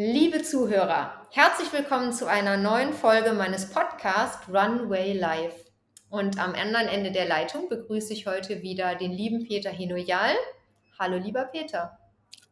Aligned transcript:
Liebe 0.00 0.44
Zuhörer, 0.44 1.26
herzlich 1.32 1.72
willkommen 1.72 2.12
zu 2.12 2.28
einer 2.28 2.56
neuen 2.56 2.92
Folge 2.92 3.32
meines 3.32 3.68
Podcasts 3.68 4.48
Runway 4.48 5.12
Live. 5.12 5.56
Und 6.08 6.38
am 6.38 6.54
anderen 6.54 6.86
Ende 6.86 7.10
der 7.10 7.26
Leitung 7.26 7.68
begrüße 7.68 8.12
ich 8.12 8.24
heute 8.24 8.62
wieder 8.62 8.94
den 8.94 9.10
lieben 9.10 9.44
Peter 9.44 9.70
Hinoyal. 9.70 10.36
Hallo, 11.00 11.16
lieber 11.16 11.46
Peter. 11.46 11.98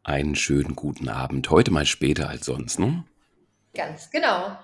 Einen 0.03 0.35
schönen 0.35 0.75
guten 0.75 1.09
Abend. 1.09 1.49
Heute 1.49 1.71
mal 1.71 1.87
später 1.87 2.29
als 2.29 2.47
sonst, 2.47 2.81
ne? 2.81 3.05
Ganz 3.75 4.11
genau. 4.11 4.59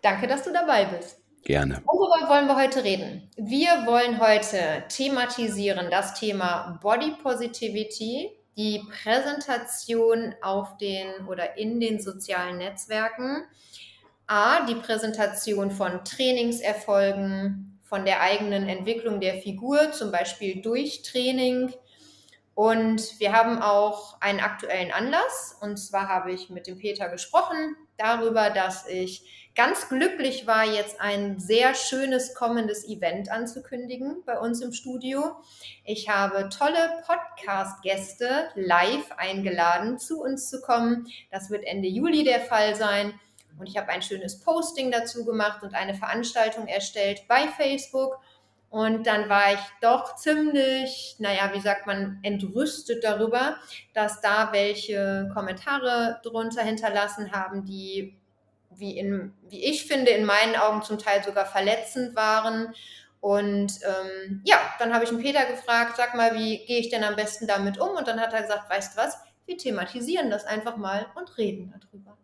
Danke, 0.00 0.28
dass 0.28 0.44
du 0.44 0.52
dabei 0.52 0.84
bist. 0.84 1.18
Gerne. 1.42 1.82
Worüber 1.86 2.28
wollen 2.28 2.46
wir 2.46 2.54
heute 2.54 2.84
reden? 2.84 3.28
Wir 3.36 3.84
wollen 3.84 4.20
heute 4.20 4.84
thematisieren 4.88 5.90
das 5.90 6.14
Thema 6.14 6.78
Body 6.80 7.16
Positivity, 7.20 8.30
die 8.56 8.82
Präsentation 9.02 10.34
auf 10.42 10.76
den 10.78 11.26
oder 11.26 11.56
in 11.56 11.80
den 11.80 12.00
sozialen 12.00 12.58
Netzwerken. 12.58 13.44
A, 14.26 14.64
die 14.66 14.74
Präsentation 14.76 15.70
von 15.70 16.04
Trainingserfolgen, 16.04 17.80
von 17.82 18.04
der 18.04 18.20
eigenen 18.20 18.68
Entwicklung 18.68 19.20
der 19.20 19.34
Figur, 19.34 19.90
zum 19.92 20.12
Beispiel 20.12 20.62
durch 20.62 21.02
Training. 21.02 21.74
Und 22.54 23.18
wir 23.18 23.32
haben 23.32 23.60
auch 23.60 24.20
einen 24.20 24.38
aktuellen 24.38 24.92
Anlass. 24.92 25.56
Und 25.60 25.76
zwar 25.78 26.08
habe 26.08 26.32
ich 26.32 26.50
mit 26.50 26.66
dem 26.66 26.78
Peter 26.78 27.08
gesprochen 27.08 27.76
darüber, 27.96 28.50
dass 28.50 28.86
ich 28.86 29.39
ganz 29.54 29.88
glücklich 29.88 30.46
war, 30.46 30.64
jetzt 30.64 31.00
ein 31.00 31.38
sehr 31.38 31.74
schönes 31.74 32.34
kommendes 32.34 32.86
Event 32.88 33.30
anzukündigen 33.30 34.22
bei 34.24 34.38
uns 34.38 34.60
im 34.60 34.72
Studio. 34.72 35.36
Ich 35.84 36.08
habe 36.08 36.48
tolle 36.48 37.02
Podcast-Gäste 37.06 38.48
live 38.54 39.12
eingeladen, 39.16 39.98
zu 39.98 40.22
uns 40.22 40.48
zu 40.48 40.60
kommen. 40.60 41.08
Das 41.30 41.50
wird 41.50 41.64
Ende 41.64 41.88
Juli 41.88 42.24
der 42.24 42.40
Fall 42.40 42.74
sein. 42.74 43.12
Und 43.58 43.66
ich 43.66 43.76
habe 43.76 43.88
ein 43.88 44.02
schönes 44.02 44.40
Posting 44.40 44.90
dazu 44.90 45.24
gemacht 45.24 45.62
und 45.62 45.74
eine 45.74 45.94
Veranstaltung 45.94 46.66
erstellt 46.66 47.24
bei 47.28 47.48
Facebook. 47.48 48.18
Und 48.70 49.04
dann 49.04 49.28
war 49.28 49.52
ich 49.52 49.60
doch 49.80 50.14
ziemlich, 50.14 51.16
naja, 51.18 51.50
wie 51.52 51.60
sagt 51.60 51.88
man, 51.88 52.20
entrüstet 52.22 53.02
darüber, 53.02 53.56
dass 53.94 54.20
da 54.20 54.52
welche 54.52 55.28
Kommentare 55.34 56.20
drunter 56.22 56.62
hinterlassen 56.62 57.32
haben, 57.32 57.64
die 57.64 58.19
wie, 58.80 58.98
in, 58.98 59.32
wie 59.48 59.64
ich 59.64 59.86
finde, 59.86 60.10
in 60.10 60.24
meinen 60.24 60.56
Augen 60.56 60.82
zum 60.82 60.98
Teil 60.98 61.22
sogar 61.22 61.46
verletzend 61.46 62.16
waren. 62.16 62.74
Und 63.20 63.72
ähm, 63.84 64.42
ja, 64.44 64.56
dann 64.78 64.94
habe 64.94 65.04
ich 65.04 65.10
einen 65.10 65.22
Peter 65.22 65.44
gefragt, 65.44 65.96
sag 65.96 66.14
mal, 66.14 66.34
wie 66.34 66.64
gehe 66.66 66.80
ich 66.80 66.88
denn 66.88 67.04
am 67.04 67.16
besten 67.16 67.46
damit 67.46 67.78
um? 67.78 67.90
Und 67.90 68.08
dann 68.08 68.20
hat 68.20 68.32
er 68.32 68.42
gesagt, 68.42 68.70
weißt 68.70 68.96
du 68.96 69.02
was, 69.02 69.18
wir 69.46 69.58
thematisieren 69.58 70.30
das 70.30 70.44
einfach 70.44 70.76
mal 70.76 71.06
und 71.14 71.36
reden 71.36 71.72
darüber. 71.78 72.16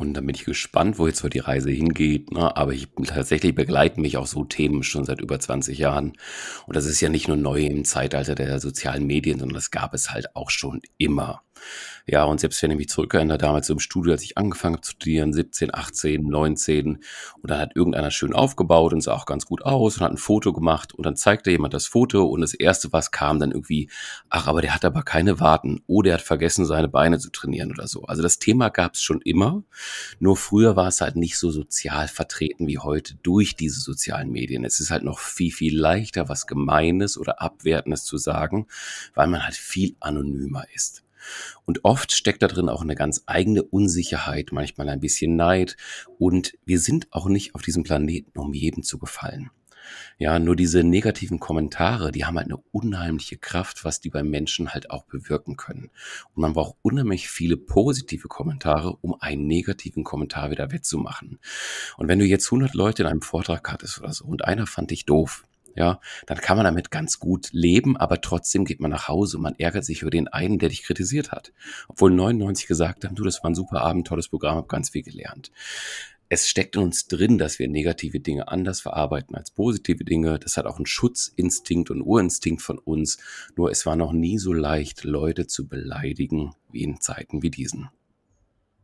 Und 0.00 0.14
dann 0.14 0.26
bin 0.26 0.36
ich 0.36 0.44
gespannt, 0.44 0.96
wo 1.00 1.08
jetzt 1.08 1.18
so 1.18 1.28
die 1.28 1.40
Reise 1.40 1.70
hingeht. 1.70 2.30
Ne? 2.30 2.56
Aber 2.56 2.72
ich 2.72 2.86
tatsächlich 3.04 3.56
begleiten 3.56 4.00
mich 4.00 4.16
auch 4.16 4.28
so 4.28 4.44
Themen 4.44 4.84
schon 4.84 5.04
seit 5.04 5.20
über 5.20 5.40
20 5.40 5.76
Jahren. 5.76 6.12
Und 6.66 6.76
das 6.76 6.86
ist 6.86 7.00
ja 7.00 7.08
nicht 7.08 7.26
nur 7.26 7.36
neu 7.36 7.62
im 7.62 7.84
Zeitalter 7.84 8.36
der 8.36 8.60
sozialen 8.60 9.08
Medien, 9.08 9.40
sondern 9.40 9.56
das 9.56 9.72
gab 9.72 9.94
es 9.94 10.12
halt 10.12 10.36
auch 10.36 10.50
schon 10.50 10.82
immer. 10.98 11.42
Ja, 12.10 12.24
und 12.24 12.40
selbst 12.40 12.62
wenn 12.62 12.70
ich 12.70 12.78
mich 12.78 12.88
zurückerinnere, 12.88 13.36
damals 13.36 13.68
im 13.68 13.80
Studio, 13.80 14.12
als 14.12 14.22
ich 14.22 14.38
angefangen 14.38 14.76
habe 14.76 14.82
zu 14.82 14.92
studieren, 14.92 15.34
17, 15.34 15.74
18, 15.74 16.22
19, 16.22 17.04
und 17.42 17.50
dann 17.50 17.58
hat 17.58 17.76
irgendeiner 17.76 18.10
schön 18.10 18.32
aufgebaut 18.32 18.94
und 18.94 19.02
sah 19.02 19.12
auch 19.12 19.26
ganz 19.26 19.44
gut 19.44 19.62
aus 19.62 19.96
und 19.96 20.04
hat 20.04 20.12
ein 20.12 20.16
Foto 20.16 20.54
gemacht 20.54 20.94
und 20.94 21.04
dann 21.04 21.16
zeigte 21.16 21.50
jemand 21.50 21.74
das 21.74 21.86
Foto 21.86 22.24
und 22.24 22.40
das 22.40 22.54
erste, 22.54 22.94
was 22.94 23.10
kam, 23.10 23.38
dann 23.38 23.50
irgendwie, 23.50 23.90
ach, 24.30 24.46
aber 24.46 24.62
der 24.62 24.74
hat 24.74 24.86
aber 24.86 25.02
keine 25.02 25.38
Warten 25.38 25.82
oder 25.86 26.12
er 26.12 26.14
hat 26.14 26.22
vergessen, 26.22 26.64
seine 26.64 26.88
Beine 26.88 27.18
zu 27.18 27.30
trainieren 27.30 27.72
oder 27.72 27.86
so. 27.86 28.04
Also 28.04 28.22
das 28.22 28.38
Thema 28.38 28.70
gab 28.70 28.94
es 28.94 29.02
schon 29.02 29.20
immer, 29.20 29.62
nur 30.18 30.38
früher 30.38 30.76
war 30.76 30.88
es 30.88 31.02
halt 31.02 31.16
nicht 31.16 31.36
so 31.36 31.50
sozial 31.50 32.08
vertreten 32.08 32.66
wie 32.66 32.78
heute 32.78 33.16
durch 33.22 33.54
diese 33.54 33.80
sozialen 33.80 34.30
Medien. 34.30 34.64
Es 34.64 34.80
ist 34.80 34.90
halt 34.90 35.04
noch 35.04 35.18
viel, 35.18 35.52
viel 35.52 35.78
leichter, 35.78 36.30
was 36.30 36.46
Gemeines 36.46 37.18
oder 37.18 37.42
Abwertendes 37.42 38.04
zu 38.04 38.16
sagen, 38.16 38.66
weil 39.14 39.26
man 39.26 39.44
halt 39.44 39.56
viel 39.56 39.94
anonymer 40.00 40.64
ist. 40.74 41.02
Und 41.64 41.84
oft 41.84 42.12
steckt 42.12 42.42
da 42.42 42.48
drin 42.48 42.68
auch 42.68 42.82
eine 42.82 42.94
ganz 42.94 43.22
eigene 43.26 43.62
Unsicherheit, 43.62 44.50
manchmal 44.52 44.88
ein 44.88 45.00
bisschen 45.00 45.36
Neid. 45.36 45.76
Und 46.18 46.54
wir 46.64 46.80
sind 46.80 47.08
auch 47.12 47.26
nicht 47.28 47.54
auf 47.54 47.62
diesem 47.62 47.82
Planeten, 47.82 48.38
um 48.38 48.54
jedem 48.54 48.82
zu 48.82 48.98
gefallen. 48.98 49.50
Ja, 50.18 50.38
nur 50.38 50.56
diese 50.56 50.82
negativen 50.82 51.38
Kommentare, 51.38 52.12
die 52.12 52.24
haben 52.24 52.36
halt 52.36 52.48
eine 52.48 52.62
unheimliche 52.72 53.38
Kraft, 53.38 53.84
was 53.84 54.00
die 54.00 54.10
beim 54.10 54.28
Menschen 54.28 54.70
halt 54.70 54.90
auch 54.90 55.04
bewirken 55.04 55.56
können. 55.56 55.90
Und 56.34 56.42
man 56.42 56.52
braucht 56.54 56.76
unheimlich 56.82 57.28
viele 57.28 57.56
positive 57.56 58.28
Kommentare, 58.28 58.96
um 59.00 59.14
einen 59.20 59.46
negativen 59.46 60.04
Kommentar 60.04 60.50
wieder 60.50 60.72
wettzumachen. 60.72 61.38
Und 61.96 62.08
wenn 62.08 62.18
du 62.18 62.24
jetzt 62.24 62.46
100 62.46 62.74
Leute 62.74 63.02
in 63.02 63.08
einem 63.08 63.22
Vortrag 63.22 63.70
hattest 63.70 63.98
oder 64.00 64.12
so 64.12 64.24
und 64.24 64.44
einer 64.44 64.66
fand 64.66 64.90
dich 64.90 65.06
doof, 65.06 65.44
ja, 65.78 66.00
dann 66.26 66.38
kann 66.38 66.56
man 66.56 66.64
damit 66.64 66.90
ganz 66.90 67.20
gut 67.20 67.50
leben, 67.52 67.96
aber 67.96 68.20
trotzdem 68.20 68.64
geht 68.64 68.80
man 68.80 68.90
nach 68.90 69.06
Hause 69.06 69.36
und 69.36 69.44
man 69.44 69.54
ärgert 69.58 69.84
sich 69.84 70.02
über 70.02 70.10
den 70.10 70.26
einen, 70.26 70.58
der 70.58 70.70
dich 70.70 70.82
kritisiert 70.82 71.30
hat. 71.30 71.52
Obwohl 71.86 72.10
99 72.10 72.66
gesagt 72.66 73.04
haben, 73.04 73.14
du, 73.14 73.22
das 73.22 73.44
war 73.44 73.50
ein 73.50 73.54
super 73.54 73.82
Abend, 73.82 74.08
tolles 74.08 74.28
Programm, 74.28 74.56
hab 74.56 74.68
ganz 74.68 74.90
viel 74.90 75.04
gelernt. 75.04 75.52
Es 76.28 76.48
steckt 76.48 76.74
in 76.74 76.82
uns 76.82 77.06
drin, 77.06 77.38
dass 77.38 77.60
wir 77.60 77.68
negative 77.68 78.18
Dinge 78.18 78.48
anders 78.48 78.80
verarbeiten 78.80 79.36
als 79.36 79.52
positive 79.52 80.04
Dinge. 80.04 80.40
Das 80.40 80.56
hat 80.56 80.66
auch 80.66 80.76
einen 80.76 80.86
Schutzinstinkt 80.86 81.90
und 81.90 82.02
Urinstinkt 82.02 82.60
von 82.60 82.78
uns. 82.78 83.18
Nur 83.56 83.70
es 83.70 83.86
war 83.86 83.94
noch 83.94 84.12
nie 84.12 84.36
so 84.38 84.52
leicht, 84.52 85.04
Leute 85.04 85.46
zu 85.46 85.68
beleidigen 85.68 86.54
wie 86.72 86.82
in 86.82 87.00
Zeiten 87.00 87.42
wie 87.42 87.50
diesen. 87.50 87.88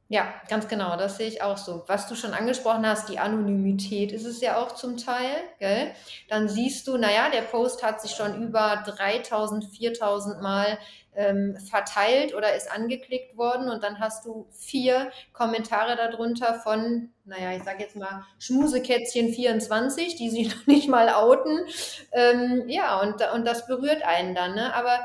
Ja, 0.09 0.35
ganz 0.49 0.69
genau, 0.69 0.97
das 0.97 1.17
sehe 1.17 1.29
ich 1.29 1.41
auch 1.41 1.57
so. 1.57 1.83
Was 1.87 2.07
du 2.09 2.15
schon 2.15 2.35
angesprochen 2.35 2.87
hast, 2.87 3.09
die 3.09 3.19
Anonymität 3.19 4.13
ist 4.13 4.27
es 4.27 4.43
ja 4.43 4.59
auch 4.63 4.75
zum 4.75 4.99
Teil, 4.99 5.35
gell? 5.59 5.93
Dann 6.29 6.47
siehst 6.49 6.87
du, 6.87 6.99
naja, 6.99 7.31
der 7.31 7.41
Post 7.41 7.83
hat 7.83 8.03
sich 8.03 8.11
schon 8.11 8.43
über 8.43 8.85
3000, 8.87 9.65
4000 9.65 10.43
Mal 10.43 10.79
ähm, 11.17 11.57
verteilt 11.57 12.35
oder 12.35 12.55
ist 12.55 12.71
angeklickt 12.71 13.39
worden 13.39 13.71
und 13.71 13.83
dann 13.83 13.99
hast 13.99 14.27
du 14.27 14.47
vier 14.51 15.11
Kommentare 15.33 15.97
darunter 15.97 16.55
von, 16.61 17.11
naja, 17.25 17.57
ich 17.57 17.63
sage 17.63 17.83
jetzt 17.83 17.97
mal 17.97 18.25
Schmusekätzchen24, 18.41 20.19
die 20.19 20.29
sich 20.29 20.49
noch 20.55 20.67
nicht 20.67 20.89
mal 20.89 21.09
outen. 21.09 21.67
Ähm, 22.13 22.65
ja, 22.69 23.01
und, 23.01 23.23
und 23.35 23.47
das 23.47 23.67
berührt 23.67 24.03
einen 24.03 24.35
dann, 24.35 24.55
ne? 24.55 24.75
Aber 24.75 25.01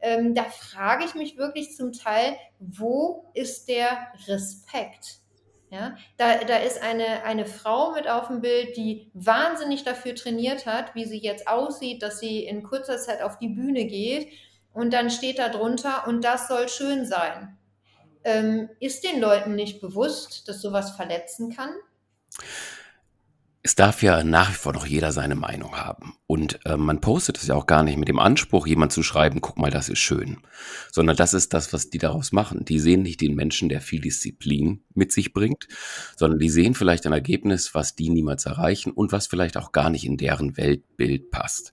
ähm, 0.00 0.34
da 0.34 0.44
frage 0.44 1.04
ich 1.04 1.14
mich 1.14 1.36
wirklich 1.36 1.74
zum 1.74 1.92
Teil, 1.92 2.36
wo 2.58 3.30
ist 3.34 3.68
der 3.68 4.08
Respekt? 4.26 5.18
Ja, 5.70 5.96
da, 6.18 6.38
da 6.44 6.58
ist 6.58 6.80
eine, 6.82 7.24
eine 7.24 7.46
Frau 7.46 7.92
mit 7.92 8.06
auf 8.06 8.28
dem 8.28 8.40
Bild, 8.40 8.76
die 8.76 9.10
wahnsinnig 9.12 9.82
dafür 9.82 10.14
trainiert 10.14 10.66
hat, 10.66 10.94
wie 10.94 11.04
sie 11.04 11.18
jetzt 11.18 11.48
aussieht, 11.48 12.02
dass 12.02 12.20
sie 12.20 12.44
in 12.44 12.62
kurzer 12.62 12.98
Zeit 12.98 13.22
auf 13.22 13.38
die 13.38 13.48
Bühne 13.48 13.86
geht. 13.86 14.28
Und 14.72 14.92
dann 14.92 15.10
steht 15.10 15.38
da 15.38 15.48
drunter, 15.48 16.06
und 16.06 16.24
das 16.24 16.46
soll 16.46 16.68
schön 16.68 17.06
sein. 17.06 17.58
Ähm, 18.22 18.70
ist 18.78 19.04
den 19.04 19.20
Leuten 19.20 19.54
nicht 19.54 19.80
bewusst, 19.80 20.48
dass 20.48 20.60
sowas 20.60 20.92
verletzen 20.92 21.54
kann? 21.54 21.70
Es 23.66 23.74
darf 23.74 24.02
ja 24.02 24.22
nach 24.24 24.50
wie 24.50 24.56
vor 24.56 24.74
noch 24.74 24.84
jeder 24.84 25.10
seine 25.10 25.36
Meinung 25.36 25.74
haben. 25.74 26.16
Und 26.26 26.60
äh, 26.66 26.76
man 26.76 27.00
postet 27.00 27.38
es 27.38 27.46
ja 27.46 27.54
auch 27.54 27.64
gar 27.64 27.82
nicht 27.82 27.96
mit 27.96 28.08
dem 28.08 28.18
Anspruch, 28.18 28.66
jemand 28.66 28.92
zu 28.92 29.02
schreiben, 29.02 29.40
guck 29.40 29.56
mal, 29.56 29.70
das 29.70 29.88
ist 29.88 30.00
schön. 30.00 30.36
Sondern 30.92 31.16
das 31.16 31.32
ist 31.32 31.54
das, 31.54 31.72
was 31.72 31.88
die 31.88 31.96
daraus 31.96 32.30
machen. 32.30 32.66
Die 32.66 32.78
sehen 32.78 33.02
nicht 33.02 33.22
den 33.22 33.34
Menschen, 33.34 33.70
der 33.70 33.80
viel 33.80 34.02
Disziplin 34.02 34.84
mit 34.92 35.12
sich 35.12 35.32
bringt, 35.32 35.66
sondern 36.14 36.38
die 36.38 36.50
sehen 36.50 36.74
vielleicht 36.74 37.06
ein 37.06 37.14
Ergebnis, 37.14 37.74
was 37.74 37.96
die 37.96 38.10
niemals 38.10 38.44
erreichen 38.44 38.92
und 38.92 39.12
was 39.12 39.28
vielleicht 39.28 39.56
auch 39.56 39.72
gar 39.72 39.88
nicht 39.88 40.04
in 40.04 40.18
deren 40.18 40.58
Weltbild 40.58 41.30
passt. 41.30 41.72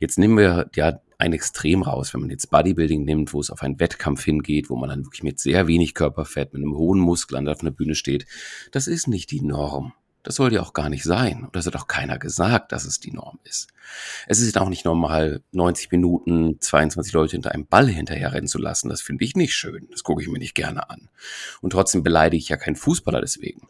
Jetzt 0.00 0.18
nehmen 0.18 0.38
wir 0.38 0.70
ja 0.74 1.00
ein 1.18 1.34
Extrem 1.34 1.82
raus, 1.82 2.14
wenn 2.14 2.22
man 2.22 2.30
jetzt 2.30 2.50
Bodybuilding 2.50 3.04
nimmt, 3.04 3.34
wo 3.34 3.40
es 3.40 3.50
auf 3.50 3.62
einen 3.62 3.78
Wettkampf 3.78 4.24
hingeht, 4.24 4.70
wo 4.70 4.76
man 4.76 4.88
dann 4.88 5.04
wirklich 5.04 5.22
mit 5.22 5.38
sehr 5.38 5.66
wenig 5.66 5.92
Körperfett, 5.92 6.54
mit 6.54 6.62
einem 6.62 6.78
hohen 6.78 6.98
Muskel 6.98 7.36
an 7.36 7.44
der 7.44 7.54
Bühne 7.72 7.94
steht. 7.94 8.24
Das 8.72 8.86
ist 8.86 9.06
nicht 9.06 9.30
die 9.30 9.42
Norm. 9.42 9.92
Das 10.26 10.34
soll 10.34 10.52
ja 10.52 10.60
auch 10.60 10.72
gar 10.72 10.88
nicht 10.88 11.04
sein. 11.04 11.44
Und 11.44 11.54
das 11.54 11.66
hat 11.66 11.76
auch 11.76 11.86
keiner 11.86 12.18
gesagt, 12.18 12.72
dass 12.72 12.84
es 12.84 12.98
die 12.98 13.12
Norm 13.12 13.38
ist. 13.44 13.68
Es 14.26 14.40
ist 14.40 14.58
auch 14.58 14.68
nicht 14.68 14.84
normal, 14.84 15.40
90 15.52 15.92
Minuten 15.92 16.60
22 16.60 17.12
Leute 17.12 17.30
hinter 17.30 17.52
einem 17.52 17.68
Ball 17.68 17.86
hinterherrennen 17.86 18.48
zu 18.48 18.58
lassen. 18.58 18.88
Das 18.88 19.02
finde 19.02 19.24
ich 19.24 19.36
nicht 19.36 19.54
schön. 19.54 19.86
Das 19.92 20.02
gucke 20.02 20.20
ich 20.20 20.28
mir 20.28 20.40
nicht 20.40 20.56
gerne 20.56 20.90
an. 20.90 21.10
Und 21.60 21.70
trotzdem 21.70 22.02
beleidige 22.02 22.42
ich 22.42 22.48
ja 22.48 22.56
keinen 22.56 22.74
Fußballer 22.74 23.20
deswegen. 23.20 23.68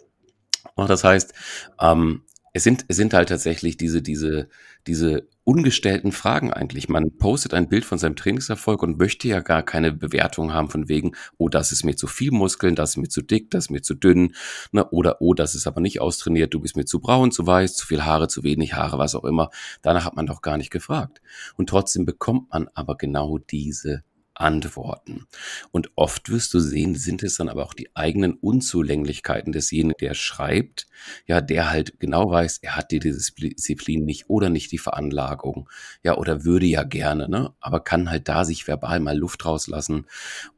Und 0.76 0.88
das 0.88 1.04
heißt, 1.04 1.34
ähm, 1.78 2.22
es 2.54 2.64
sind, 2.64 2.86
es 2.88 2.96
sind 2.96 3.12
halt 3.12 3.28
tatsächlich 3.28 3.76
diese, 3.76 4.00
diese, 4.00 4.48
diese 4.86 5.28
ungestellten 5.46 6.10
Fragen 6.10 6.52
eigentlich. 6.52 6.88
Man 6.88 7.16
postet 7.19 7.54
ein 7.54 7.69
Bild 7.69 7.84
von 7.84 7.98
seinem 7.98 8.16
Trainingserfolg 8.16 8.82
und 8.82 8.98
möchte 8.98 9.28
ja 9.28 9.38
gar 9.38 9.62
keine 9.62 9.93
Bewertung 9.93 10.52
haben 10.52 10.69
von 10.70 10.88
wegen, 10.88 11.12
oh, 11.38 11.48
das 11.48 11.70
ist 11.70 11.84
mir 11.84 11.94
zu 11.94 12.08
viel 12.08 12.32
Muskeln, 12.32 12.75
das 12.75 12.90
ist 12.90 12.96
mir 12.96 13.08
zu 13.08 13.22
dick, 13.22 13.52
das 13.52 13.66
ist 13.66 13.70
mir 13.70 13.81
zu 13.81 13.94
dünn, 13.94 14.34
ne, 14.72 14.90
oder 14.90 15.22
oh, 15.22 15.34
das 15.34 15.54
ist 15.54 15.69
aber 15.69 15.81
nicht 15.81 16.00
austrainiert, 16.00 16.52
du 16.52 16.58
bist 16.58 16.76
mir 16.76 16.84
zu 16.84 16.98
braun, 16.98 17.31
zu 17.31 17.46
weiß, 17.46 17.76
zu 17.76 17.87
viel 17.87 18.04
Haare, 18.04 18.26
zu 18.26 18.43
wenig 18.43 18.75
Haare, 18.75 18.98
was 18.98 19.14
auch 19.14 19.25
immer. 19.25 19.50
Danach 19.82 20.04
hat 20.04 20.16
man 20.16 20.26
doch 20.26 20.43
gar 20.43 20.56
nicht 20.56 20.72
gefragt. 20.72 21.22
Und 21.54 21.69
trotzdem 21.69 22.04
bekommt 22.04 22.50
man 22.50 22.69
aber 22.75 22.96
genau 22.96 23.38
diese 23.38 24.02
antworten. 24.40 25.26
Und 25.70 25.90
oft 25.96 26.30
wirst 26.30 26.54
du 26.54 26.60
sehen, 26.60 26.94
sind 26.94 27.22
es 27.22 27.36
dann 27.36 27.48
aber 27.48 27.64
auch 27.64 27.74
die 27.74 27.94
eigenen 27.94 28.34
Unzulänglichkeiten 28.34 29.52
desjenigen, 29.52 29.94
der 30.00 30.14
schreibt, 30.14 30.86
ja, 31.26 31.40
der 31.40 31.70
halt 31.70 31.98
genau 31.98 32.30
weiß, 32.30 32.58
er 32.62 32.76
hat 32.76 32.90
die 32.90 33.00
Disziplin 33.00 34.04
nicht 34.04 34.28
oder 34.28 34.50
nicht 34.50 34.72
die 34.72 34.78
Veranlagung, 34.78 35.68
ja, 36.02 36.16
oder 36.16 36.44
würde 36.44 36.66
ja 36.66 36.82
gerne, 36.82 37.28
ne, 37.28 37.52
aber 37.60 37.80
kann 37.80 38.10
halt 38.10 38.28
da 38.28 38.44
sich 38.44 38.66
verbal 38.68 39.00
mal 39.00 39.16
Luft 39.16 39.44
rauslassen. 39.44 40.06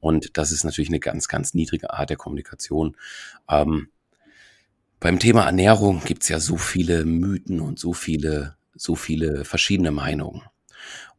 Und 0.01 0.37
das 0.37 0.53
ist 0.53 0.65
natürlich 0.65 0.91
eine 0.91 1.01
ganz, 1.01 1.29
ganz 1.29 1.55
niedrige 1.55 1.93
Art 1.93 2.11
der 2.11 2.17
Kommunikation. 2.17 2.97
Ähm, 3.49 3.89
beim 5.01 5.21
Thema 5.21 5.45
Ernährung 5.45 6.03
gibt's 6.05 6.29
ja 6.29 6.41
so 6.41 6.57
viele 6.57 7.05
Mythen 7.05 7.61
und 7.61 7.79
so 7.79 7.93
viele, 7.93 8.57
so 8.75 8.97
viele 8.97 9.45
verschiedene 9.45 9.93
Meinungen. 9.93 10.43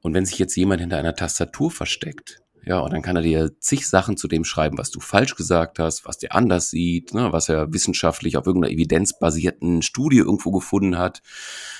Und 0.01 0.13
wenn 0.13 0.25
sich 0.25 0.39
jetzt 0.39 0.55
jemand 0.55 0.81
hinter 0.81 0.97
einer 0.97 1.15
Tastatur 1.15 1.71
versteckt, 1.71 2.41
ja, 2.65 2.79
und 2.79 2.93
dann 2.93 3.01
kann 3.01 3.15
er 3.15 3.21
dir 3.21 3.51
zig 3.59 3.87
Sachen 3.87 4.17
zu 4.17 4.27
dem 4.27 4.43
schreiben, 4.43 4.77
was 4.77 4.91
du 4.91 4.99
falsch 4.99 5.35
gesagt 5.35 5.79
hast, 5.79 6.05
was 6.05 6.17
der 6.17 6.35
anders 6.35 6.69
sieht, 6.69 7.13
ne, 7.13 7.31
was 7.31 7.49
er 7.49 7.73
wissenschaftlich 7.73 8.37
auf 8.37 8.45
irgendeiner 8.45 8.73
evidenzbasierten 8.73 9.81
Studie 9.81 10.17
irgendwo 10.17 10.51
gefunden 10.51 10.97
hat. 10.97 11.21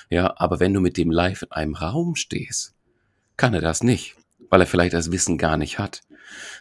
Ja, 0.08 0.34
aber 0.36 0.60
wenn 0.60 0.74
du 0.74 0.80
mit 0.80 0.96
dem 0.96 1.10
live 1.10 1.42
in 1.42 1.52
einem 1.52 1.74
Raum 1.74 2.16
stehst, 2.16 2.74
kann 3.36 3.54
er 3.54 3.60
das 3.60 3.82
nicht, 3.82 4.16
weil 4.48 4.60
er 4.60 4.66
vielleicht 4.66 4.94
das 4.94 5.12
Wissen 5.12 5.38
gar 5.38 5.56
nicht 5.56 5.78
hat. 5.78 6.02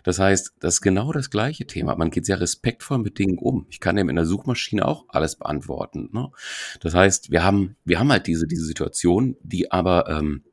Das 0.04 0.20
heißt, 0.20 0.54
das 0.60 0.76
ist 0.76 0.82
genau 0.82 1.12
das 1.12 1.30
gleiche 1.30 1.68
Thema. 1.68 1.96
Man 1.96 2.10
geht 2.10 2.26
sehr 2.26 2.42
respektvoll 2.42 2.98
mit 3.00 3.20
Dingen 3.20 3.38
um. 3.38 3.68
Ich 3.70 3.80
kann 3.80 3.98
eben 3.98 4.10
in 4.10 4.16
der 4.16 4.26
Suchmaschine 4.26 4.88
auch 4.88 5.06
alles 5.10 5.36
beantworten. 5.36 6.10
Ne? 6.12 6.30
Das 6.80 6.96
heißt, 6.96 7.32
wir 7.32 7.44
haben, 7.44 7.76
wir 7.86 8.00
haben 8.00 8.12
halt 8.12 8.28
diese, 8.28 8.48
diese 8.48 8.66
Situation, 8.66 9.36
die 9.44 9.72
aber 9.72 10.10
ähm, 10.10 10.44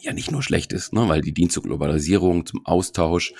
ja 0.00 0.12
nicht 0.12 0.30
nur 0.30 0.42
schlecht 0.42 0.72
ist, 0.72 0.92
ne, 0.92 1.08
weil 1.08 1.20
die 1.20 1.32
dient 1.32 1.52
zur 1.52 1.62
Globalisierung, 1.62 2.46
zum 2.46 2.64
Austausch 2.66 3.32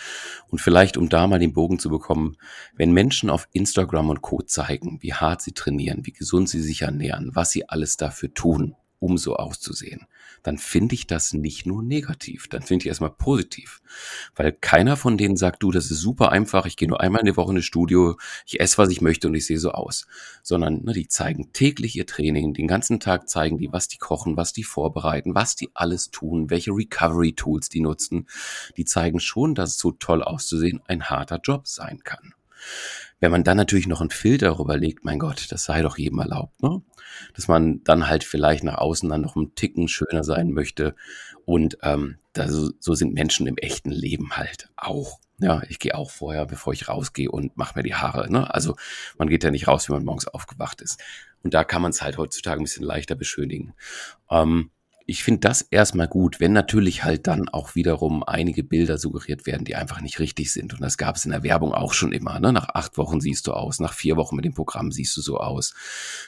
und 0.49 0.61
vielleicht, 0.61 0.97
um 0.97 1.09
da 1.09 1.27
mal 1.27 1.39
den 1.39 1.53
Bogen 1.53 1.79
zu 1.79 1.91
bekommen, 1.91 2.37
wenn 2.75 2.93
Menschen 2.93 3.31
auf 3.31 3.49
Instagram 3.53 4.11
und 4.11 4.23
Co. 4.23 4.43
zeigen, 4.43 4.99
wie 5.01 5.15
hart 5.15 5.43
sie 5.43 5.53
trainieren, 5.53 6.07
wie 6.07 6.13
gesund 6.13 6.49
sie 6.49 6.61
sich 6.61 6.83
ernähren, 6.83 7.31
was 7.35 7.51
sie 7.51 7.69
alles 7.69 7.97
dafür 7.97 8.33
tun, 8.35 8.75
um 8.99 9.19
so 9.19 9.37
auszusehen, 9.37 10.07
dann 10.43 10.59
finde 10.59 10.95
ich 10.95 11.07
das 11.07 11.33
nicht 11.33 11.67
nur 11.67 11.83
negativ, 11.83 12.49
dann 12.49 12.63
finde 12.63 12.85
ich 12.85 12.89
erstmal 12.89 13.11
positiv. 13.11 13.81
Weil 14.37 14.53
keiner 14.53 14.97
von 14.97 15.17
denen 15.17 15.37
sagt, 15.37 15.63
du, 15.63 15.71
das 15.71 15.91
ist 15.91 16.01
super 16.01 16.33
einfach, 16.33 16.67
ich 16.67 16.77
gehe 16.77 16.89
nur 16.89 17.01
einmal 17.01 17.21
in 17.21 17.27
die 17.27 17.37
Woche 17.37 17.51
in 17.51 17.57
das 17.57 17.65
Studio, 17.65 18.17
ich 18.47 18.61
esse, 18.61 18.79
was 18.79 18.91
ich 18.91 19.01
möchte 19.01 19.29
und 19.29 19.35
ich 19.35 19.47
sehe 19.47 19.59
so 19.59 19.73
aus. 19.73 20.07
Sondern 20.43 20.85
ne, 20.85 20.93
die 20.93 21.09
zeigen 21.09 21.53
täglich 21.53 21.97
ihr 21.97 22.07
Training, 22.07 22.55
den 22.55 22.69
ganzen 22.69 23.01
Tag 23.01 23.29
zeigen 23.29 23.59
die, 23.59 23.73
was 23.73 23.89
die 23.89 23.99
kochen, 23.99 24.37
was 24.37 24.53
die 24.53 24.65
vorbereiten, 24.65 25.35
was 25.35 25.57
die 25.57 25.71
alles 25.75 26.11
tun, 26.11 26.51
welche 26.51 26.73
Recovery-Tools 26.73 27.69
die 27.69 27.81
nutzen. 27.81 28.27
Die 28.77 28.85
zeigen 28.85 29.21
schon, 29.21 29.55
dass 29.55 29.71
es 29.71 29.79
so 29.79 29.93
toll 29.93 30.23
auszusehen 30.23 30.81
ein 30.87 31.05
harter 31.05 31.41
Job 31.43 31.67
sein 31.67 32.01
kann. 32.05 32.35
Wenn 33.21 33.33
man 33.33 33.45
dann 33.45 33.57
natürlich 33.57 33.89
noch 33.89 34.01
einen 34.01 34.11
Filter 34.11 34.47
darüber 34.47 34.77
legt, 34.77 35.05
mein 35.05 35.19
Gott, 35.19 35.51
das 35.51 35.65
sei 35.65 35.83
doch 35.83 35.99
jedem 35.99 36.19
erlaubt, 36.21 36.63
ne? 36.63 36.83
Dass 37.35 37.49
man 37.49 37.83
dann 37.83 38.09
halt 38.09 38.23
vielleicht 38.23 38.63
nach 38.63 38.79
außen 38.79 39.09
dann 39.09 39.23
noch 39.23 39.37
einen 39.37 39.55
Ticken 39.55 39.89
schöner 39.89 40.23
sein 40.23 40.53
möchte. 40.53 40.95
Und 41.45 41.79
ähm, 41.83 42.19
da, 42.33 42.49
so, 42.49 42.71
so 42.79 42.95
sind 42.95 43.15
Menschen 43.15 43.47
im 43.47 43.57
echten 43.57 43.91
Leben 43.91 44.37
halt 44.37 44.69
auch. 44.77 45.19
Ja, 45.41 45.63
ich 45.69 45.79
gehe 45.79 45.95
auch 45.95 46.11
vorher, 46.11 46.47
bevor 46.47 46.73
ich 46.73 46.89
rausgehe 46.89 47.31
und 47.31 47.57
mache 47.57 47.79
mir 47.79 47.83
die 47.83 47.95
Haare. 47.95 48.31
Ne? 48.31 48.53
Also 48.53 48.77
man 49.19 49.29
geht 49.29 49.45
ja 49.45 49.51
nicht 49.51 49.69
raus, 49.69 49.89
wenn 49.89 49.97
man 49.97 50.05
morgens 50.05 50.27
aufgewacht 50.27 50.81
ist. 50.81 51.01
Und 51.43 51.55
da 51.55 51.65
kann 51.65 51.83
man 51.83 51.91
es 51.91 52.03
halt 52.03 52.19
heutzutage 52.19 52.61
ein 52.61 52.65
bisschen 52.65 52.85
leichter 52.85 53.15
beschönigen. 53.15 53.75
Ähm, 54.31 54.71
ich 55.11 55.25
finde 55.25 55.41
das 55.41 55.63
erstmal 55.63 56.07
gut, 56.07 56.39
wenn 56.39 56.53
natürlich 56.53 57.03
halt 57.03 57.27
dann 57.27 57.49
auch 57.49 57.75
wiederum 57.75 58.23
einige 58.23 58.63
Bilder 58.63 58.99
suggeriert 58.99 59.47
werden, 59.47 59.65
die 59.65 59.75
einfach 59.75 60.03
nicht 60.03 60.19
richtig 60.19 60.53
sind. 60.53 60.75
Und 60.75 60.83
das 60.83 60.99
gab 60.99 61.17
es 61.17 61.25
in 61.25 61.31
der 61.31 61.43
Werbung 61.43 61.73
auch 61.73 61.95
schon 61.95 62.13
immer. 62.13 62.39
Ne? 62.41 62.53
Nach 62.53 62.69
acht 62.75 62.99
Wochen 62.99 63.19
siehst 63.19 63.47
du 63.47 63.55
aus, 63.55 63.81
nach 63.81 63.95
vier 63.95 64.19
Wochen 64.19 64.37
mit 64.37 64.45
dem 64.45 64.53
Programm 64.53 64.93
siehst 64.93 65.17
du 65.17 65.23
so 65.23 65.39
aus. 65.39 65.73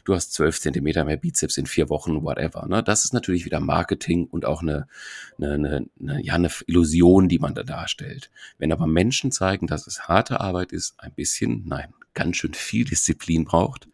Du 0.06 0.14
hast 0.14 0.32
zwölf 0.32 0.58
Zentimeter 0.58 1.04
mehr 1.04 1.18
Bizeps 1.18 1.58
in 1.58 1.66
vier 1.66 1.90
Wochen, 1.90 2.22
whatever. 2.22 2.66
Ne? 2.68 2.82
Das 2.82 3.04
ist 3.04 3.12
natürlich 3.12 3.44
wieder 3.44 3.60
Marketing 3.60 4.24
und 4.24 4.46
auch 4.46 4.62
eine, 4.62 4.88
eine, 5.36 5.52
eine, 5.52 5.86
eine, 6.00 6.24
ja, 6.24 6.32
eine 6.32 6.48
Illusion, 6.66 7.28
die 7.28 7.38
man 7.38 7.54
da 7.54 7.64
darstellt. 7.64 8.30
Wenn 8.56 8.72
aber 8.72 8.86
Menschen 8.86 9.30
zeigen, 9.30 9.66
dass 9.66 9.86
es 9.86 10.08
harte 10.08 10.40
Arbeit 10.40 10.72
ist, 10.72 10.94
ein 10.96 11.12
bisschen, 11.12 11.64
nein, 11.66 11.92
ganz 12.14 12.38
schön 12.38 12.54
viel 12.54 12.86
Disziplin 12.86 13.44
braucht 13.44 13.88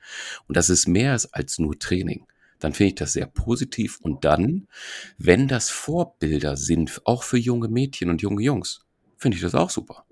und 0.47 0.57
dass 0.57 0.69
es 0.69 0.87
mehr 0.87 1.17
ist 1.17 1.35
als 1.35 1.59
nur 1.59 1.77
Training 1.77 2.25
dann 2.59 2.73
finde 2.73 2.89
ich 2.89 2.95
das 2.97 3.13
sehr 3.13 3.27
positiv. 3.27 3.99
Und 4.01 4.25
dann, 4.25 4.69
wenn 5.19 5.49
das 5.49 5.71
Vorbilder 5.71 6.57
sind, 6.57 7.01
auch 7.05 7.23
für 7.23 7.39
junge 7.39 7.69
Mädchen 7.69 8.11
und 8.11 8.23
junge 8.23 8.43
Jungs, 8.43 8.81
finde 9.17 9.37
ich 9.37 9.43
das 9.43 9.55
auch 9.55 9.71
super. 9.71 10.05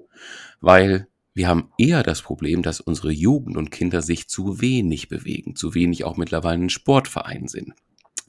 Weil 0.60 1.08
wir 1.34 1.48
haben 1.48 1.72
eher 1.78 2.02
das 2.02 2.22
Problem, 2.22 2.62
dass 2.62 2.80
unsere 2.80 3.10
Jugend 3.10 3.56
und 3.56 3.70
Kinder 3.70 4.02
sich 4.02 4.28
zu 4.28 4.60
wenig 4.60 5.08
bewegen, 5.08 5.56
zu 5.56 5.74
wenig 5.74 6.04
auch 6.04 6.16
mittlerweile 6.16 6.62
in 6.62 6.70
Sportvereinen 6.70 7.48
sind 7.48 7.74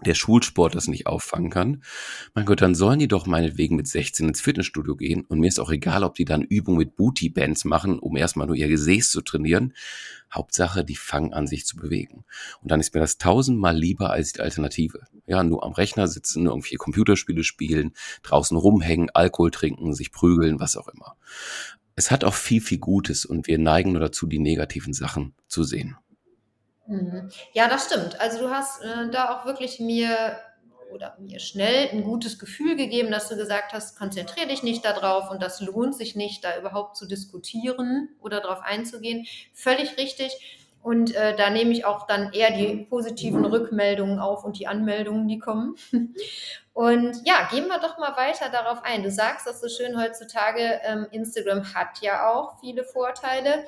der 0.04 0.14
Schulsport 0.14 0.76
das 0.76 0.88
nicht 0.88 1.08
auffangen 1.08 1.50
kann, 1.50 1.84
mein 2.34 2.46
Gott, 2.46 2.62
dann 2.62 2.76
sollen 2.76 3.00
die 3.00 3.08
doch 3.08 3.26
meinetwegen 3.26 3.76
mit 3.76 3.88
16 3.88 4.28
ins 4.28 4.42
Fitnessstudio 4.42 4.96
gehen 4.96 5.22
und 5.26 5.40
mir 5.40 5.48
ist 5.48 5.60
auch 5.60 5.72
egal, 5.72 6.04
ob 6.04 6.16
die 6.16 6.26
dann 6.26 6.42
Übungen 6.42 6.78
mit 6.78 6.96
Booty-Bands 6.96 7.66
machen, 7.66 8.00
um 8.00 8.18
erstmal 8.18 8.48
nur 8.48 8.56
ihr 8.56 8.68
Gesäß 8.68 9.10
zu 9.10 9.22
trainieren. 9.22 9.74
Hauptsache, 10.34 10.84
die 10.84 10.96
fangen 10.96 11.34
an, 11.34 11.48
sich 11.48 11.66
zu 11.66 11.78
bewegen. 11.78 12.26
Und 12.62 12.72
dann 12.72 12.80
ist 12.80 12.94
mir 12.94 13.00
das 13.00 13.18
tausendmal 13.18 13.78
lieber 13.78 14.10
als 14.10 14.34
die 14.34 14.42
Alternative. 14.42 15.06
Ja, 15.28 15.44
nur 15.44 15.64
am 15.64 15.72
Rechner 15.72 16.08
sitzen, 16.08 16.48
irgendwie 16.48 16.76
Computerspiele 16.76 17.44
spielen, 17.44 17.94
draußen 18.24 18.58
rumhängen, 18.58 19.10
Alkohol 19.12 19.52
trinken, 19.52 19.94
sich 19.94 20.12
prügeln, 20.12 20.60
was 20.60 20.76
auch 20.76 20.90
immer. 20.90 21.16
Es 21.96 22.12
hat 22.12 22.26
auch 22.26 22.34
viel, 22.34 22.60
viel 22.60 22.80
Gutes 22.80 23.26
und 23.26 23.48
wir 23.48 23.58
neigen 23.58 23.94
nur 23.94 24.02
dazu, 24.02 24.28
die 24.28 24.40
negativen 24.40 24.94
Sachen 24.94 25.34
zu 25.48 25.64
sehen. 25.64 25.96
Mhm. 26.88 27.30
Ja, 27.54 27.68
das 27.68 27.86
stimmt. 27.86 28.20
Also 28.20 28.40
du 28.40 28.50
hast 28.50 28.84
äh, 28.84 29.10
da 29.12 29.36
auch 29.36 29.46
wirklich 29.46 29.80
mir 29.80 30.38
oder 30.92 31.16
mir 31.20 31.40
schnell 31.40 31.90
ein 31.92 32.04
gutes 32.04 32.40
Gefühl 32.40 32.76
gegeben, 32.76 33.12
dass 33.12 33.28
du 33.28 33.36
gesagt 33.36 33.74
hast, 33.74 33.98
konzentriere 33.98 34.48
dich 34.48 34.64
nicht 34.64 34.86
darauf 34.86 35.30
und 35.30 35.42
das 35.42 35.60
lohnt 35.62 35.96
sich 35.96 36.16
nicht, 36.16 36.44
da 36.44 36.58
überhaupt 36.58 36.96
zu 36.96 37.06
diskutieren 37.08 38.10
oder 38.22 38.40
darauf 38.40 38.62
einzugehen. 38.62 39.26
Völlig 39.54 39.98
richtig. 39.98 40.32
Und 40.82 41.16
äh, 41.16 41.36
da 41.36 41.50
nehme 41.50 41.72
ich 41.72 41.84
auch 41.84 42.06
dann 42.06 42.32
eher 42.32 42.52
die 42.52 42.86
positiven 42.88 43.44
Rückmeldungen 43.44 44.20
auf 44.20 44.46
und 44.46 44.60
die 44.60 44.68
Anmeldungen, 44.68 45.28
die 45.28 45.40
kommen. 45.40 45.76
Und 46.74 47.26
ja, 47.26 47.48
gehen 47.50 47.68
wir 47.68 47.80
doch 47.80 47.98
mal 47.98 48.18
weiter 48.18 48.50
darauf 48.50 48.84
ein. 48.84 49.02
Du 49.02 49.10
sagst 49.10 49.48
das 49.48 49.62
so 49.62 49.70
schön 49.70 49.98
heutzutage, 49.98 50.82
ähm, 50.84 51.08
Instagram 51.10 51.74
hat 51.74 52.02
ja 52.02 52.30
auch 52.30 52.60
viele 52.60 52.84
Vorteile 52.84 53.64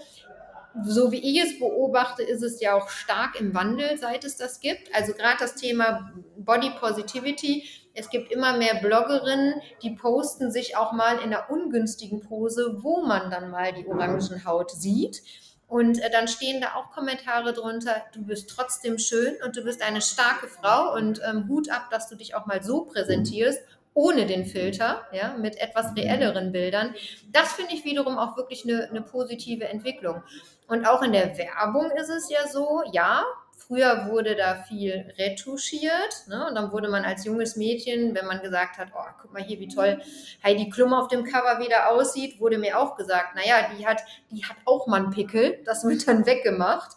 so 0.86 1.12
wie 1.12 1.18
ich 1.18 1.44
es 1.44 1.60
beobachte, 1.60 2.24
ist 2.24 2.44
es 2.44 2.60
ja 2.60 2.74
auch 2.74 2.90
stark 2.90 3.40
im 3.40 3.54
Wandel, 3.54 3.98
seit 3.98 4.24
es 4.24 4.38
das 4.38 4.60
gibt. 4.60 4.94
Also 4.94 5.14
gerade 5.14 5.38
das 5.40 5.56
Thema 5.56 6.12
Body 6.38 6.72
Positivity. 6.80 7.64
Es 7.94 8.10
gibt 8.10 8.32
immer 8.32 8.58
mehr 8.58 8.76
Bloggerinnen, 8.76 9.56
die 9.82 9.92
posten 9.92 10.52
sich 10.52 10.78
auch 10.78 10.92
mal 10.92 11.18
in 11.18 11.34
einer 11.34 11.50
ungünstigen 11.50 12.22
Pose, 12.22 12.78
wo 12.82 13.02
man 13.02 13.32
dann 13.32 13.50
mal 13.50 13.74
die 13.74 13.88
Orangenhaut 13.88 14.72
sieht. 14.72 15.24
Und 15.68 16.00
äh, 16.00 16.10
dann 16.10 16.28
stehen 16.28 16.62
da 16.62 16.76
auch 16.76 16.92
Kommentare 16.92 17.54
drunter, 17.54 18.04
du 18.14 18.24
bist 18.24 18.50
trotzdem 18.50 19.00
schön 19.00 19.36
und 19.44 19.58
du 19.58 19.64
bist 19.64 19.82
eine 19.82 20.02
starke 20.02 20.48
Frau 20.48 20.94
und 20.94 21.20
ähm, 21.28 21.50
Hut 21.50 21.70
ab, 21.70 21.90
dass 21.92 22.08
du 22.08 22.16
dich 22.16 22.36
auch 22.36 22.46
mal 22.46 22.64
so 22.64 22.86
präsentierst 22.86 23.60
ohne 23.98 24.28
den 24.28 24.46
Filter, 24.46 25.08
ja, 25.12 25.36
mit 25.38 25.58
etwas 25.60 25.96
reelleren 25.96 26.52
Bildern. 26.52 26.94
Das 27.32 27.54
finde 27.54 27.74
ich 27.74 27.84
wiederum 27.84 28.20
auch 28.20 28.38
wirklich 28.38 28.64
eine, 28.64 28.88
eine 28.92 29.02
positive 29.02 29.68
Entwicklung. 29.68 30.22
Und 30.68 30.86
auch 30.86 31.02
in 31.02 31.14
der 31.14 31.36
Werbung 31.36 31.90
ist 31.92 32.10
es 32.10 32.30
ja 32.30 32.48
so, 32.48 32.84
ja, 32.92 33.26
Früher 33.68 34.08
wurde 34.10 34.36
da 34.38 34.64
viel 34.64 35.12
retuschiert. 35.18 36.28
Ne? 36.28 36.46
Und 36.48 36.56
dann 36.56 36.72
wurde 36.72 36.88
man 36.88 37.04
als 37.04 37.26
junges 37.26 37.58
Mädchen, 37.58 38.16
wenn 38.16 38.26
man 38.26 38.42
gesagt 38.42 38.78
hat, 38.78 38.90
oh, 38.96 39.10
guck 39.22 39.34
mal 39.34 39.44
hier, 39.44 39.60
wie 39.60 39.68
toll 39.68 40.00
Heidi 40.42 40.70
Klum 40.70 40.94
auf 40.94 41.10
dem 41.10 41.26
Cover 41.26 41.60
wieder 41.60 41.90
aussieht, 41.90 42.40
wurde 42.40 42.60
mir 42.60 42.80
auch 42.80 42.96
gesagt, 42.96 43.36
naja, 43.36 43.68
die 43.78 43.86
hat, 43.86 44.04
die 44.32 44.46
hat 44.46 44.56
auch 44.64 44.88
mal 44.88 45.02
einen 45.02 45.10
Pickel. 45.10 45.60
Das 45.66 45.84
wird 45.84 46.08
dann 46.08 46.26
weggemacht. 46.26 46.96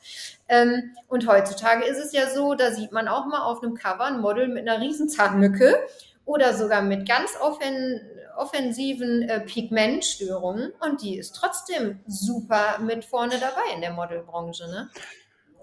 Ähm, 0.49 0.95
und 1.09 1.27
heutzutage 1.27 1.85
ist 1.87 1.99
es 1.99 2.13
ja 2.13 2.29
so, 2.29 2.55
da 2.55 2.71
sieht 2.71 2.93
man 2.93 3.09
auch 3.09 3.27
mal 3.27 3.41
auf 3.41 3.65
einem 3.65 3.75
Cover 3.75 4.05
ein 4.05 4.21
Model 4.21 4.47
mit 4.47 4.69
einer 4.69 4.81
Riesenzahnlücke 4.81 5.77
oder 6.31 6.55
sogar 6.55 6.81
mit 6.81 7.09
ganz 7.09 7.37
offen, 7.41 8.01
offensiven 8.37 9.23
äh, 9.23 9.41
Pigmentstörungen 9.41 10.73
und 10.79 11.03
die 11.03 11.19
ist 11.19 11.35
trotzdem 11.35 11.99
super 12.07 12.79
mit 12.79 13.05
vorne 13.05 13.39
dabei 13.41 13.75
in 13.75 13.81
der 13.81 13.93
Modelbranche. 13.93 14.69
Ne? 14.69 14.89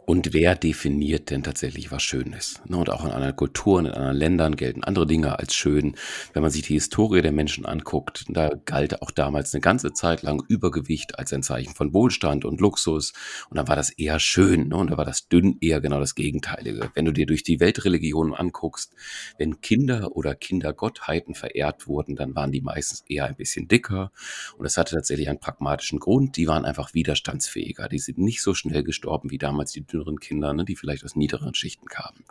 Und 0.10 0.34
wer 0.34 0.56
definiert 0.56 1.32
denn 1.32 1.44
tatsächlich, 1.44 1.92
was 1.92 2.02
schön 2.02 2.32
ist? 2.32 2.66
Ne, 2.66 2.78
und 2.78 2.90
auch 2.90 3.04
in 3.04 3.12
anderen 3.12 3.36
Kulturen, 3.36 3.88
in 3.88 3.92
anderen 3.92 4.16
Ländern 4.16 4.56
gelten 4.56 4.86
andere 4.86 5.06
Dinge 5.06 5.38
als 5.38 5.54
schön. 5.54 5.96
Wenn 6.32 6.44
man 6.44 6.50
sich 6.50 6.62
die 6.62 6.76
Historie 6.76 7.22
der 7.22 7.34
Menschen 7.34 7.66
anguckt, 7.66 8.24
da 8.30 8.52
galt 8.64 9.02
auch 9.02 9.12
damals 9.12 9.54
eine 9.54 9.60
ganze 9.60 9.92
Zeit 9.92 10.22
lang 10.22 10.42
Übergewicht 10.48 11.20
als 11.20 11.34
ein 11.34 11.44
Zeichen 11.44 11.74
von 11.74 11.94
Wohlstand 11.94 12.46
und 12.46 12.62
Luxus. 12.62 13.12
Und 13.50 13.58
dann 13.58 13.68
war 13.68 13.76
das 13.76 13.90
eher 13.90 14.18
schön. 14.20 14.70
Ne? 14.70 14.78
Und 14.78 14.92
da 14.92 14.98
war 14.98 15.04
das 15.04 15.28
dünn 15.28 15.58
eher 15.60 15.82
genau 15.82 16.00
das 16.00 16.16
Gegenteilige. 16.16 16.90
Wenn 16.94 17.04
du 17.04 17.12
dir 17.12 17.26
durch 17.26 17.44
die 17.44 17.60
Weltreligionen 17.60 18.34
anguckst, 18.34 18.96
wenn 19.38 19.60
Kinder 19.60 20.16
oder 20.16 20.36
Kindergottheiten 20.36 21.36
verehrt 21.36 21.86
wurden, 21.86 22.16
dann 22.16 22.34
waren 22.34 22.54
die 22.54 22.62
meistens 22.62 23.04
eher 23.10 23.26
ein 23.26 23.36
bisschen 23.36 23.68
dicker. 23.68 24.14
Und 24.58 24.64
das 24.64 24.78
hatte 24.78 24.96
tatsächlich 24.96 25.28
einen 25.28 25.42
pragmatischen 25.42 26.00
Grund. 26.00 26.38
Die 26.38 26.48
waren 26.48 26.64
einfach 26.64 26.94
widerstandsfähiger. 26.94 27.90
Die 27.90 28.00
sind 28.00 28.20
nicht 28.20 28.42
so 28.42 28.54
schnell 28.54 28.84
gestorben 28.84 29.32
wie 29.32 29.38
damals 29.38 29.74
die 29.74 29.82
jüngeren 29.98 30.20
Kinder, 30.20 30.54
ne, 30.54 30.66
die 30.66 30.76
vielleicht 30.76 31.04
aus 31.04 31.16
niederen 31.16 31.54
Schichten 31.54 31.88
kamen. 31.88 32.24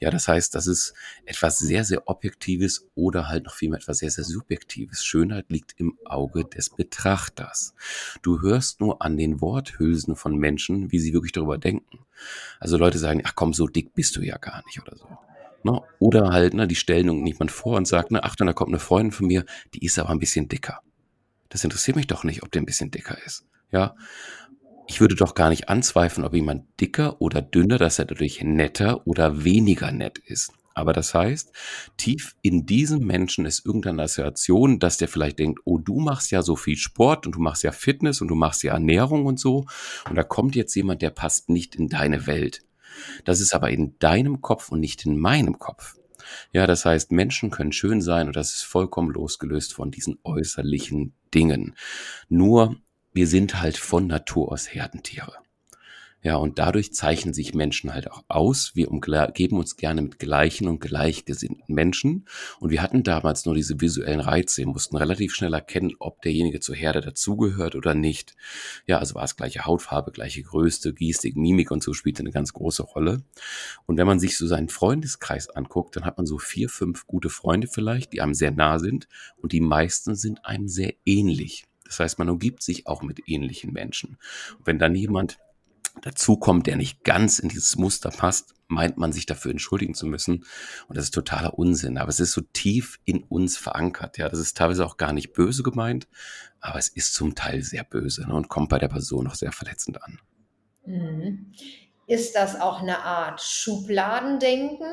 Ja, 0.00 0.10
das 0.10 0.28
heißt, 0.28 0.54
das 0.54 0.66
ist 0.66 0.94
etwas 1.24 1.58
sehr, 1.58 1.84
sehr 1.84 2.08
Objektives 2.08 2.88
oder 2.94 3.28
halt 3.28 3.44
noch 3.44 3.54
vielmehr 3.54 3.78
etwas 3.78 3.98
sehr, 3.98 4.10
sehr 4.10 4.24
Subjektives. 4.24 5.04
Schönheit 5.04 5.50
liegt 5.50 5.74
im 5.78 5.98
Auge 6.04 6.44
des 6.44 6.70
Betrachters. 6.70 7.74
Du 8.22 8.40
hörst 8.40 8.80
nur 8.80 9.02
an 9.02 9.16
den 9.16 9.40
Worthülsen 9.40 10.16
von 10.16 10.36
Menschen, 10.36 10.90
wie 10.92 10.98
sie 10.98 11.12
wirklich 11.12 11.32
darüber 11.32 11.58
denken. 11.58 12.00
Also 12.60 12.76
Leute 12.76 12.98
sagen, 12.98 13.22
ach 13.24 13.34
komm, 13.34 13.52
so 13.52 13.66
dick 13.66 13.94
bist 13.94 14.16
du 14.16 14.22
ja 14.22 14.38
gar 14.38 14.62
nicht 14.66 14.80
oder 14.80 14.96
so. 14.96 15.06
Ne? 15.64 15.80
Oder 15.98 16.30
halt, 16.30 16.54
ne, 16.54 16.66
die 16.66 16.74
stellen 16.74 17.26
jemand 17.26 17.50
vor 17.50 17.76
und 17.76 17.86
sagt, 17.86 18.10
ne, 18.10 18.24
ach, 18.24 18.34
da 18.36 18.52
kommt 18.52 18.70
eine 18.70 18.80
Freundin 18.80 19.12
von 19.12 19.26
mir, 19.26 19.44
die 19.74 19.84
ist 19.84 19.98
aber 19.98 20.10
ein 20.10 20.18
bisschen 20.18 20.48
dicker. 20.48 20.80
Das 21.48 21.62
interessiert 21.64 21.96
mich 21.96 22.06
doch 22.06 22.24
nicht, 22.24 22.42
ob 22.42 22.50
der 22.50 22.62
ein 22.62 22.66
bisschen 22.66 22.90
dicker 22.90 23.16
ist. 23.26 23.44
Ja, 23.70 23.94
ich 24.86 25.00
würde 25.00 25.14
doch 25.14 25.34
gar 25.34 25.48
nicht 25.48 25.68
anzweifeln, 25.68 26.26
ob 26.26 26.34
jemand 26.34 26.64
dicker 26.80 27.20
oder 27.20 27.40
dünner, 27.40 27.78
dass 27.78 27.98
er 27.98 28.04
dadurch 28.04 28.42
netter 28.42 29.06
oder 29.06 29.44
weniger 29.44 29.92
nett 29.92 30.18
ist. 30.18 30.52
Aber 30.74 30.92
das 30.92 31.14
heißt, 31.14 31.52
tief 31.96 32.34
in 32.40 32.64
diesem 32.66 33.00
Menschen 33.00 33.44
ist 33.44 33.66
irgendeine 33.66 34.02
Assoziation, 34.02 34.78
dass 34.78 34.96
der 34.96 35.08
vielleicht 35.08 35.38
denkt, 35.38 35.60
oh, 35.64 35.78
du 35.78 36.00
machst 36.00 36.30
ja 36.30 36.42
so 36.42 36.56
viel 36.56 36.76
Sport 36.76 37.26
und 37.26 37.34
du 37.34 37.40
machst 37.40 37.62
ja 37.62 37.72
Fitness 37.72 38.20
und 38.20 38.28
du 38.28 38.34
machst 38.34 38.62
ja 38.62 38.72
Ernährung 38.72 39.26
und 39.26 39.38
so. 39.38 39.66
Und 40.08 40.16
da 40.16 40.22
kommt 40.22 40.56
jetzt 40.56 40.74
jemand, 40.74 41.02
der 41.02 41.10
passt 41.10 41.50
nicht 41.50 41.74
in 41.76 41.88
deine 41.88 42.26
Welt. 42.26 42.62
Das 43.24 43.40
ist 43.40 43.54
aber 43.54 43.70
in 43.70 43.98
deinem 43.98 44.40
Kopf 44.40 44.70
und 44.70 44.80
nicht 44.80 45.04
in 45.04 45.18
meinem 45.18 45.58
Kopf. 45.58 45.96
Ja, 46.52 46.66
das 46.66 46.84
heißt, 46.84 47.12
Menschen 47.12 47.50
können 47.50 47.72
schön 47.72 48.00
sein 48.00 48.28
und 48.28 48.36
das 48.36 48.54
ist 48.54 48.62
vollkommen 48.62 49.10
losgelöst 49.10 49.74
von 49.74 49.90
diesen 49.90 50.18
äußerlichen 50.24 51.14
Dingen. 51.34 51.74
Nur 52.28 52.76
wir 53.12 53.26
sind 53.26 53.60
halt 53.60 53.76
von 53.76 54.06
Natur 54.06 54.52
aus 54.52 54.72
Herdentiere. 54.72 55.42
Ja, 56.24 56.36
und 56.36 56.60
dadurch 56.60 56.94
zeichnen 56.94 57.34
sich 57.34 57.52
Menschen 57.52 57.92
halt 57.92 58.08
auch 58.08 58.22
aus. 58.28 58.76
Wir 58.76 58.92
umgeben 58.92 59.58
uns 59.58 59.76
gerne 59.76 60.02
mit 60.02 60.20
gleichen 60.20 60.68
und 60.68 60.78
gleichgesinnten 60.78 61.74
Menschen. 61.74 62.28
Und 62.60 62.70
wir 62.70 62.80
hatten 62.80 63.02
damals 63.02 63.44
nur 63.44 63.56
diese 63.56 63.80
visuellen 63.80 64.20
Reize. 64.20 64.58
Wir 64.58 64.68
mussten 64.68 64.96
relativ 64.96 65.34
schnell 65.34 65.52
erkennen, 65.52 65.94
ob 65.98 66.22
derjenige 66.22 66.60
zur 66.60 66.76
Herde 66.76 67.00
dazugehört 67.00 67.74
oder 67.74 67.94
nicht. 67.94 68.36
Ja, 68.86 68.98
also 68.98 69.16
war 69.16 69.24
es 69.24 69.34
gleiche 69.34 69.64
Hautfarbe, 69.64 70.12
gleiche 70.12 70.42
Größe, 70.44 70.94
Gestik, 70.94 71.36
Mimik 71.36 71.72
und 71.72 71.82
so 71.82 71.92
spielte 71.92 72.20
eine 72.20 72.30
ganz 72.30 72.52
große 72.52 72.84
Rolle. 72.84 73.24
Und 73.86 73.96
wenn 73.96 74.06
man 74.06 74.20
sich 74.20 74.38
so 74.38 74.46
seinen 74.46 74.68
Freundeskreis 74.68 75.50
anguckt, 75.50 75.96
dann 75.96 76.04
hat 76.04 76.18
man 76.18 76.26
so 76.26 76.38
vier, 76.38 76.68
fünf 76.68 77.08
gute 77.08 77.30
Freunde 77.30 77.66
vielleicht, 77.66 78.12
die 78.12 78.20
einem 78.20 78.34
sehr 78.34 78.52
nah 78.52 78.78
sind. 78.78 79.08
Und 79.38 79.50
die 79.50 79.60
meisten 79.60 80.14
sind 80.14 80.44
einem 80.44 80.68
sehr 80.68 80.94
ähnlich. 81.04 81.64
Das 81.92 82.00
heißt, 82.00 82.18
man 82.18 82.30
umgibt 82.30 82.62
sich 82.62 82.86
auch 82.86 83.02
mit 83.02 83.28
ähnlichen 83.28 83.72
Menschen. 83.72 84.16
Und 84.58 84.66
wenn 84.66 84.78
dann 84.78 84.94
jemand 84.94 85.38
dazukommt, 86.00 86.66
der 86.66 86.76
nicht 86.76 87.04
ganz 87.04 87.38
in 87.38 87.50
dieses 87.50 87.76
Muster 87.76 88.10
passt, 88.10 88.54
meint 88.66 88.96
man 88.96 89.12
sich 89.12 89.26
dafür 89.26 89.50
entschuldigen 89.50 89.94
zu 89.94 90.06
müssen. 90.06 90.44
Und 90.88 90.96
das 90.96 91.04
ist 91.04 91.14
totaler 91.14 91.58
Unsinn. 91.58 91.98
Aber 91.98 92.08
es 92.08 92.18
ist 92.18 92.32
so 92.32 92.40
tief 92.40 92.98
in 93.04 93.22
uns 93.24 93.58
verankert. 93.58 94.16
Ja, 94.16 94.30
das 94.30 94.38
ist 94.38 94.56
teilweise 94.56 94.86
auch 94.86 94.96
gar 94.96 95.12
nicht 95.12 95.34
böse 95.34 95.62
gemeint, 95.62 96.08
aber 96.60 96.78
es 96.78 96.88
ist 96.88 97.12
zum 97.12 97.34
Teil 97.34 97.62
sehr 97.62 97.84
böse 97.84 98.26
ne, 98.26 98.34
und 98.34 98.48
kommt 98.48 98.70
bei 98.70 98.78
der 98.78 98.88
Person 98.88 99.26
auch 99.26 99.34
sehr 99.34 99.52
verletzend 99.52 100.02
an. 100.02 100.18
Mhm. 100.86 101.52
Ist 102.06 102.34
das 102.34 102.58
auch 102.58 102.80
eine 102.80 103.00
Art 103.00 103.42
Schubladendenken? 103.42 104.92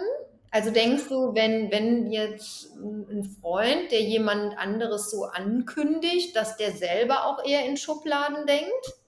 Also 0.52 0.72
denkst 0.72 1.04
du, 1.10 1.36
wenn, 1.36 1.72
wenn 1.72 2.12
jetzt 2.12 2.72
ein 2.78 3.24
Freund, 3.40 3.92
der 3.92 4.02
jemand 4.02 4.58
anderes 4.58 5.12
so 5.12 5.26
ankündigt, 5.26 6.36
dass 6.36 6.58
der 6.58 6.72
selber 6.72 7.26
auch 7.26 7.46
eher 7.46 7.66
in 7.66 7.78
Schubladen 7.78 8.48
denkt? 8.48 9.00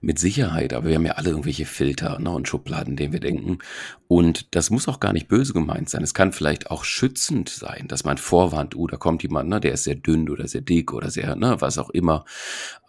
Mit 0.00 0.18
Sicherheit, 0.18 0.72
aber 0.72 0.88
wir 0.88 0.96
haben 0.96 1.06
ja 1.06 1.12
alle 1.12 1.30
irgendwelche 1.30 1.64
Filter 1.64 2.18
ne, 2.18 2.30
und 2.30 2.48
Schubladen, 2.48 2.96
denen 2.96 3.12
wir 3.12 3.20
denken. 3.20 3.58
Und 4.08 4.54
das 4.54 4.70
muss 4.70 4.88
auch 4.88 5.00
gar 5.00 5.12
nicht 5.12 5.28
böse 5.28 5.52
gemeint 5.52 5.88
sein. 5.88 6.02
Es 6.02 6.12
kann 6.12 6.32
vielleicht 6.32 6.70
auch 6.70 6.84
schützend 6.84 7.48
sein, 7.48 7.86
dass 7.88 8.04
man 8.04 8.18
vorwarnt, 8.18 8.74
uh, 8.74 8.86
da 8.88 8.96
kommt 8.96 9.22
jemand, 9.22 9.48
ne, 9.48 9.60
der 9.60 9.72
ist 9.72 9.84
sehr 9.84 9.94
dünn 9.94 10.28
oder 10.28 10.48
sehr 10.48 10.60
dick 10.60 10.92
oder 10.92 11.10
sehr, 11.10 11.36
ne, 11.36 11.56
was 11.60 11.78
auch 11.78 11.90
immer. 11.90 12.24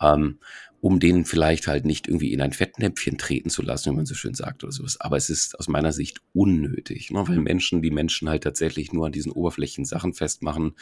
Ähm, 0.01 0.39
um 0.85 0.99
den 0.99 1.25
vielleicht 1.25 1.65
halt 1.65 1.83
nicht 1.83 2.07
irgendwie 2.07 2.31
in 2.31 2.41
ein 2.41 2.53
Fettnäpfchen 2.53 3.17
treten 3.17 3.49
zu 3.49 3.63
lassen, 3.63 3.91
wie 3.91 3.95
man 3.95 4.05
so 4.05 4.13
schön 4.13 4.35
sagt 4.35 4.63
oder 4.63 4.71
sowas. 4.71 5.01
Aber 5.01 5.17
es 5.17 5.31
ist 5.31 5.57
aus 5.57 5.67
meiner 5.67 5.91
Sicht 5.91 6.21
unnötig, 6.31 7.09
ne? 7.09 7.27
weil 7.27 7.39
Menschen, 7.39 7.81
die 7.81 7.89
Menschen 7.89 8.29
halt 8.29 8.43
tatsächlich 8.43 8.93
nur 8.93 9.07
an 9.07 9.11
diesen 9.11 9.31
oberflächlichen 9.31 9.85
Sachen 9.85 10.13
festmachen. 10.13 10.75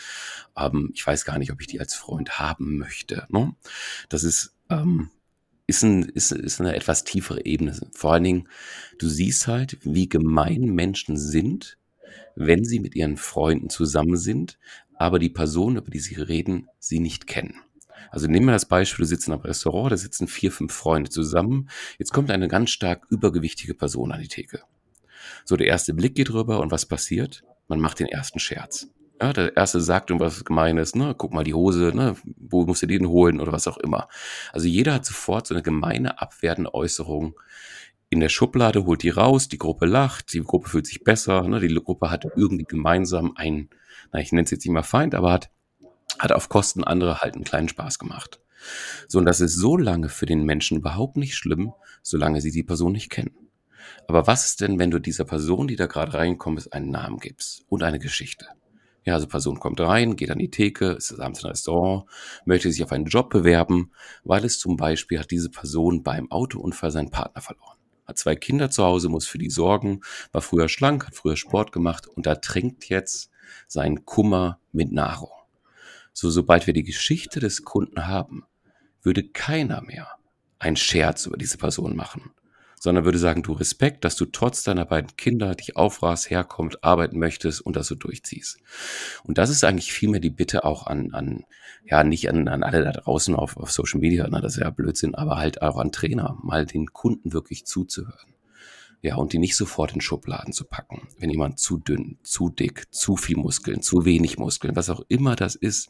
Ähm, 0.58 0.92
ich 0.94 1.08
weiß 1.08 1.24
gar 1.24 1.40
nicht, 1.40 1.54
ob 1.54 1.62
ich 1.62 1.68
die 1.68 1.80
als 1.80 1.94
Freund 1.94 2.38
haben 2.38 2.78
möchte. 2.80 3.28
Ne? 3.30 3.56
Das 4.10 4.26
ist, 4.26 4.54
ähm, 4.70 5.10
ist, 5.68 5.84
ein, 5.84 6.04
ist, 6.04 6.34
ist 6.34 6.60
eine 6.60 6.76
etwas 6.76 7.06
tiefere 7.06 7.46
Ebene. 7.46 7.74
Vor 7.94 8.12
allen 8.12 8.26
Dingen, 8.26 8.50
du 9.00 9.08
siehst 9.08 9.48
halt, 9.48 9.78
wie 9.84 10.10
gemein 10.10 10.64
Menschen 10.64 11.16
sind, 11.16 11.78
wenn 12.36 12.66
sie 12.66 12.82
mit 12.82 12.94
ihren 12.94 13.16
Freunden 13.16 13.70
zusammen 13.70 14.18
sind, 14.18 14.60
aber 14.96 15.18
die 15.18 15.30
Person, 15.30 15.78
über 15.78 15.90
die 15.90 16.00
sie 16.00 16.16
reden, 16.16 16.68
sie 16.78 17.00
nicht 17.00 17.26
kennen. 17.26 17.56
Also 18.12 18.28
nehmen 18.28 18.46
wir 18.46 18.52
das 18.54 18.68
Beispiel, 18.68 19.04
du 19.04 19.08
sitzt 19.08 19.28
in 19.28 19.34
einem 19.34 19.42
Restaurant, 19.42 19.92
da 19.92 19.98
sitzen 19.98 20.28
vier, 20.28 20.52
fünf 20.52 20.74
Freunde 20.74 21.10
zusammen. 21.10 21.70
Jetzt 21.98 22.14
kommt 22.14 22.32
eine 22.32 22.48
ganz 22.48 22.70
stark 22.70 23.06
übergewichtige 23.10 23.74
Person 23.74 24.12
an 24.12 24.22
die 24.22 24.28
Theke. 24.28 24.62
So, 25.46 25.56
der 25.56 25.68
erste 25.68 25.94
Blick 25.94 26.16
geht 26.16 26.34
rüber 26.34 26.60
und 26.60 26.72
was 26.72 26.86
passiert? 26.86 27.44
Man 27.68 27.80
macht 27.80 28.00
den 28.00 28.08
ersten 28.08 28.40
Scherz. 28.40 28.88
Ja, 29.22 29.32
der 29.32 29.56
erste 29.56 29.80
sagt 29.80 30.10
irgendwas 30.10 30.44
Gemeines, 30.44 30.96
ne, 30.96 31.16
guck 31.18 31.34
mal 31.34 31.44
die 31.44 31.54
Hose, 31.54 31.92
ne, 31.94 32.16
wo 32.38 32.66
musst 32.66 32.82
du 32.82 32.88
den 32.88 33.08
holen 33.08 33.40
oder 33.40 33.52
was 33.52 33.68
auch 33.68 33.78
immer. 33.78 34.10
Also 34.52 34.68
jeder 34.68 34.96
hat 34.96 35.06
sofort 35.06 35.48
so 35.48 35.54
eine 35.54 35.64
gemeine, 35.64 36.20
abwertende 36.20 36.74
Äußerung 36.74 37.40
in 38.10 38.20
der 38.20 38.30
Schublade, 38.30 38.86
holt 38.86 39.02
die 39.02 39.10
raus, 39.10 39.48
die 39.48 39.58
Gruppe 39.58 39.86
lacht, 39.86 40.34
die 40.34 40.42
Gruppe 40.42 40.70
fühlt 40.70 40.88
sich 40.88 41.04
besser, 41.04 41.48
ne, 41.48 41.60
die 41.60 41.74
Gruppe 41.74 42.12
hat 42.12 42.26
irgendwie 42.36 42.66
gemeinsam 42.66 43.34
ein, 43.36 43.70
na, 44.12 44.20
ich 44.20 44.32
nenne 44.32 44.44
es 44.44 44.52
jetzt 44.52 44.66
nicht 44.66 44.74
mal 44.74 44.84
Feind, 44.84 45.16
aber 45.16 45.32
hat 45.32 45.50
hat 46.20 46.32
auf 46.32 46.50
Kosten 46.50 46.84
anderer 46.84 47.20
halt 47.20 47.36
einen 47.36 47.44
kleinen 47.44 47.70
Spaß 47.70 48.00
gemacht. 48.00 48.40
So, 49.08 49.20
und 49.20 49.26
das 49.26 49.42
ist 49.42 49.56
so 49.56 49.78
lange 49.78 50.10
für 50.10 50.26
den 50.26 50.44
Menschen 50.44 50.78
überhaupt 50.78 51.18
nicht 51.18 51.36
schlimm, 51.36 51.74
solange 52.02 52.42
sie 52.42 52.52
die 52.52 52.64
Person 52.64 52.94
nicht 52.94 53.10
kennen. 53.10 53.36
Aber 54.08 54.28
was 54.28 54.46
ist 54.46 54.62
denn, 54.62 54.80
wenn 54.80 54.92
du 54.92 55.00
dieser 55.00 55.26
Person, 55.26 55.68
die 55.68 55.76
da 55.76 55.88
gerade 55.88 56.14
reinkommt, 56.14 56.72
einen 56.74 56.92
Namen 56.92 57.18
gibst 57.18 57.64
und 57.68 57.84
eine 57.84 58.00
Geschichte? 58.00 58.48
Ja, 59.06 59.16
also 59.16 59.28
Person 59.28 59.60
kommt 59.60 59.82
rein, 59.82 60.16
geht 60.16 60.32
an 60.32 60.40
die 60.40 60.50
Theke, 60.50 60.92
ist 60.92 61.20
abends 61.20 61.44
ein 61.44 61.50
Restaurant, 61.50 62.06
möchte 62.46 62.72
sich 62.72 62.84
auf 62.84 62.94
einen 62.94 63.06
Job 63.06 63.30
bewerben, 63.30 63.92
weil 64.24 64.46
es 64.46 64.60
zum 64.60 64.78
Beispiel 64.78 65.20
hat 65.20 65.32
diese 65.32 65.50
Person 65.50 66.04
beim 66.04 66.32
Autounfall 66.32 66.92
seinen 66.92 67.10
Partner 67.12 67.42
verloren. 67.42 67.78
Hat 68.06 68.18
zwei 68.18 68.36
Kinder 68.36 68.70
zu 68.70 68.84
Hause, 68.84 69.10
muss 69.10 69.28
für 69.28 69.38
die 69.38 69.50
sorgen, 69.50 70.02
war 70.32 70.42
früher 70.42 70.70
schlank, 70.70 71.06
hat 71.06 71.16
früher 71.16 71.36
Sport 71.36 71.74
gemacht 71.74 72.08
und 72.08 72.26
da 72.26 72.36
trinkt 72.36 72.88
jetzt 72.88 73.30
seinen 73.68 74.06
Kummer 74.06 74.60
mit 74.72 74.92
Nahrung. 74.94 75.32
So, 76.14 76.30
sobald 76.30 76.68
wir 76.68 76.74
die 76.74 76.84
Geschichte 76.84 77.40
des 77.40 77.64
Kunden 77.64 78.08
haben, 78.08 78.46
würde 79.02 79.24
keiner 79.24 79.82
mehr 79.82 80.08
einen 80.60 80.78
Scherz 80.78 81.26
über 81.26 81.38
diese 81.38 81.58
Person 81.58 81.96
machen, 81.96 82.32
sondern 82.80 83.04
würde 83.04 83.18
sagen, 83.18 83.44
du 83.44 83.54
Respekt, 83.54 84.06
dass 84.06 84.16
du 84.16 84.26
trotz 84.26 84.64
deiner 84.64 84.86
beiden 84.86 85.16
Kinder 85.18 85.56
dich 85.56 85.76
aufrahst, 85.76 86.30
herkommst, 86.30 86.84
arbeiten 86.84 87.20
möchtest 87.20 87.62
und 87.62 87.76
das 87.76 87.88
so 87.88 87.96
durchziehst. 87.96 88.60
Und 89.24 89.38
das 89.38 89.50
ist 89.50 89.64
eigentlich 89.64 89.92
vielmehr 89.92 90.22
die 90.22 90.30
Bitte 90.30 90.64
auch 90.64 90.88
an, 90.88 91.14
an 91.14 91.46
ja, 91.86 92.04
nicht 92.04 92.30
an, 92.30 92.48
an 92.48 92.64
alle 92.64 92.84
da 92.84 92.92
draußen 92.92 93.36
auf, 93.36 93.58
auf 93.58 93.72
Social 93.72 94.00
Media, 94.00 94.26
na, 94.30 94.40
das 94.40 94.56
ist 94.56 94.62
ja 94.62 94.70
Blödsinn, 94.70 95.16
aber 95.16 95.38
halt 95.38 95.62
auch 95.62 95.78
an 95.78 95.92
Trainer, 95.92 96.38
mal 96.42 96.66
den 96.66 96.94
Kunden 96.94 97.34
wirklich 97.34 97.66
zuzuhören. 97.66 98.34
Ja, 99.06 99.18
und 99.18 99.34
die 99.34 99.38
nicht 99.38 99.58
sofort 99.58 99.94
in 99.94 100.00
Schubladen 100.00 100.54
zu 100.54 100.64
packen. 100.64 101.10
Wenn 101.20 101.30
jemand 101.30 101.60
zu 101.60 101.78
dünn, 101.78 102.20
zu 102.24 102.50
dick, 102.50 102.86
zu 102.90 103.18
viel 103.18 103.36
Muskeln, 103.36 103.82
zu 103.82 104.06
wenig 104.06 104.38
Muskeln, 104.38 104.78
was 104.78 104.90
auch 104.90 105.02
immer 105.10 105.36
das 105.36 105.56
ist, 105.56 105.90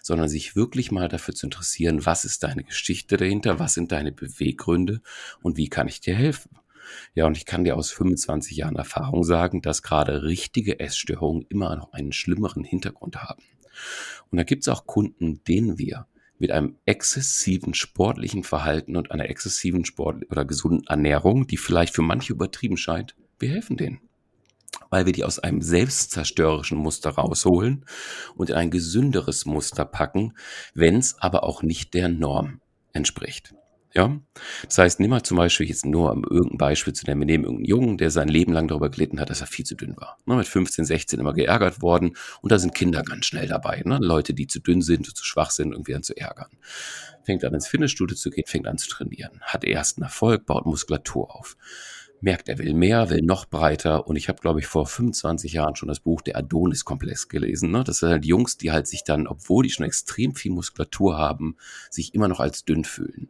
sondern 0.00 0.28
sich 0.28 0.54
wirklich 0.54 0.92
mal 0.92 1.08
dafür 1.08 1.34
zu 1.34 1.46
interessieren, 1.46 2.06
was 2.06 2.24
ist 2.24 2.44
deine 2.44 2.62
Geschichte 2.62 3.16
dahinter, 3.16 3.58
was 3.58 3.74
sind 3.74 3.90
deine 3.90 4.12
Beweggründe 4.12 5.02
und 5.42 5.56
wie 5.56 5.68
kann 5.68 5.88
ich 5.88 6.00
dir 6.00 6.14
helfen? 6.14 6.56
Ja, 7.14 7.26
und 7.26 7.36
ich 7.36 7.46
kann 7.46 7.64
dir 7.64 7.76
aus 7.76 7.90
25 7.90 8.56
Jahren 8.56 8.76
Erfahrung 8.76 9.24
sagen, 9.24 9.60
dass 9.60 9.82
gerade 9.82 10.22
richtige 10.22 10.78
Essstörungen 10.78 11.44
immer 11.48 11.74
noch 11.74 11.92
einen 11.92 12.12
schlimmeren 12.12 12.62
Hintergrund 12.62 13.16
haben. 13.16 13.42
Und 14.30 14.38
da 14.38 14.44
gibt 14.44 14.62
es 14.62 14.68
auch 14.68 14.86
Kunden, 14.86 15.42
denen 15.44 15.78
wir 15.78 16.06
mit 16.38 16.50
einem 16.50 16.76
exzessiven 16.86 17.74
sportlichen 17.74 18.42
Verhalten 18.42 18.96
und 18.96 19.10
einer 19.10 19.28
exzessiven 19.28 19.84
Sport- 19.84 20.30
oder 20.30 20.44
gesunden 20.44 20.86
Ernährung, 20.86 21.46
die 21.46 21.56
vielleicht 21.56 21.94
für 21.94 22.02
manche 22.02 22.32
übertrieben 22.32 22.76
scheint, 22.76 23.14
wir 23.38 23.50
helfen 23.50 23.76
denen. 23.76 24.00
Weil 24.90 25.06
wir 25.06 25.12
die 25.12 25.24
aus 25.24 25.38
einem 25.38 25.62
selbstzerstörerischen 25.62 26.78
Muster 26.78 27.10
rausholen 27.10 27.84
und 28.34 28.50
in 28.50 28.56
ein 28.56 28.70
gesünderes 28.70 29.46
Muster 29.46 29.84
packen, 29.84 30.34
wenn 30.74 30.96
es 30.96 31.18
aber 31.18 31.44
auch 31.44 31.62
nicht 31.62 31.94
der 31.94 32.08
Norm 32.08 32.60
entspricht. 32.92 33.54
Ja, 33.94 34.18
das 34.64 34.78
heißt, 34.78 35.00
nimm 35.00 35.10
mal 35.10 35.22
zum 35.22 35.36
Beispiel 35.36 35.68
jetzt 35.68 35.84
nur 35.84 36.12
um 36.12 36.24
irgendein 36.24 36.56
Beispiel 36.56 36.94
zu 36.94 37.04
nennen. 37.04 37.20
Wir 37.20 37.26
nehmen 37.26 37.44
irgendeinen 37.44 37.66
Jungen, 37.66 37.98
der 37.98 38.10
sein 38.10 38.28
Leben 38.28 38.52
lang 38.52 38.66
darüber 38.66 38.88
gelitten 38.88 39.20
hat, 39.20 39.28
dass 39.28 39.42
er 39.42 39.46
viel 39.46 39.66
zu 39.66 39.74
dünn 39.74 39.94
war. 39.98 40.16
Ne, 40.24 40.36
mit 40.36 40.48
15, 40.48 40.86
16 40.86 41.20
immer 41.20 41.34
geärgert 41.34 41.82
worden. 41.82 42.16
Und 42.40 42.52
da 42.52 42.58
sind 42.58 42.74
Kinder 42.74 43.02
ganz 43.02 43.26
schnell 43.26 43.48
dabei. 43.48 43.82
Ne? 43.84 43.98
Leute, 44.00 44.32
die 44.32 44.46
zu 44.46 44.60
dünn 44.60 44.80
sind, 44.80 45.14
zu 45.14 45.24
schwach 45.24 45.50
sind, 45.50 45.72
irgendwie 45.72 45.92
dann 45.92 46.02
zu 46.02 46.16
ärgern. 46.16 46.50
Fängt 47.22 47.44
an 47.44 47.52
ins 47.52 47.66
Fitnessstudio 47.66 48.16
zu 48.16 48.30
gehen, 48.30 48.44
fängt 48.46 48.66
an 48.66 48.78
zu 48.78 48.88
trainieren. 48.88 49.40
Hat 49.42 49.62
ersten 49.62 50.02
Erfolg, 50.02 50.46
baut 50.46 50.64
Muskulatur 50.64 51.34
auf 51.34 51.56
merkt, 52.22 52.48
er 52.48 52.58
will 52.58 52.72
mehr, 52.72 53.10
will 53.10 53.22
noch 53.22 53.46
breiter. 53.46 54.06
Und 54.06 54.16
ich 54.16 54.28
habe, 54.28 54.40
glaube 54.40 54.60
ich, 54.60 54.66
vor 54.66 54.86
25 54.86 55.52
Jahren 55.52 55.76
schon 55.76 55.88
das 55.88 56.00
Buch 56.00 56.20
Der 56.20 56.36
Adonis-Komplex 56.36 57.28
gelesen. 57.28 57.70
Ne? 57.70 57.84
Das 57.84 57.98
sind 57.98 58.10
halt 58.10 58.24
Jungs, 58.24 58.56
die 58.56 58.70
halt 58.70 58.86
sich 58.86 59.04
dann, 59.04 59.26
obwohl 59.26 59.64
die 59.64 59.70
schon 59.70 59.84
extrem 59.84 60.34
viel 60.34 60.52
Muskulatur 60.52 61.18
haben, 61.18 61.56
sich 61.90 62.14
immer 62.14 62.28
noch 62.28 62.40
als 62.40 62.64
dünn 62.64 62.84
fühlen. 62.84 63.28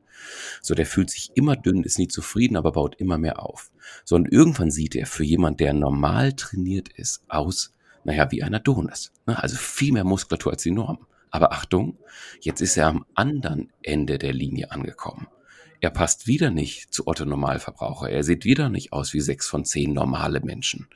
So, 0.61 0.75
der 0.75 0.87
fühlt 0.87 1.11
sich 1.11 1.31
immer 1.35 1.57
dünn, 1.57 1.83
ist 1.83 1.99
nie 1.99 2.09
zufrieden, 2.09 2.57
aber 2.57 2.73
baut 2.73 2.97
immer 2.97 3.19
mehr 3.19 3.43
auf. 3.43 3.73
So, 4.05 4.15
und 4.15 4.31
irgendwann 4.31 4.71
sieht 4.71 4.95
er 4.95 5.07
für 5.07 5.25
jemand, 5.25 5.61
der 5.61 5.73
normal 5.73 6.35
trainiert 6.35 6.89
ist, 6.91 7.23
aus, 7.29 7.75
naja, 8.05 8.31
wie 8.31 8.43
ein 8.43 8.55
Adonis. 8.55 9.13
Ne? 9.27 9.43
Also 9.43 9.57
viel 9.57 9.93
mehr 9.93 10.05
Muskulatur 10.05 10.53
als 10.53 10.63
die 10.63 10.71
Norm. 10.71 11.07
Aber 11.31 11.53
Achtung, 11.53 11.99
jetzt 12.43 12.61
ist 12.61 12.77
er 12.77 12.89
am 12.89 13.07
anderen 13.15 13.73
Ende 13.83 14.19
der 14.19 14.35
Linie 14.35 14.71
angekommen. 14.71 15.29
Er 15.83 15.91
passt 15.91 16.29
wieder 16.29 16.51
nicht 16.53 16.95
zu 16.95 17.09
Otto 17.09 17.25
Normalverbraucher. 17.25 18.09
Er 18.09 18.23
sieht 18.23 18.45
wieder 18.45 18.69
nicht 18.69 18.93
aus 18.93 19.13
wie 19.15 19.21
sechs 19.21 19.49
von 19.49 19.65
zehn 19.65 19.93
normale 19.93 20.41
Menschen. 20.41 20.87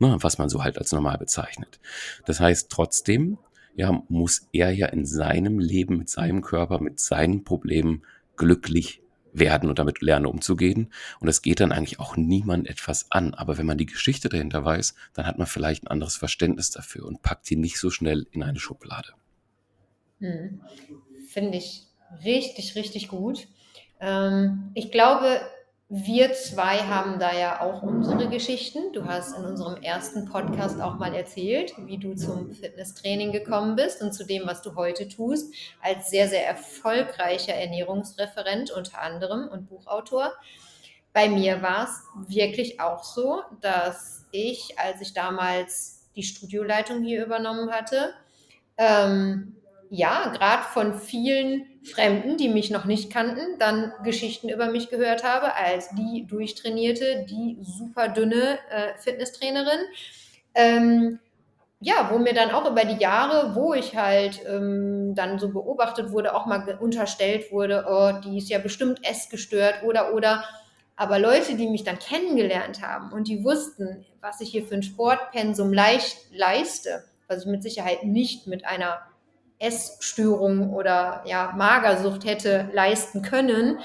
Ne, 0.00 0.16
was 0.20 0.38
man 0.38 0.48
so 0.48 0.64
halt 0.64 0.76
als 0.76 0.90
normal 0.90 1.18
bezeichnet. 1.18 1.78
Das 2.26 2.40
heißt 2.40 2.68
trotzdem, 2.68 3.38
ja, 3.76 4.02
muss 4.08 4.48
er 4.52 4.72
ja 4.72 4.88
in 4.88 5.06
seinem 5.06 5.60
Leben, 5.60 5.98
mit 5.98 6.08
seinem 6.08 6.42
Körper, 6.42 6.80
mit 6.80 6.98
seinen 6.98 7.44
Problemen 7.44 8.02
glücklich 8.36 9.02
werden 9.32 9.68
und 9.68 9.78
damit 9.78 10.00
lernen 10.00 10.26
umzugehen. 10.26 10.92
Und 11.20 11.28
es 11.28 11.40
geht 11.40 11.60
dann 11.60 11.70
eigentlich 11.70 12.00
auch 12.00 12.16
niemand 12.16 12.68
etwas 12.68 13.12
an. 13.12 13.34
Aber 13.34 13.56
wenn 13.56 13.66
man 13.66 13.78
die 13.78 13.86
Geschichte 13.86 14.28
dahinter 14.28 14.64
weiß, 14.64 14.96
dann 15.14 15.26
hat 15.26 15.38
man 15.38 15.46
vielleicht 15.46 15.84
ein 15.84 15.88
anderes 15.88 16.16
Verständnis 16.16 16.70
dafür 16.70 17.06
und 17.06 17.22
packt 17.22 17.48
die 17.50 17.56
nicht 17.56 17.78
so 17.78 17.90
schnell 17.90 18.26
in 18.32 18.42
eine 18.42 18.58
Schublade. 18.58 19.12
Hm. 20.18 20.60
Finde 21.28 21.58
ich 21.58 21.86
richtig, 22.24 22.74
richtig 22.74 23.06
gut. 23.06 23.46
Ähm, 24.00 24.70
ich 24.74 24.90
glaube, 24.90 25.40
wir 25.90 26.34
zwei 26.34 26.80
haben 26.80 27.18
da 27.18 27.32
ja 27.32 27.62
auch 27.62 27.82
unsere 27.82 28.28
Geschichten. 28.28 28.92
Du 28.92 29.06
hast 29.06 29.36
in 29.36 29.44
unserem 29.44 29.82
ersten 29.82 30.26
Podcast 30.26 30.80
auch 30.82 30.98
mal 30.98 31.14
erzählt, 31.14 31.72
wie 31.78 31.96
du 31.96 32.14
zum 32.14 32.52
Fitnesstraining 32.52 33.32
gekommen 33.32 33.74
bist 33.74 34.02
und 34.02 34.12
zu 34.12 34.26
dem, 34.26 34.46
was 34.46 34.60
du 34.60 34.74
heute 34.74 35.08
tust, 35.08 35.54
als 35.80 36.10
sehr, 36.10 36.28
sehr 36.28 36.46
erfolgreicher 36.46 37.54
Ernährungsreferent 37.54 38.70
unter 38.70 39.00
anderem 39.00 39.48
und 39.48 39.70
Buchautor. 39.70 40.32
Bei 41.14 41.30
mir 41.30 41.62
war 41.62 41.84
es 41.84 42.30
wirklich 42.30 42.80
auch 42.80 43.02
so, 43.02 43.40
dass 43.62 44.26
ich, 44.30 44.78
als 44.78 45.00
ich 45.00 45.14
damals 45.14 46.10
die 46.14 46.22
Studioleitung 46.22 47.02
hier 47.02 47.24
übernommen 47.24 47.70
hatte, 47.70 48.12
ähm, 48.76 49.56
ja, 49.90 50.28
gerade 50.28 50.62
von 50.64 50.98
vielen 50.98 51.66
Fremden, 51.84 52.36
die 52.36 52.48
mich 52.48 52.70
noch 52.70 52.84
nicht 52.84 53.12
kannten, 53.12 53.58
dann 53.58 53.92
Geschichten 54.04 54.48
über 54.48 54.70
mich 54.70 54.90
gehört 54.90 55.24
habe, 55.24 55.54
als 55.54 55.90
die 55.90 56.26
durchtrainierte, 56.26 57.26
die 57.28 57.58
super 57.62 58.08
dünne 58.08 58.58
äh, 58.70 58.98
Fitnesstrainerin. 58.98 59.80
Ähm, 60.54 61.18
ja, 61.80 62.10
wo 62.10 62.18
mir 62.18 62.34
dann 62.34 62.50
auch 62.50 62.68
über 62.68 62.84
die 62.84 63.00
Jahre, 63.00 63.54
wo 63.54 63.72
ich 63.72 63.96
halt 63.96 64.40
ähm, 64.46 65.14
dann 65.14 65.38
so 65.38 65.50
beobachtet 65.50 66.10
wurde, 66.10 66.34
auch 66.34 66.46
mal 66.46 66.76
unterstellt 66.80 67.52
wurde, 67.52 67.86
oh, 67.88 68.20
die 68.20 68.38
ist 68.38 68.50
ja 68.50 68.58
bestimmt 68.58 69.04
essgestört 69.08 69.84
oder 69.84 70.12
oder. 70.12 70.44
Aber 70.96 71.20
Leute, 71.20 71.54
die 71.54 71.68
mich 71.68 71.84
dann 71.84 72.00
kennengelernt 72.00 72.82
haben 72.82 73.12
und 73.12 73.28
die 73.28 73.44
wussten, 73.44 74.04
was 74.20 74.40
ich 74.40 74.50
hier 74.50 74.64
für 74.64 74.74
ein 74.74 74.82
Sportpensum 74.82 75.72
leicht 75.72 76.16
leiste, 76.32 77.04
was 77.28 77.44
ich 77.44 77.46
mit 77.46 77.62
Sicherheit 77.62 78.02
nicht 78.02 78.48
mit 78.48 78.64
einer 78.64 78.98
Essstörung 79.58 80.72
oder 80.72 81.22
ja, 81.26 81.52
Magersucht 81.56 82.24
hätte 82.24 82.70
leisten 82.72 83.22
können, 83.22 83.78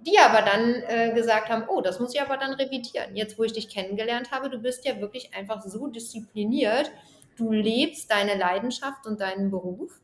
die 0.00 0.18
aber 0.18 0.42
dann 0.42 0.74
äh, 0.86 1.12
gesagt 1.14 1.48
haben, 1.48 1.64
oh, 1.68 1.80
das 1.80 1.98
muss 1.98 2.14
ich 2.14 2.20
aber 2.20 2.36
dann 2.36 2.52
revidieren. 2.52 3.16
Jetzt, 3.16 3.38
wo 3.38 3.44
ich 3.44 3.52
dich 3.52 3.68
kennengelernt 3.68 4.30
habe, 4.30 4.50
du 4.50 4.58
bist 4.58 4.84
ja 4.84 5.00
wirklich 5.00 5.34
einfach 5.34 5.62
so 5.62 5.88
diszipliniert, 5.88 6.90
du 7.36 7.50
lebst 7.50 8.10
deine 8.10 8.36
Leidenschaft 8.36 9.06
und 9.06 9.20
deinen 9.20 9.50
Beruf. 9.50 10.00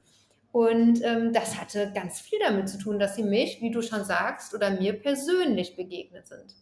Und 0.51 1.03
ähm, 1.03 1.33
das 1.33 1.59
hatte 1.59 1.93
ganz 1.95 2.21
viel 2.21 2.39
damit 2.41 2.69
zu 2.69 2.79
tun, 2.79 2.99
dass 2.99 3.17
sie 3.17 3.23
mich, 3.23 3.63
wie 3.63 3.71
du 3.71 3.81
schon 3.81 4.05
sagst, 4.05 4.55
oder 4.55 4.71
mir 4.71 4.93
persönlich 4.93 5.77
begegnet 5.77 6.27
sind. 6.27 6.55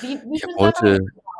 Wie, 0.00 0.18
wie 0.30 0.36
ich 0.36 0.44
heute, 0.58 0.98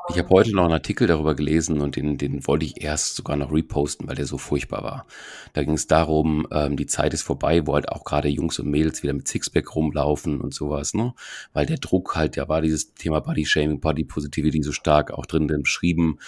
ich 0.08 0.18
habe 0.18 0.28
heute 0.30 0.54
noch 0.54 0.64
einen 0.64 0.72
Artikel 0.72 1.06
darüber 1.06 1.34
gelesen 1.34 1.80
und 1.80 1.96
den, 1.96 2.16
den 2.16 2.46
wollte 2.46 2.64
ich 2.64 2.82
erst 2.82 3.16
sogar 3.16 3.36
noch 3.36 3.52
reposten, 3.52 4.06
weil 4.06 4.14
der 4.14 4.26
so 4.26 4.38
furchtbar 4.38 4.84
war. 4.84 5.06
Da 5.52 5.64
ging 5.64 5.74
es 5.74 5.86
darum, 5.86 6.46
ähm, 6.52 6.76
die 6.76 6.86
Zeit 6.86 7.12
ist 7.12 7.22
vorbei, 7.22 7.66
wo 7.66 7.74
halt 7.74 7.88
auch 7.88 8.04
gerade 8.04 8.28
Jungs 8.28 8.58
und 8.58 8.70
Mädels 8.70 9.02
wieder 9.02 9.12
mit 9.12 9.26
Sixpack 9.26 9.74
rumlaufen 9.74 10.40
und 10.40 10.54
sowas, 10.54 10.94
ne? 10.94 11.14
Weil 11.52 11.66
der 11.66 11.78
Druck 11.78 12.14
halt, 12.14 12.36
ja 12.36 12.48
war 12.48 12.62
dieses 12.62 12.94
Thema 12.94 13.20
Body 13.20 13.44
Shaming, 13.44 13.80
Body 13.80 14.04
Positivity 14.04 14.62
so 14.62 14.72
stark 14.72 15.10
auch 15.10 15.26
drin 15.26 15.46
beschrieben. 15.46 16.18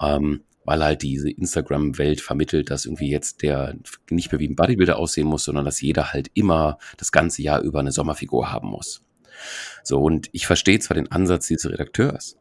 Ähm, 0.00 0.42
weil 0.66 0.82
halt 0.82 1.02
diese 1.02 1.30
Instagram-Welt 1.30 2.22
vermittelt, 2.22 2.70
dass 2.70 2.86
irgendwie 2.86 3.10
jetzt 3.10 3.42
der 3.42 3.76
nicht 4.08 4.32
mehr 4.32 4.40
wie 4.40 4.48
ein 4.48 4.56
Bodybuilder 4.56 4.98
aussehen 4.98 5.26
muss, 5.26 5.44
sondern 5.44 5.66
dass 5.66 5.82
jeder 5.82 6.12
halt 6.12 6.30
immer 6.32 6.78
das 6.96 7.12
ganze 7.12 7.42
Jahr 7.42 7.60
über 7.60 7.80
eine 7.80 7.92
Sommerfigur 7.92 8.50
haben 8.50 8.68
muss. 8.68 9.02
So, 9.82 10.00
und 10.00 10.30
ich 10.32 10.46
verstehe 10.46 10.78
zwar 10.78 10.94
den 10.94 11.10
Ansatz 11.12 11.48
dieses 11.48 11.70
Redakteurs, 11.70 12.38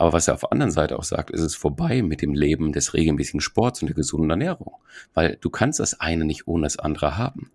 aber 0.00 0.14
was 0.14 0.28
er 0.28 0.34
auf 0.34 0.40
der 0.40 0.52
anderen 0.52 0.70
Seite 0.70 0.98
auch 0.98 1.04
sagt, 1.04 1.30
ist 1.30 1.42
es 1.42 1.54
vorbei 1.54 2.00
mit 2.00 2.22
dem 2.22 2.32
Leben 2.32 2.72
des 2.72 2.94
regelmäßigen 2.94 3.42
Sports 3.42 3.82
und 3.82 3.88
der 3.88 3.94
gesunden 3.94 4.30
Ernährung. 4.30 4.76
Weil 5.12 5.36
du 5.42 5.50
kannst 5.50 5.78
das 5.78 6.00
eine 6.00 6.24
nicht 6.24 6.48
ohne 6.48 6.62
das 6.62 6.78
andere 6.78 7.18
haben. 7.18 7.50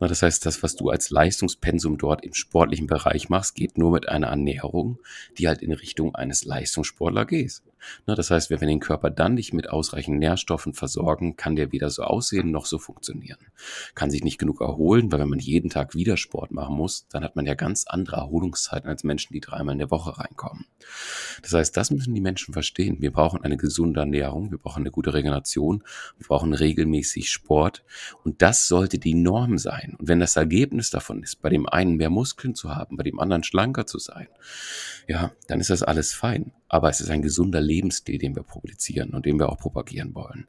Das 0.00 0.22
heißt, 0.22 0.46
das, 0.46 0.62
was 0.62 0.74
du 0.74 0.88
als 0.88 1.10
Leistungspensum 1.10 1.98
dort 1.98 2.24
im 2.24 2.32
sportlichen 2.32 2.86
Bereich 2.86 3.28
machst, 3.28 3.56
geht 3.56 3.76
nur 3.76 3.92
mit 3.92 4.08
einer 4.08 4.28
Ernährung, 4.28 5.00
die 5.36 5.48
halt 5.48 5.60
in 5.60 5.70
Richtung 5.70 6.14
eines 6.14 6.46
Leistungssportler 6.46 7.26
geht. 7.26 7.60
Das 8.06 8.30
heißt, 8.30 8.50
wenn 8.50 8.60
wir 8.60 8.68
den 8.68 8.80
Körper 8.80 9.10
dann 9.10 9.34
nicht 9.34 9.52
mit 9.52 9.70
ausreichend 9.70 10.18
Nährstoffen 10.18 10.74
versorgen, 10.74 11.36
kann 11.36 11.56
der 11.56 11.72
weder 11.72 11.90
so 11.90 12.02
aussehen 12.02 12.50
noch 12.50 12.66
so 12.66 12.78
funktionieren. 12.78 13.38
Kann 13.94 14.10
sich 14.10 14.24
nicht 14.24 14.38
genug 14.38 14.60
erholen, 14.60 15.10
weil 15.10 15.20
wenn 15.20 15.28
man 15.28 15.38
jeden 15.38 15.70
Tag 15.70 15.94
wieder 15.94 16.16
Sport 16.16 16.52
machen 16.52 16.76
muss, 16.76 17.06
dann 17.08 17.24
hat 17.24 17.36
man 17.36 17.46
ja 17.46 17.54
ganz 17.54 17.86
andere 17.86 18.16
Erholungszeiten 18.16 18.88
als 18.88 19.04
Menschen, 19.04 19.32
die 19.32 19.40
dreimal 19.40 19.74
in 19.74 19.78
der 19.78 19.90
Woche 19.90 20.18
reinkommen. 20.18 20.66
Das 21.42 21.52
heißt, 21.52 21.76
das 21.76 21.90
müssen 21.90 22.14
die 22.14 22.20
Menschen 22.20 22.52
verstehen. 22.52 23.00
Wir 23.00 23.12
brauchen 23.12 23.42
eine 23.42 23.56
gesunde 23.56 24.00
Ernährung, 24.00 24.50
wir 24.50 24.58
brauchen 24.58 24.82
eine 24.82 24.90
gute 24.90 25.14
Regeneration, 25.14 25.82
wir 26.18 26.26
brauchen 26.26 26.52
regelmäßig 26.52 27.30
Sport 27.30 27.84
und 28.24 28.42
das 28.42 28.68
sollte 28.68 28.98
die 28.98 29.14
Norm 29.14 29.58
sein. 29.58 29.96
Und 29.98 30.08
wenn 30.08 30.20
das 30.20 30.36
Ergebnis 30.36 30.90
davon 30.90 31.22
ist, 31.22 31.42
bei 31.42 31.48
dem 31.48 31.68
einen 31.68 31.96
mehr 31.96 32.10
Muskeln 32.10 32.54
zu 32.54 32.74
haben, 32.74 32.96
bei 32.96 33.02
dem 33.02 33.18
anderen 33.18 33.42
schlanker 33.44 33.86
zu 33.86 33.98
sein, 33.98 34.28
ja, 35.06 35.32
dann 35.48 35.60
ist 35.60 35.70
das 35.70 35.82
alles 35.82 36.12
fein. 36.12 36.52
Aber 36.68 36.88
es 36.88 37.00
ist 37.00 37.10
ein 37.10 37.22
gesunder 37.22 37.60
Lebensstil, 37.60 38.18
den 38.18 38.34
wir 38.34 38.42
publizieren 38.42 39.10
und 39.10 39.26
den 39.26 39.38
wir 39.38 39.48
auch 39.48 39.58
propagieren 39.58 40.14
wollen. 40.14 40.46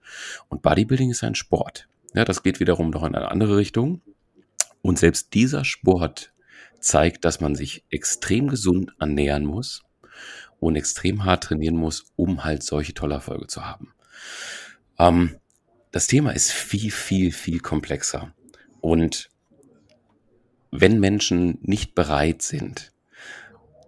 Und 0.50 0.62
Bodybuilding 0.62 1.10
ist 1.12 1.24
ein 1.24 1.36
Sport. 1.36 1.88
Ja, 2.14 2.26
das 2.26 2.44
geht 2.44 2.60
wiederum 2.60 2.90
noch 2.90 3.04
in 3.04 3.16
eine 3.16 3.30
andere 3.30 3.58
Richtung. 3.58 4.02
Und 4.82 5.00
selbst 5.00 5.34
dieser 5.34 5.66
Sport 5.66 6.34
zeigt, 6.80 7.26
dass 7.26 7.40
man 7.42 7.56
sich 7.56 7.84
extrem 7.90 8.48
gesund 8.48 8.94
ernähren 9.00 9.46
muss 9.46 9.84
und 10.60 10.76
extrem 10.76 11.26
hart 11.26 11.46
trainieren 11.46 11.76
muss, 11.76 12.06
um 12.16 12.44
halt 12.44 12.64
solche 12.64 12.94
tolle 12.94 13.16
Erfolge 13.16 13.48
zu 13.48 13.66
haben. 13.66 13.94
Ähm, 15.00 15.38
das 15.92 16.08
Thema 16.08 16.32
ist 16.32 16.52
viel, 16.52 16.92
viel, 16.92 17.32
viel 17.32 17.60
komplexer. 17.60 18.34
Und 18.82 19.30
wenn 20.72 21.00
Menschen 21.00 21.60
nicht 21.62 21.96
bereit 21.96 22.42
sind, 22.42 22.93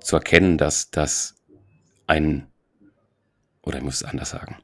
zu 0.05 0.15
erkennen, 0.15 0.57
dass 0.57 0.91
das 0.91 1.35
ein, 2.05 2.47
oder 3.63 3.79
ich 3.79 3.83
muss 3.83 3.95
es 3.95 4.03
anders 4.03 4.29
sagen. 4.29 4.57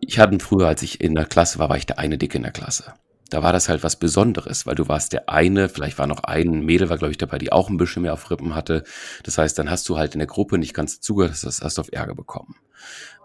Ich 0.00 0.18
hatte 0.18 0.38
früher, 0.38 0.68
als 0.68 0.82
ich 0.82 1.00
in 1.00 1.14
der 1.14 1.24
Klasse 1.24 1.58
war, 1.58 1.70
war 1.70 1.76
ich 1.76 1.86
der 1.86 1.98
eine 1.98 2.18
Dicke 2.18 2.36
in 2.36 2.42
der 2.42 2.52
Klasse. 2.52 2.94
Da 3.30 3.42
war 3.42 3.52
das 3.52 3.68
halt 3.68 3.82
was 3.82 3.96
Besonderes, 3.96 4.66
weil 4.66 4.74
du 4.74 4.88
warst 4.88 5.12
der 5.12 5.28
eine, 5.28 5.68
vielleicht 5.68 5.98
war 5.98 6.06
noch 6.06 6.24
ein 6.24 6.64
Mädel, 6.64 6.90
war 6.90 6.98
glaube 6.98 7.12
ich 7.12 7.18
dabei, 7.18 7.38
die 7.38 7.52
auch 7.52 7.70
ein 7.70 7.76
bisschen 7.76 8.02
mehr 8.02 8.12
auf 8.12 8.30
Rippen 8.30 8.54
hatte. 8.54 8.82
Das 9.22 9.38
heißt, 9.38 9.58
dann 9.58 9.70
hast 9.70 9.88
du 9.88 9.96
halt 9.96 10.14
in 10.14 10.18
der 10.18 10.26
Gruppe 10.26 10.58
nicht 10.58 10.74
ganz 10.74 11.00
zugehört, 11.00 11.32
das 11.42 11.62
hast 11.62 11.78
du 11.78 11.80
auf 11.80 11.92
Ärger 11.92 12.14
bekommen. 12.14 12.56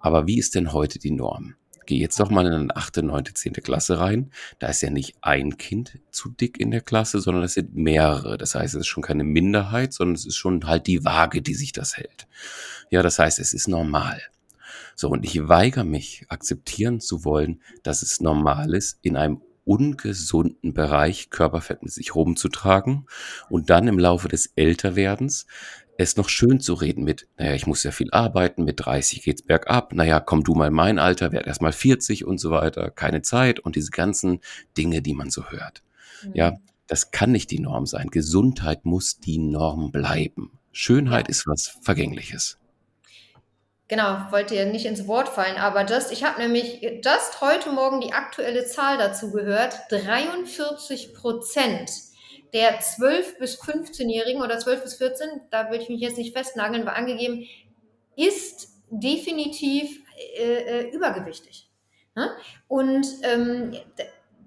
Aber 0.01 0.27
wie 0.27 0.37
ist 0.37 0.55
denn 0.55 0.71
heute 0.71 0.99
die 0.99 1.11
Norm? 1.11 1.55
Geh 1.85 1.97
jetzt 1.97 2.19
doch 2.19 2.29
mal 2.29 2.45
in 2.47 2.53
eine 2.53 2.75
achte, 2.75 3.03
neunte, 3.03 3.33
zehnte 3.33 3.61
Klasse 3.61 3.99
rein. 3.99 4.31
Da 4.59 4.67
ist 4.67 4.81
ja 4.81 4.89
nicht 4.89 5.15
ein 5.21 5.57
Kind 5.57 5.99
zu 6.11 6.29
dick 6.29 6.59
in 6.59 6.71
der 6.71 6.81
Klasse, 6.81 7.19
sondern 7.19 7.43
es 7.43 7.53
sind 7.53 7.75
mehrere. 7.75 8.37
Das 8.37 8.55
heißt, 8.55 8.73
es 8.73 8.81
ist 8.81 8.87
schon 8.87 9.03
keine 9.03 9.23
Minderheit, 9.23 9.93
sondern 9.93 10.15
es 10.15 10.25
ist 10.25 10.35
schon 10.35 10.65
halt 10.67 10.87
die 10.87 11.05
Waage, 11.05 11.41
die 11.41 11.53
sich 11.53 11.73
das 11.73 11.97
hält. 11.97 12.27
Ja, 12.89 13.03
das 13.03 13.19
heißt, 13.19 13.39
es 13.39 13.53
ist 13.53 13.67
normal. 13.67 14.21
So, 14.95 15.09
und 15.09 15.25
ich 15.25 15.47
weigere 15.47 15.83
mich, 15.83 16.25
akzeptieren 16.29 17.01
zu 17.01 17.25
wollen, 17.25 17.61
dass 17.83 18.01
es 18.01 18.21
normal 18.21 18.73
ist, 18.73 18.97
in 19.01 19.17
einem 19.17 19.41
ungesunden 19.65 20.73
Bereich 20.73 21.29
Körperfett 21.31 21.83
mit 21.83 21.91
sich 21.91 22.15
rumzutragen 22.15 23.07
und 23.49 23.69
dann 23.69 23.87
im 23.87 23.99
Laufe 23.99 24.27
des 24.27 24.51
Älterwerdens 24.55 25.47
es 25.97 26.17
noch 26.17 26.29
schön 26.29 26.59
zu 26.59 26.73
reden 26.73 27.03
mit, 27.03 27.27
naja, 27.37 27.53
ich 27.53 27.67
muss 27.67 27.83
ja 27.83 27.91
viel 27.91 28.11
arbeiten, 28.11 28.63
mit 28.63 28.85
30 28.85 29.23
geht's 29.23 29.41
bergab, 29.41 29.93
naja, 29.93 30.19
komm 30.19 30.43
du 30.43 30.53
mal 30.53 30.67
in 30.67 30.73
mein 30.73 30.99
Alter, 30.99 31.31
werd 31.31 31.47
erst 31.47 31.61
mal 31.61 31.71
40 31.71 32.25
und 32.25 32.37
so 32.37 32.51
weiter, 32.51 32.91
keine 32.91 33.21
Zeit 33.21 33.59
und 33.59 33.75
diese 33.75 33.91
ganzen 33.91 34.41
Dinge, 34.77 35.01
die 35.01 35.13
man 35.13 35.29
so 35.29 35.49
hört. 35.49 35.83
Mhm. 36.23 36.31
Ja, 36.33 36.57
das 36.87 37.11
kann 37.11 37.31
nicht 37.31 37.49
die 37.51 37.59
Norm 37.59 37.85
sein. 37.85 38.09
Gesundheit 38.09 38.85
muss 38.85 39.19
die 39.19 39.37
Norm 39.37 39.91
bleiben. 39.91 40.51
Schönheit 40.71 41.29
ist 41.29 41.47
was 41.47 41.77
Vergängliches. 41.81 42.57
Genau, 43.87 44.31
wollte 44.31 44.55
ja 44.55 44.65
nicht 44.65 44.85
ins 44.85 45.07
Wort 45.07 45.29
fallen, 45.29 45.57
aber 45.57 45.85
just, 45.85 46.11
ich 46.11 46.23
habe 46.23 46.41
nämlich 46.41 46.81
just 46.81 47.39
heute 47.41 47.71
Morgen 47.71 48.01
die 48.01 48.13
aktuelle 48.13 48.65
Zahl 48.65 48.97
dazu 48.97 49.31
gehört. 49.31 49.75
43 49.89 51.13
Prozent 51.13 51.91
der 52.55 52.79
12- 52.79 53.37
bis 53.37 53.61
15-Jährigen 53.61 54.41
oder 54.41 54.57
12 54.57 54.83
bis 54.83 54.93
14, 54.95 55.27
da 55.51 55.69
will 55.69 55.81
ich 55.81 55.89
mich 55.89 55.99
jetzt 55.99 56.17
nicht 56.17 56.35
festnageln, 56.35 56.85
war 56.85 56.95
angegeben, 56.95 57.45
ist 58.15 58.69
definitiv 58.89 59.99
äh, 60.37 60.85
äh 60.85 60.89
übergewichtig. 60.91 61.69
Ne? 62.15 62.31
Und 62.69 63.05
ähm, 63.23 63.75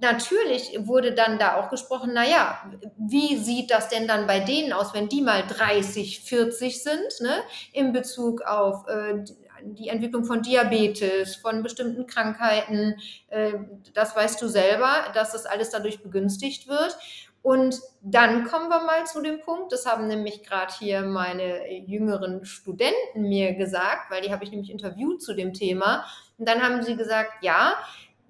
natürlich 0.01 0.75
wurde 0.79 1.13
dann 1.13 1.39
da 1.39 1.57
auch 1.57 1.69
gesprochen, 1.69 2.15
naja, 2.15 2.59
wie 2.97 3.37
sieht 3.37 3.71
das 3.71 3.91
denn 3.91 4.09
dann 4.09 4.27
bei 4.27 4.41
denen 4.41 4.73
aus, 4.73 4.95
wenn 4.95 5.11
die 5.11 5.21
mal 5.21 5.47
30, 5.47 6.21
40 6.21 6.83
sind, 6.83 7.21
ne? 7.21 7.43
in 7.75 7.93
Bezug 7.93 8.41
auf 8.41 8.89
äh, 8.89 9.23
die 9.63 9.89
Entwicklung 9.89 10.25
von 10.25 10.41
Diabetes, 10.41 11.37
von 11.37 11.63
bestimmten 11.63 12.07
Krankheiten, 12.07 12.97
äh, 13.29 13.53
das 13.93 14.17
weißt 14.17 14.41
du 14.41 14.49
selber, 14.49 15.11
dass 15.13 15.33
das 15.33 15.47
alles 15.47 15.71
dadurch 15.71 16.03
begünstigt 16.03 16.69
wird. 16.69 16.97
Und 17.43 17.81
dann 18.03 18.45
kommen 18.45 18.69
wir 18.69 18.81
mal 18.81 19.07
zu 19.07 19.23
dem 19.23 19.41
Punkt, 19.41 19.73
das 19.73 19.87
haben 19.87 20.07
nämlich 20.07 20.43
gerade 20.43 20.73
hier 20.79 21.03
meine 21.03 21.73
jüngeren 21.87 22.45
Studenten 22.45 23.23
mir 23.23 23.55
gesagt, 23.55 24.11
weil 24.11 24.23
die 24.23 24.33
habe 24.33 24.45
ich 24.45 24.51
nämlich 24.51 24.71
interviewt 24.71 25.23
zu 25.23 25.35
dem 25.35 25.55
Thema. 25.55 26.05
Und 26.37 26.49
dann 26.49 26.63
haben 26.63 26.83
sie 26.83 26.97
gesagt, 26.97 27.43
ja, 27.43 27.75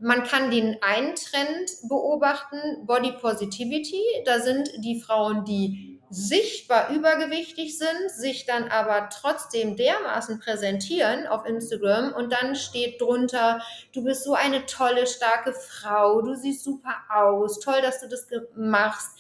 man 0.01 0.23
kann 0.25 0.51
den 0.51 0.77
einen 0.83 1.14
Trend 1.16 1.71
beobachten, 1.88 2.87
Body 2.87 3.12
Positivity. 3.12 4.03
Da 4.25 4.40
sind 4.40 4.71
die 4.79 5.01
Frauen, 5.01 5.44
die 5.44 5.98
sichtbar 6.11 6.90
übergewichtig 6.90 7.77
sind, 7.77 8.11
sich 8.11 8.47
dann 8.47 8.68
aber 8.68 9.09
trotzdem 9.11 9.77
dermaßen 9.77 10.40
präsentieren 10.40 11.27
auf 11.27 11.44
Instagram 11.44 12.12
und 12.12 12.33
dann 12.33 12.57
steht 12.57 13.01
drunter, 13.01 13.62
du 13.92 14.05
bist 14.05 14.25
so 14.25 14.35
eine 14.35 14.64
tolle, 14.66 15.07
starke 15.07 15.53
Frau, 15.53 16.23
du 16.23 16.35
siehst 16.35 16.64
super 16.64 16.94
aus, 17.14 17.61
toll, 17.61 17.83
dass 17.83 18.01
du 18.01 18.09
das 18.09 18.27
machst. 18.57 19.18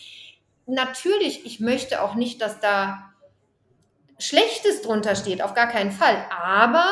Natürlich, 0.66 1.44
ich 1.44 1.60
möchte 1.60 2.02
auch 2.02 2.14
nicht, 2.14 2.40
dass 2.40 2.60
da 2.60 3.12
Schlechtes 4.18 4.82
drunter 4.82 5.14
steht, 5.14 5.42
auf 5.42 5.54
gar 5.54 5.68
keinen 5.68 5.92
Fall, 5.92 6.26
aber 6.30 6.86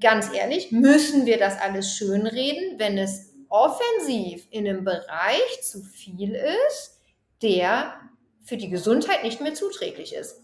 ganz 0.00 0.32
ehrlich, 0.32 0.72
müssen 0.72 1.26
wir 1.26 1.38
das 1.38 1.60
alles 1.60 1.96
schönreden, 1.96 2.78
wenn 2.78 2.98
es 2.98 3.34
offensiv 3.48 4.46
in 4.50 4.66
einem 4.66 4.84
Bereich 4.84 5.62
zu 5.62 5.82
viel 5.82 6.34
ist, 6.34 7.00
der 7.42 7.94
für 8.44 8.56
die 8.56 8.68
Gesundheit 8.68 9.24
nicht 9.24 9.40
mehr 9.40 9.54
zuträglich 9.54 10.14
ist. 10.14 10.40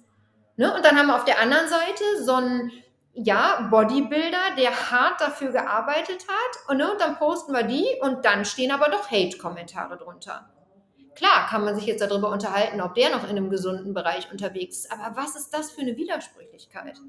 Ne? 0.56 0.74
Und 0.74 0.84
dann 0.84 0.98
haben 0.98 1.06
wir 1.06 1.16
auf 1.16 1.24
der 1.24 1.40
anderen 1.40 1.68
Seite 1.68 2.02
so 2.24 2.34
einen 2.34 2.72
ja, 3.12 3.68
Bodybuilder, 3.70 4.56
der 4.56 4.90
hart 4.90 5.20
dafür 5.20 5.52
gearbeitet 5.52 6.26
hat 6.28 6.70
und, 6.70 6.78
ne, 6.78 6.90
und 6.90 7.00
dann 7.00 7.16
posten 7.16 7.52
wir 7.52 7.64
die 7.64 7.86
und 8.02 8.24
dann 8.24 8.44
stehen 8.44 8.70
aber 8.70 8.88
doch 8.88 9.10
Hate-Kommentare 9.10 9.98
drunter. 9.98 10.48
Klar 11.16 11.48
kann 11.48 11.64
man 11.64 11.74
sich 11.74 11.86
jetzt 11.86 12.00
darüber 12.00 12.30
unterhalten, 12.30 12.80
ob 12.80 12.94
der 12.94 13.10
noch 13.10 13.24
in 13.24 13.30
einem 13.30 13.50
gesunden 13.50 13.94
Bereich 13.94 14.30
unterwegs 14.30 14.78
ist, 14.78 14.92
aber 14.92 15.16
was 15.16 15.34
ist 15.34 15.50
das 15.50 15.72
für 15.72 15.80
eine 15.80 15.96
Widersprüchlichkeit? 15.96 17.00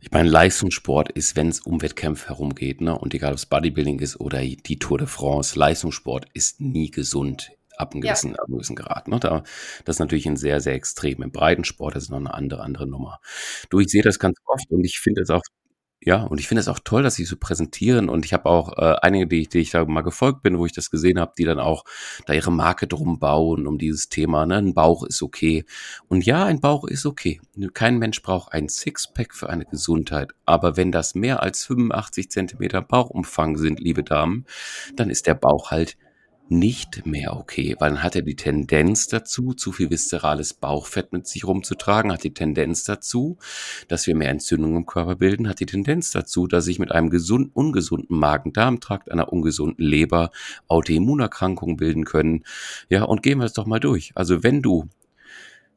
Ich 0.00 0.10
meine, 0.12 0.28
Leistungssport 0.28 1.10
ist, 1.10 1.36
wenn 1.36 1.48
es 1.48 1.60
um 1.60 1.82
Wettkämpfe 1.82 2.28
herumgeht, 2.28 2.80
ne? 2.80 2.96
und 2.96 3.12
egal 3.12 3.32
ob 3.32 3.38
es 3.38 3.46
Bodybuilding 3.46 3.98
ist 3.98 4.20
oder 4.20 4.40
die 4.40 4.78
Tour 4.78 4.98
de 4.98 5.06
France, 5.06 5.58
Leistungssport 5.58 6.26
ist 6.34 6.60
nie 6.60 6.90
gesund 6.90 7.50
ab 7.76 7.92
einem 7.92 8.02
gewissen, 8.02 8.30
ja. 8.30 8.36
ab 8.36 8.46
einem 8.46 8.56
gewissen 8.56 8.76
Grad. 8.76 9.08
Ne? 9.08 9.18
Da, 9.20 9.42
das 9.84 9.96
ist 9.96 10.00
natürlich 10.00 10.26
ein 10.26 10.36
sehr, 10.36 10.60
sehr 10.60 10.74
extrem. 10.74 11.22
Im 11.22 11.32
Breitensport 11.32 11.96
das 11.96 12.04
ist 12.04 12.10
noch 12.10 12.18
eine 12.18 12.34
andere, 12.34 12.62
andere 12.62 12.86
Nummer. 12.86 13.20
Du, 13.70 13.80
ich 13.80 13.88
sehe 13.88 14.02
das 14.02 14.18
ganz 14.18 14.38
oft 14.46 14.70
und 14.70 14.84
ich 14.84 14.98
finde 14.98 15.22
es 15.22 15.30
auch 15.30 15.42
ja, 16.04 16.24
und 16.24 16.40
ich 16.40 16.48
finde 16.48 16.60
es 16.60 16.66
auch 16.66 16.80
toll, 16.82 17.04
dass 17.04 17.14
sie 17.14 17.24
so 17.24 17.36
präsentieren. 17.36 18.08
Und 18.08 18.24
ich 18.24 18.32
habe 18.32 18.46
auch 18.46 18.76
äh, 18.76 18.96
einige, 19.02 19.28
die, 19.28 19.48
die 19.48 19.60
ich 19.60 19.70
da 19.70 19.84
mal 19.84 20.00
gefolgt 20.00 20.42
bin, 20.42 20.58
wo 20.58 20.66
ich 20.66 20.72
das 20.72 20.90
gesehen 20.90 21.20
habe, 21.20 21.32
die 21.38 21.44
dann 21.44 21.60
auch 21.60 21.84
da 22.26 22.32
ihre 22.32 22.50
Marke 22.50 22.88
drum 22.88 23.20
bauen, 23.20 23.68
um 23.68 23.78
dieses 23.78 24.08
Thema. 24.08 24.44
Ne? 24.44 24.56
Ein 24.56 24.74
Bauch 24.74 25.04
ist 25.04 25.22
okay. 25.22 25.64
Und 26.08 26.26
ja, 26.26 26.44
ein 26.44 26.60
Bauch 26.60 26.84
ist 26.84 27.06
okay. 27.06 27.40
Kein 27.72 27.98
Mensch 27.98 28.20
braucht 28.20 28.52
ein 28.52 28.68
Sixpack 28.68 29.32
für 29.32 29.48
eine 29.48 29.64
Gesundheit. 29.64 30.32
Aber 30.44 30.76
wenn 30.76 30.90
das 30.90 31.14
mehr 31.14 31.40
als 31.40 31.64
85 31.66 32.32
Zentimeter 32.32 32.82
Bauchumfang 32.82 33.56
sind, 33.56 33.78
liebe 33.78 34.02
Damen, 34.02 34.46
dann 34.96 35.08
ist 35.08 35.28
der 35.28 35.34
Bauch 35.34 35.70
halt 35.70 35.96
nicht 36.58 37.06
mehr 37.06 37.36
okay, 37.36 37.76
weil 37.78 37.90
dann 37.90 38.02
hat 38.02 38.16
er 38.16 38.22
die 38.22 38.36
Tendenz 38.36 39.06
dazu, 39.06 39.54
zu 39.54 39.72
viel 39.72 39.90
viszerales 39.90 40.54
Bauchfett 40.54 41.12
mit 41.12 41.26
sich 41.26 41.44
rumzutragen, 41.44 42.12
hat 42.12 42.24
die 42.24 42.34
Tendenz 42.34 42.84
dazu, 42.84 43.38
dass 43.88 44.06
wir 44.06 44.14
mehr 44.14 44.30
Entzündungen 44.30 44.78
im 44.78 44.86
Körper 44.86 45.16
bilden, 45.16 45.48
hat 45.48 45.60
die 45.60 45.66
Tendenz 45.66 46.10
dazu, 46.10 46.46
dass 46.46 46.66
ich 46.66 46.78
mit 46.78 46.92
einem 46.92 47.10
gesund, 47.10 47.50
ungesunden 47.54 48.18
Magen-Darm-Trakt, 48.18 49.10
einer 49.10 49.32
ungesunden 49.32 49.84
Leber 49.84 50.30
Autoimmunerkrankungen 50.68 51.76
bilden 51.76 52.04
können. 52.04 52.44
Ja, 52.88 53.04
und 53.04 53.22
gehen 53.22 53.38
wir 53.38 53.46
es 53.46 53.52
doch 53.52 53.66
mal 53.66 53.80
durch. 53.80 54.12
Also 54.14 54.42
wenn 54.42 54.62
du, 54.62 54.88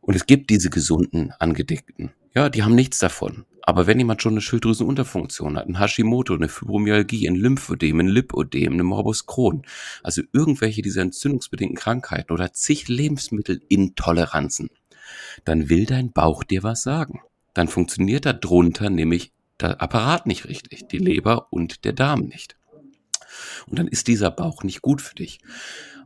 und 0.01 0.15
es 0.15 0.25
gibt 0.25 0.49
diese 0.49 0.69
gesunden 0.69 1.31
Angedickten, 1.39 2.11
ja, 2.36 2.50
die 2.50 2.63
haben 2.63 2.76
nichts 2.76 3.00
davon. 3.00 3.45
Aber 3.67 3.88
wenn 3.88 3.98
jemand 3.98 4.21
schon 4.21 4.34
eine 4.34 4.41
Schilddrüsenunterfunktion 4.41 5.58
hat, 5.58 5.67
ein 5.67 5.80
Hashimoto, 5.80 6.36
eine 6.36 6.50
Fibromyalgie, 6.50 7.28
ein 7.28 7.36
Lymphödem, 7.36 8.00
ein 8.00 8.08
Lipödem, 8.08 8.74
eine 8.74 8.84
Morbus 8.84 9.26
Crohn, 9.26 9.63
also 10.04 10.21
irgendwelche 10.34 10.84
dieser 10.84 11.02
entzündungsbedingten 11.02 11.76
Krankheiten 11.76 12.32
oder 12.32 12.54
zig 12.54 12.88
Lebensmittelintoleranzen, 12.88 14.69
dann 15.45 15.69
will 15.69 15.88
dein 15.88 16.12
Bauch 16.12 16.43
dir 16.43 16.62
was 16.62 16.84
sagen. 16.84 17.21
Dann 17.56 17.67
funktioniert 17.67 18.26
da 18.28 18.34
drunter 18.34 18.91
nämlich 18.91 19.32
der 19.60 19.82
Apparat 19.82 20.28
nicht 20.28 20.45
richtig, 20.48 20.88
die 20.88 21.00
Leber 21.00 21.48
und 21.52 21.86
der 21.86 21.93
Darm 21.93 22.21
nicht. 22.21 22.58
Und 23.65 23.80
dann 23.80 23.88
ist 23.88 24.08
dieser 24.08 24.30
Bauch 24.30 24.63
nicht 24.63 24.82
gut 24.82 25.02
für 25.02 25.15
dich. 25.15 25.39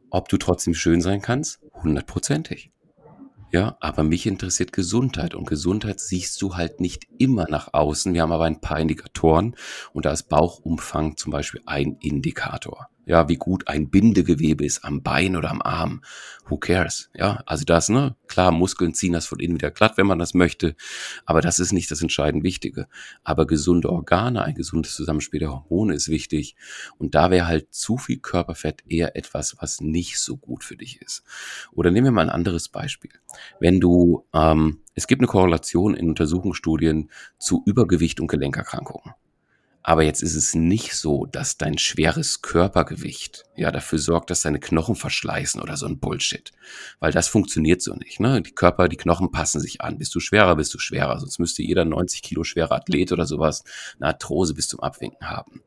Ob 0.10 0.30
du 0.30 0.38
trotzdem 0.38 0.74
schön 0.74 1.02
sein 1.02 1.22
kannst? 1.22 1.60
Hundertprozentig. 1.74 2.72
Ja, 3.51 3.77
aber 3.79 4.03
mich 4.03 4.27
interessiert 4.27 4.73
Gesundheit 4.73 5.33
und 5.33 5.47
Gesundheit 5.47 5.99
siehst 5.99 6.39
du 6.41 6.55
halt 6.55 6.79
nicht 6.79 7.07
immer 7.17 7.47
nach 7.49 7.73
außen. 7.73 8.13
Wir 8.13 8.21
haben 8.21 8.31
aber 8.31 8.45
ein 8.45 8.62
paar 8.62 8.79
Indikatoren 8.79 9.55
und 9.91 10.05
da 10.05 10.12
ist 10.12 10.29
Bauchumfang 10.29 11.17
zum 11.17 11.31
Beispiel 11.31 11.62
ein 11.65 11.97
Indikator 11.99 12.89
ja, 13.10 13.28
wie 13.28 13.38
gut 13.38 13.67
ein 13.67 13.89
Bindegewebe 13.89 14.63
ist 14.63 14.86
am 14.86 15.02
Bein 15.02 15.36
oder 15.36 15.50
am 15.50 15.63
Arm. 15.63 16.04
Who 16.48 16.58
cares? 16.58 17.10
Ja, 17.15 17.41
also 17.48 17.65
das, 17.65 17.89
ne? 17.89 18.15
Klar, 18.28 18.52
Muskeln 18.52 18.93
ziehen 18.93 19.13
das 19.13 19.26
von 19.26 19.39
innen 19.39 19.56
wieder 19.56 19.72
glatt, 19.72 19.98
wenn 19.98 20.06
man 20.06 20.19
das 20.19 20.36
möchte. 20.36 20.76
Aber 21.26 21.41
das 21.41 21.58
ist 21.58 21.74
nicht 21.74 21.89
das 21.89 22.04
entscheidend 22.04 22.43
Wichtige. 22.43 22.88
Aber 23.24 23.48
gesunde 23.48 23.89
Organe, 23.89 24.43
ein 24.43 24.54
gesundes 24.54 24.93
Zusammenspiel 24.95 25.39
der 25.39 25.50
Hormone 25.50 25.95
ist 25.95 26.10
wichtig. 26.10 26.56
Und 27.00 27.15
da 27.15 27.32
wäre 27.32 27.48
halt 27.48 27.74
zu 27.74 27.98
viel 27.98 28.19
Körperfett 28.19 28.84
eher 28.88 29.15
etwas, 29.15 29.56
was 29.60 29.82
nicht 29.82 30.19
so 30.19 30.38
gut 30.38 30.63
für 30.63 30.78
dich 30.78 31.02
ist. 31.02 31.24
Oder 31.72 31.89
nehmen 31.89 32.06
wir 32.06 32.12
mal 32.12 32.22
ein 32.22 32.30
anderes 32.30 32.69
Beispiel. 32.69 33.12
Wenn 33.60 33.80
du, 33.80 34.24
ähm, 34.36 34.82
es 34.93 35.08
gibt 35.08 35.22
eine 35.22 35.28
Korrelation 35.28 35.95
in 35.95 36.10
Untersuchungsstudien 36.10 37.10
zu 37.39 37.63
Übergewicht 37.65 38.19
und 38.19 38.28
Gelenkerkrankungen. 38.28 39.15
Aber 39.82 40.04
jetzt 40.04 40.22
ist 40.22 40.36
es 40.36 40.56
nicht 40.56 40.94
so, 40.94 41.26
dass 41.26 41.58
dein 41.58 41.78
schweres 41.78 42.42
Körpergewicht 42.42 43.46
ja 43.56 43.72
dafür 43.72 43.98
sorgt, 43.98 44.30
dass 44.30 44.42
deine 44.42 44.60
Knochen 44.60 44.96
verschleißen 44.96 45.62
oder 45.62 45.78
so 45.78 45.86
ein 45.86 46.00
Bullshit. 46.00 46.52
Weil 47.00 47.13
das 47.13 47.30
funktioniert 47.30 47.82
so 47.82 47.96
nicht. 47.96 48.20
Ne? 48.20 48.42
Die 48.42 48.52
Körper, 48.52 48.89
die 48.89 48.98
Knochen 48.98 49.32
passen 49.32 49.62
sich 49.62 49.82
an. 49.82 49.98
Bist 49.98 50.13
du 50.13 50.20
schwerer, 50.20 50.58
bist 50.58 50.74
du 50.74 50.80
schwerer. 50.80 51.20
Sonst 51.20 51.39
müsste 51.39 51.63
jeder 51.63 51.86
90 51.86 52.22
Kilo 52.22 52.44
schwerer 52.44 52.76
Athlet 52.76 53.13
oder 53.13 53.26
sowas 53.26 53.63
eine 54.00 54.08
Arthrose 54.08 54.54
bis 54.54 54.68
zum 54.68 54.82
Abwinken 54.82 55.30
haben. 55.30 55.63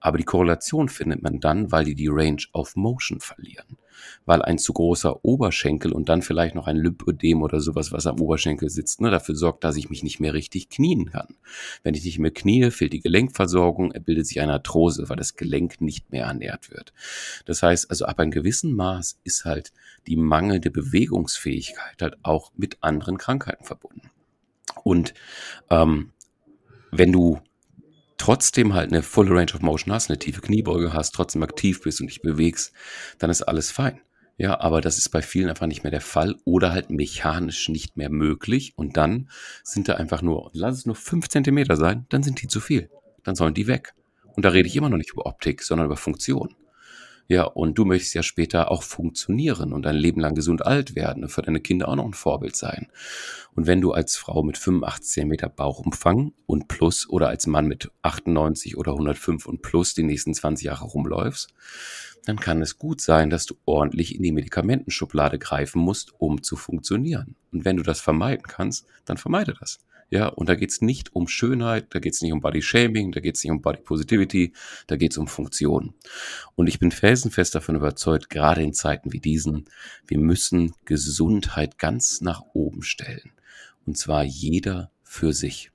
Aber 0.00 0.18
die 0.18 0.24
Korrelation 0.24 0.88
findet 0.88 1.22
man 1.22 1.38
dann, 1.38 1.70
weil 1.70 1.84
die 1.84 1.94
die 1.94 2.08
Range 2.08 2.42
of 2.52 2.74
Motion 2.74 3.20
verlieren. 3.20 3.78
Weil 4.26 4.42
ein 4.42 4.58
zu 4.58 4.72
großer 4.72 5.24
Oberschenkel 5.24 5.92
und 5.92 6.08
dann 6.08 6.22
vielleicht 6.22 6.54
noch 6.54 6.66
ein 6.66 6.76
Lymphödem 6.76 7.42
oder 7.42 7.60
sowas, 7.60 7.92
was 7.92 8.06
am 8.06 8.20
Oberschenkel 8.20 8.70
sitzt, 8.70 9.00
ne, 9.00 9.10
dafür 9.10 9.34
sorgt, 9.34 9.64
dass 9.64 9.76
ich 9.76 9.90
mich 9.90 10.02
nicht 10.02 10.20
mehr 10.20 10.34
richtig 10.34 10.68
knien 10.68 11.10
kann. 11.10 11.28
Wenn 11.82 11.94
ich 11.94 12.04
nicht 12.04 12.18
mehr 12.18 12.30
knie, 12.30 12.70
fehlt 12.70 12.92
die 12.92 13.00
Gelenkversorgung, 13.00 13.92
er 13.92 14.00
bildet 14.00 14.26
sich 14.26 14.40
eine 14.40 14.54
Arthrose, 14.54 15.08
weil 15.08 15.16
das 15.16 15.36
Gelenk 15.36 15.80
nicht 15.80 16.10
mehr 16.12 16.26
ernährt 16.26 16.70
wird. 16.70 16.92
Das 17.46 17.62
heißt, 17.62 17.90
also 17.90 18.06
ab 18.06 18.18
einem 18.18 18.30
gewissen 18.30 18.74
Maß 18.74 19.18
ist 19.24 19.44
halt 19.44 19.72
die 20.06 20.16
mangelnde 20.16 20.70
Bewegungsfähigkeit 20.70 22.00
halt 22.00 22.16
auch 22.22 22.52
mit 22.56 22.78
anderen 22.80 23.18
Krankheiten 23.18 23.64
verbunden. 23.64 24.10
Und 24.84 25.14
ähm, 25.70 26.12
wenn 26.90 27.12
du 27.12 27.40
trotzdem 28.22 28.72
halt 28.72 28.92
eine 28.92 29.02
full 29.02 29.26
Range 29.26 29.52
of 29.52 29.62
Motion 29.62 29.92
hast, 29.92 30.08
eine 30.08 30.16
tiefe 30.16 30.40
Kniebeuge 30.40 30.92
hast, 30.92 31.10
trotzdem 31.10 31.42
aktiv 31.42 31.82
bist 31.82 32.00
und 32.00 32.06
dich 32.06 32.22
bewegst, 32.22 32.72
dann 33.18 33.30
ist 33.30 33.42
alles 33.42 33.72
fein. 33.72 34.00
Ja, 34.38 34.60
aber 34.60 34.80
das 34.80 34.96
ist 34.96 35.08
bei 35.08 35.22
vielen 35.22 35.48
einfach 35.48 35.66
nicht 35.66 35.82
mehr 35.82 35.90
der 35.90 36.00
Fall 36.00 36.36
oder 36.44 36.70
halt 36.70 36.88
mechanisch 36.88 37.68
nicht 37.68 37.96
mehr 37.96 38.10
möglich. 38.10 38.74
Und 38.76 38.96
dann 38.96 39.28
sind 39.64 39.88
da 39.88 39.94
einfach 39.94 40.22
nur, 40.22 40.50
lass 40.52 40.76
es 40.76 40.86
nur 40.86 40.94
fünf 40.94 41.30
Zentimeter 41.30 41.76
sein, 41.76 42.06
dann 42.10 42.22
sind 42.22 42.40
die 42.40 42.46
zu 42.46 42.60
viel. 42.60 42.90
Dann 43.24 43.34
sollen 43.34 43.54
die 43.54 43.66
weg. 43.66 43.92
Und 44.36 44.44
da 44.44 44.50
rede 44.50 44.68
ich 44.68 44.76
immer 44.76 44.88
noch 44.88 44.98
nicht 44.98 45.10
über 45.10 45.26
Optik, 45.26 45.60
sondern 45.60 45.86
über 45.86 45.96
Funktion. 45.96 46.54
Ja, 47.32 47.44
und 47.44 47.78
du 47.78 47.86
möchtest 47.86 48.12
ja 48.12 48.22
später 48.22 48.70
auch 48.70 48.82
funktionieren 48.82 49.72
und 49.72 49.84
dein 49.84 49.96
Leben 49.96 50.20
lang 50.20 50.34
gesund 50.34 50.66
alt 50.66 50.94
werden 50.94 51.22
und 51.22 51.30
für 51.30 51.40
deine 51.40 51.60
Kinder 51.60 51.88
auch 51.88 51.96
noch 51.96 52.04
ein 52.04 52.12
Vorbild 52.12 52.56
sein. 52.56 52.88
Und 53.54 53.66
wenn 53.66 53.80
du 53.80 53.92
als 53.92 54.16
Frau 54.16 54.42
mit 54.42 54.58
85 54.58 55.30
cm 55.30 55.50
Bauchumfang 55.56 56.34
und 56.44 56.68
plus 56.68 57.08
oder 57.08 57.28
als 57.28 57.46
Mann 57.46 57.68
mit 57.68 57.90
98 58.02 58.76
oder 58.76 58.92
105 58.92 59.46
und 59.46 59.62
plus 59.62 59.94
die 59.94 60.02
nächsten 60.02 60.34
20 60.34 60.66
Jahre 60.66 60.84
rumläufst, 60.84 61.54
dann 62.26 62.38
kann 62.38 62.60
es 62.60 62.76
gut 62.76 63.00
sein, 63.00 63.30
dass 63.30 63.46
du 63.46 63.54
ordentlich 63.64 64.14
in 64.14 64.22
die 64.22 64.32
Medikamentenschublade 64.32 65.38
greifen 65.38 65.80
musst, 65.80 66.12
um 66.18 66.42
zu 66.42 66.56
funktionieren. 66.56 67.36
Und 67.50 67.64
wenn 67.64 67.78
du 67.78 67.82
das 67.82 68.02
vermeiden 68.02 68.44
kannst, 68.46 68.84
dann 69.06 69.16
vermeide 69.16 69.54
das. 69.58 69.78
Ja, 70.12 70.26
und 70.26 70.50
da 70.50 70.56
geht's 70.56 70.82
nicht 70.82 71.16
um 71.16 71.26
Schönheit, 71.26 71.86
da 71.94 71.98
geht's 71.98 72.20
nicht 72.20 72.34
um 72.34 72.42
Body 72.42 72.60
Shaming, 72.60 73.12
da 73.12 73.20
geht's 73.20 73.42
nicht 73.42 73.50
um 73.50 73.62
Body 73.62 73.80
Positivity, 73.80 74.52
da 74.86 74.96
geht's 74.96 75.16
um 75.16 75.26
Funktion. 75.26 75.94
Und 76.54 76.66
ich 76.66 76.78
bin 76.78 76.90
felsenfest 76.90 77.54
davon 77.54 77.76
überzeugt, 77.76 78.28
gerade 78.28 78.62
in 78.62 78.74
Zeiten 78.74 79.14
wie 79.14 79.20
diesen, 79.20 79.70
wir 80.06 80.18
müssen 80.18 80.74
Gesundheit 80.84 81.78
ganz 81.78 82.20
nach 82.20 82.42
oben 82.52 82.82
stellen. 82.82 83.32
Und 83.86 83.96
zwar 83.96 84.22
jeder 84.22 84.90
für 85.02 85.32
sich. 85.32 85.70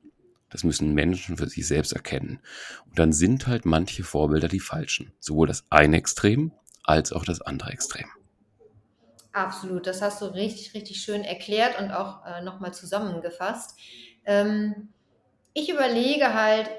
Das 0.51 0.63
müssen 0.63 0.93
Menschen 0.93 1.37
für 1.37 1.49
sich 1.49 1.65
selbst 1.65 1.93
erkennen. 1.93 2.39
Und 2.85 2.99
dann 2.99 3.13
sind 3.13 3.47
halt 3.47 3.65
manche 3.65 4.03
Vorbilder 4.03 4.49
die 4.49 4.59
falschen. 4.59 5.13
Sowohl 5.19 5.47
das 5.47 5.63
eine 5.71 5.97
Extrem 5.97 6.51
als 6.83 7.11
auch 7.11 7.25
das 7.25 7.41
andere 7.41 7.71
Extrem. 7.71 8.05
Absolut, 9.33 9.85
das 9.85 10.01
hast 10.01 10.21
du 10.21 10.25
richtig, 10.25 10.73
richtig 10.73 11.01
schön 11.01 11.23
erklärt 11.23 11.79
und 11.79 11.91
auch 11.91 12.25
äh, 12.25 12.41
nochmal 12.41 12.73
zusammengefasst. 12.73 13.75
Ähm, 14.27 14.89
ich 15.53 15.69
überlege 15.69 16.35
halt, 16.35 16.69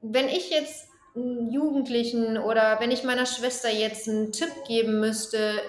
wenn 0.00 0.28
ich 0.28 0.50
jetzt 0.50 0.88
Jugendlichen 1.14 2.38
oder 2.38 2.78
wenn 2.80 2.92
ich 2.92 3.02
meiner 3.02 3.26
Schwester 3.26 3.68
jetzt 3.68 4.08
einen 4.08 4.32
Tipp 4.32 4.52
geben 4.66 5.00
müsste, 5.00 5.60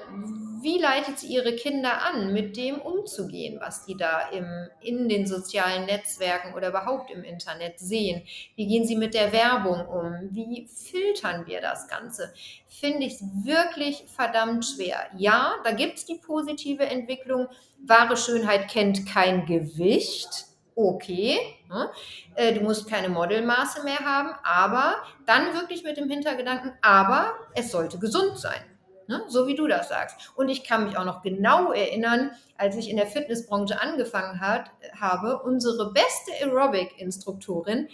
wie 0.61 0.77
leitet 0.77 1.17
sie 1.17 1.33
ihre 1.33 1.55
Kinder 1.55 2.03
an, 2.03 2.31
mit 2.31 2.55
dem 2.55 2.79
umzugehen, 2.79 3.59
was 3.59 3.83
die 3.85 3.97
da 3.97 4.29
im, 4.29 4.45
in 4.79 5.09
den 5.09 5.25
sozialen 5.25 5.87
Netzwerken 5.87 6.53
oder 6.53 6.69
überhaupt 6.69 7.09
im 7.09 7.23
Internet 7.23 7.79
sehen? 7.79 8.21
Wie 8.55 8.67
gehen 8.67 8.85
sie 8.85 8.95
mit 8.95 9.15
der 9.15 9.31
Werbung 9.31 9.87
um? 9.87 10.29
Wie 10.29 10.67
filtern 10.67 11.47
wir 11.47 11.61
das 11.61 11.87
Ganze? 11.87 12.31
Finde 12.67 13.07
ich 13.07 13.15
wirklich 13.43 14.03
verdammt 14.15 14.63
schwer. 14.63 15.07
Ja, 15.17 15.55
da 15.63 15.71
gibt 15.71 15.97
es 15.97 16.05
die 16.05 16.19
positive 16.23 16.85
Entwicklung. 16.85 17.47
Wahre 17.83 18.15
Schönheit 18.15 18.69
kennt 18.69 19.07
kein 19.07 19.47
Gewicht 19.47 20.50
okay, 20.75 21.37
ne? 21.69 21.89
äh, 22.35 22.53
du 22.53 22.61
musst 22.61 22.89
keine 22.89 23.09
Modelmaße 23.09 23.83
mehr 23.83 23.99
haben, 23.99 24.31
aber 24.43 24.95
dann 25.25 25.53
wirklich 25.53 25.83
mit 25.83 25.97
dem 25.97 26.09
Hintergedanken, 26.09 26.73
aber 26.81 27.33
es 27.55 27.71
sollte 27.71 27.99
gesund 27.99 28.37
sein. 28.37 28.61
Ne? 29.07 29.23
So 29.27 29.47
wie 29.47 29.55
du 29.55 29.67
das 29.67 29.89
sagst. 29.89 30.31
Und 30.35 30.49
ich 30.49 30.63
kann 30.63 30.85
mich 30.85 30.97
auch 30.97 31.03
noch 31.03 31.21
genau 31.21 31.71
erinnern, 31.73 32.31
als 32.57 32.77
ich 32.77 32.89
in 32.89 32.97
der 32.97 33.07
Fitnessbranche 33.07 33.81
angefangen 33.81 34.39
hat, 34.39 34.71
habe, 34.99 35.41
unsere 35.43 35.91
beste 35.91 36.31
Aerobic-Instruktorin, 36.41 37.89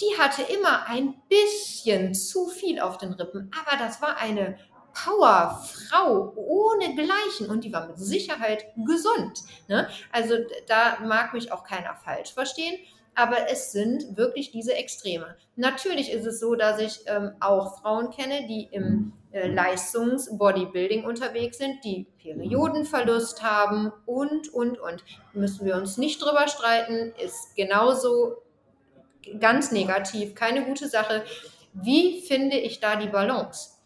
die 0.00 0.18
hatte 0.18 0.42
immer 0.42 0.86
ein 0.86 1.14
bisschen 1.28 2.14
zu 2.14 2.46
viel 2.46 2.80
auf 2.80 2.98
den 2.98 3.12
Rippen, 3.12 3.50
aber 3.60 3.82
das 3.82 4.00
war 4.00 4.16
eine 4.18 4.56
Powerfrau 4.92 6.32
ohne 6.36 6.94
Gleichen 6.94 7.48
und 7.48 7.64
die 7.64 7.72
war 7.72 7.86
mit 7.86 7.98
Sicherheit 7.98 8.66
gesund. 8.86 9.42
Ne? 9.68 9.88
Also 10.12 10.34
da 10.68 10.98
mag 11.04 11.32
mich 11.32 11.52
auch 11.52 11.64
keiner 11.64 11.94
falsch 11.96 12.32
verstehen. 12.32 12.78
Aber 13.14 13.50
es 13.50 13.72
sind 13.72 14.16
wirklich 14.16 14.52
diese 14.52 14.72
Extreme. 14.74 15.36
Natürlich 15.56 16.12
ist 16.12 16.26
es 16.26 16.40
so, 16.40 16.54
dass 16.54 16.80
ich 16.80 17.00
ähm, 17.06 17.32
auch 17.40 17.80
Frauen 17.80 18.10
kenne, 18.10 18.46
die 18.46 18.68
im 18.70 19.12
äh, 19.32 19.48
Leistungs-Bodybuilding 19.48 21.04
unterwegs 21.04 21.58
sind, 21.58 21.84
die 21.84 22.06
Periodenverlust 22.22 23.42
haben 23.42 23.92
und, 24.06 24.48
und, 24.54 24.78
und. 24.78 25.04
Müssen 25.32 25.66
wir 25.66 25.76
uns 25.76 25.98
nicht 25.98 26.22
drüber 26.22 26.46
streiten, 26.48 27.12
ist 27.22 27.56
genauso 27.56 28.36
ganz 29.38 29.70
negativ, 29.72 30.34
keine 30.34 30.64
gute 30.64 30.88
Sache. 30.88 31.24
Wie 31.72 32.22
finde 32.22 32.58
ich 32.58 32.80
da 32.80 32.96
die 32.96 33.08
Balance? 33.08 33.79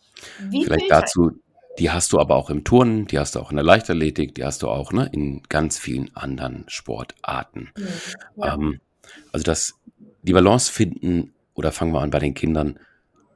Wie 0.50 0.64
Vielleicht 0.64 0.90
dazu, 0.90 1.32
die 1.78 1.90
hast 1.90 2.12
du 2.12 2.20
aber 2.20 2.36
auch 2.36 2.50
im 2.50 2.64
Turnen, 2.64 3.06
die 3.06 3.18
hast 3.18 3.34
du 3.34 3.40
auch 3.40 3.50
in 3.50 3.56
der 3.56 3.64
Leichtathletik, 3.64 4.34
die 4.34 4.44
hast 4.44 4.62
du 4.62 4.68
auch 4.68 4.92
ne, 4.92 5.08
in 5.12 5.42
ganz 5.48 5.78
vielen 5.78 6.14
anderen 6.16 6.64
Sportarten. 6.68 7.72
Ja. 8.36 8.54
Ähm, 8.54 8.80
also 9.32 9.44
das, 9.44 9.74
die 10.22 10.32
Balance 10.32 10.70
finden, 10.70 11.32
oder 11.54 11.72
fangen 11.72 11.92
wir 11.92 12.00
an 12.00 12.10
bei 12.10 12.18
den 12.18 12.34
Kindern, 12.34 12.78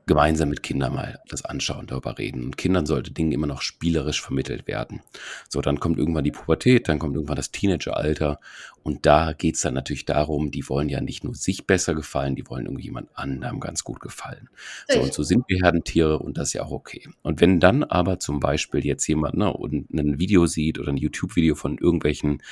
gemeinsam 0.09 0.49
mit 0.49 0.65
Kindern 0.65 0.95
mal 0.95 1.21
das 1.29 1.45
anschauen, 1.45 1.87
darüber 1.87 2.19
reden. 2.19 2.43
Und 2.43 2.57
Kindern 2.57 2.87
sollte 2.87 3.13
Dinge 3.13 3.35
immer 3.35 3.47
noch 3.47 3.63
spielerisch 3.63 4.21
vermittelt 4.21 4.67
werden. 4.67 5.03
So, 5.49 5.61
dann 5.61 5.79
kommt 5.79 5.99
irgendwann 5.99 6.25
die 6.25 6.33
Pubertät, 6.33 6.89
dann 6.89 6.99
kommt 6.99 7.15
irgendwann 7.15 7.37
das 7.37 7.53
Teenageralter. 7.53 8.41
Und 8.83 9.07
da 9.07 9.35
geht's 9.35 9.61
dann 9.61 9.75
natürlich 9.75 10.07
darum, 10.07 10.51
die 10.51 10.69
wollen 10.69 10.89
ja 10.89 11.01
nicht 11.01 11.23
nur 11.23 11.35
sich 11.35 11.67
besser 11.67 11.95
gefallen, 11.95 12.35
die 12.35 12.49
wollen 12.49 12.65
irgendjemand 12.65 13.11
anderem 13.15 13.61
ganz 13.61 13.85
gut 13.85 14.01
gefallen. 14.01 14.49
So, 14.89 15.01
und 15.01 15.13
so 15.13 15.23
sind 15.23 15.45
wir 15.47 15.59
Herdentiere 15.63 16.19
und 16.19 16.39
das 16.39 16.49
ist 16.49 16.53
ja 16.55 16.63
auch 16.63 16.73
okay. 16.73 17.07
Und 17.23 17.41
wenn 17.41 17.61
dann 17.61 17.85
aber 17.85 18.19
zum 18.19 18.41
Beispiel 18.41 18.85
jetzt 18.85 19.07
jemand 19.07 19.37
ne, 19.37 19.53
und 19.53 19.91
ein 19.93 20.19
Video 20.19 20.47
sieht 20.47 20.79
oder 20.79 20.89
ein 20.89 20.97
YouTube-Video 20.97 21.55
von 21.55 21.77
irgendwelchen 21.77 22.43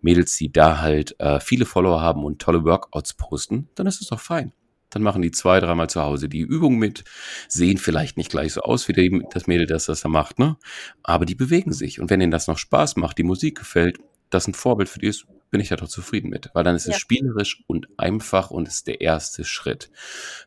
Mädels, 0.00 0.36
die 0.36 0.50
da 0.50 0.80
halt 0.80 1.14
äh, 1.20 1.40
viele 1.40 1.66
Follower 1.66 2.00
haben 2.00 2.24
und 2.24 2.40
tolle 2.40 2.64
Workouts 2.64 3.14
posten, 3.14 3.68
dann 3.74 3.86
ist 3.86 4.00
es 4.00 4.08
doch 4.08 4.20
fein. 4.20 4.52
Dann 4.92 5.02
machen 5.02 5.22
die 5.22 5.30
zwei, 5.30 5.58
dreimal 5.58 5.90
zu 5.90 6.02
Hause 6.02 6.28
die 6.28 6.40
Übung 6.40 6.78
mit, 6.78 7.04
sehen 7.48 7.78
vielleicht 7.78 8.16
nicht 8.16 8.30
gleich 8.30 8.52
so 8.52 8.60
aus 8.60 8.86
wie 8.88 9.22
das 9.32 9.46
Mädel, 9.46 9.66
das 9.66 9.86
das 9.86 10.02
da 10.02 10.08
macht, 10.08 10.38
ne? 10.38 10.56
Aber 11.02 11.26
die 11.26 11.34
bewegen 11.34 11.72
sich. 11.72 12.00
Und 12.00 12.10
wenn 12.10 12.20
ihnen 12.20 12.30
das 12.30 12.46
noch 12.46 12.58
Spaß 12.58 12.96
macht, 12.96 13.18
die 13.18 13.24
Musik 13.24 13.58
gefällt, 13.58 13.98
das 14.30 14.46
ein 14.46 14.54
Vorbild 14.54 14.88
für 14.88 15.00
die 15.00 15.08
ist, 15.08 15.26
bin 15.50 15.60
ich 15.60 15.68
da 15.68 15.76
doch 15.76 15.88
zufrieden 15.88 16.30
mit. 16.30 16.50
Weil 16.54 16.64
dann 16.64 16.74
ist 16.74 16.86
ja. 16.86 16.94
es 16.94 16.98
spielerisch 16.98 17.62
und 17.66 17.88
einfach 17.98 18.50
und 18.50 18.66
ist 18.66 18.86
der 18.86 19.00
erste 19.00 19.44
Schritt. 19.44 19.90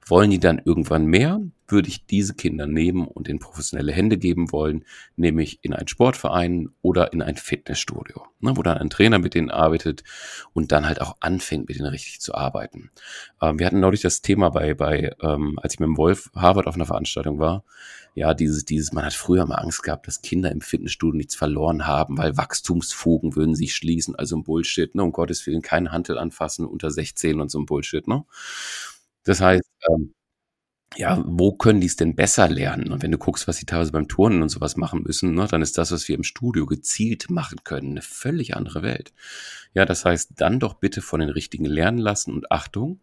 Wollen 0.06 0.32
die 0.32 0.40
dann 0.40 0.62
irgendwann 0.64 1.06
mehr, 1.06 1.42
würde 1.68 1.90
ich 1.90 2.06
diese 2.06 2.36
Kinder 2.36 2.68
nehmen 2.68 3.08
und 3.08 3.28
in 3.28 3.40
professionelle 3.40 3.92
Hände 3.92 4.18
geben 4.18 4.52
wollen, 4.52 4.86
nämlich 5.16 5.60
in 5.64 5.74
einen 5.74 5.88
Sportverein 5.88 6.70
oder 6.82 7.14
in 7.14 7.22
ein 7.22 7.38
Fitnessstudio, 7.38 8.26
ne, 8.40 8.56
wo 8.56 8.62
dann 8.64 8.78
ein 8.78 8.90
Trainer 8.90 9.20
mit 9.20 9.34
denen 9.34 9.50
arbeitet 9.50 10.04
und 10.54 10.72
dann 10.72 10.86
halt 10.88 11.02
auch 11.02 11.18
anfängt, 11.20 11.68
mit 11.68 11.78
denen 11.78 11.90
richtig 11.90 12.22
zu 12.22 12.36
arbeiten. 12.36 12.92
Ähm, 13.42 13.60
wir 13.60 13.66
hatten 13.66 13.80
neulich 13.80 14.02
das 14.02 14.22
Thema 14.22 14.50
bei, 14.50 14.74
bei 14.74 15.12
ähm, 15.22 15.58
als 15.62 15.74
ich 15.74 15.80
mit 15.80 15.88
dem 15.88 15.98
Wolf 15.98 16.30
Harvard 16.36 16.68
auf 16.68 16.76
einer 16.76 16.86
Veranstaltung 16.86 17.40
war, 17.40 17.64
ja, 18.16 18.34
dieses, 18.34 18.64
dieses, 18.64 18.94
man 18.94 19.04
hat 19.04 19.14
früher 19.14 19.46
mal 19.46 19.56
Angst 19.56 19.84
gehabt, 19.84 20.08
dass 20.08 20.22
Kinder 20.22 20.50
im 20.50 20.62
Fitnessstudio 20.62 21.18
nichts 21.18 21.36
verloren 21.36 21.86
haben, 21.86 22.18
weil 22.18 22.38
Wachstumsfugen 22.38 23.36
würden 23.36 23.56
sich 23.56 23.76
schließen, 23.76 24.16
also 24.16 24.38
ein 24.38 24.44
Bullshit, 24.44 24.96
ne, 24.96 25.04
um 25.04 25.12
Gottes 25.12 25.46
Willen 25.46 25.62
keinen 25.62 25.92
Hantel 25.92 26.18
anfassen 26.18 26.66
unter 26.66 26.92
16 26.92 27.42
und 27.42 27.52
so 27.52 27.60
ein 27.60 27.66
Bullshit, 27.66 28.08
ne. 28.08 28.24
Das 29.26 29.42
heißt, 29.42 29.70
ähm, 29.90 30.14
ja, 30.98 31.22
wo 31.26 31.52
können 31.52 31.82
die 31.82 31.88
es 31.88 31.96
denn 31.96 32.16
besser 32.16 32.48
lernen? 32.48 32.92
Und 32.92 33.04
wenn 33.04 33.12
du 33.12 33.18
guckst, 33.18 33.48
was 33.48 33.58
sie 33.58 33.66
teilweise 33.66 33.92
beim 33.92 34.08
Turnen 34.08 34.42
und 34.42 34.50
sowas 34.50 34.78
machen 34.78 35.04
müssen, 35.04 35.34
ne, 35.34 35.48
dann 35.50 35.62
ist 35.62 35.78
das, 35.78 35.92
was 35.92 36.08
wir 36.08 36.16
im 36.16 36.24
Studio 36.24 36.66
gezielt 36.66 37.30
machen 37.30 37.60
können, 37.64 37.92
eine 37.92 38.02
völlig 38.02 38.56
andere 38.56 38.82
Welt. 38.82 39.14
Ja, 39.74 39.86
das 39.86 40.06
heißt, 40.06 40.34
dann 40.38 40.60
doch 40.60 40.76
bitte 40.76 41.02
von 41.02 41.20
den 41.20 41.30
Richtigen 41.30 41.66
lernen 41.66 41.98
lassen 41.98 42.34
und 42.34 42.52
Achtung, 42.52 43.02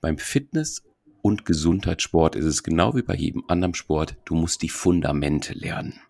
beim 0.00 0.18
Fitness 0.18 0.82
und 1.22 1.44
Gesundheitssport 1.44 2.36
ist 2.36 2.46
es 2.46 2.62
genau 2.62 2.94
wie 2.94 3.02
bei 3.02 3.14
jedem 3.14 3.44
anderen 3.48 3.74
Sport, 3.74 4.16
du 4.24 4.34
musst 4.34 4.62
die 4.62 4.68
Fundamente 4.68 5.54
lernen. 5.54 6.00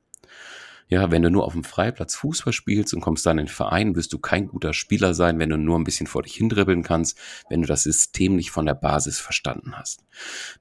Ja, 0.90 1.12
wenn 1.12 1.22
du 1.22 1.30
nur 1.30 1.44
auf 1.44 1.52
dem 1.52 1.62
Freiplatz 1.62 2.16
Fußball 2.16 2.52
spielst 2.52 2.92
und 2.94 3.00
kommst 3.00 3.24
dann 3.24 3.38
in 3.38 3.46
den 3.46 3.52
Verein, 3.52 3.94
wirst 3.94 4.12
du 4.12 4.18
kein 4.18 4.48
guter 4.48 4.72
Spieler 4.72 5.14
sein, 5.14 5.38
wenn 5.38 5.50
du 5.50 5.56
nur 5.56 5.78
ein 5.78 5.84
bisschen 5.84 6.08
vor 6.08 6.24
dich 6.24 6.34
hindribbeln 6.34 6.82
kannst, 6.82 7.16
wenn 7.48 7.62
du 7.62 7.68
das 7.68 7.84
System 7.84 8.34
nicht 8.34 8.50
von 8.50 8.66
der 8.66 8.74
Basis 8.74 9.20
verstanden 9.20 9.74
hast. 9.76 10.04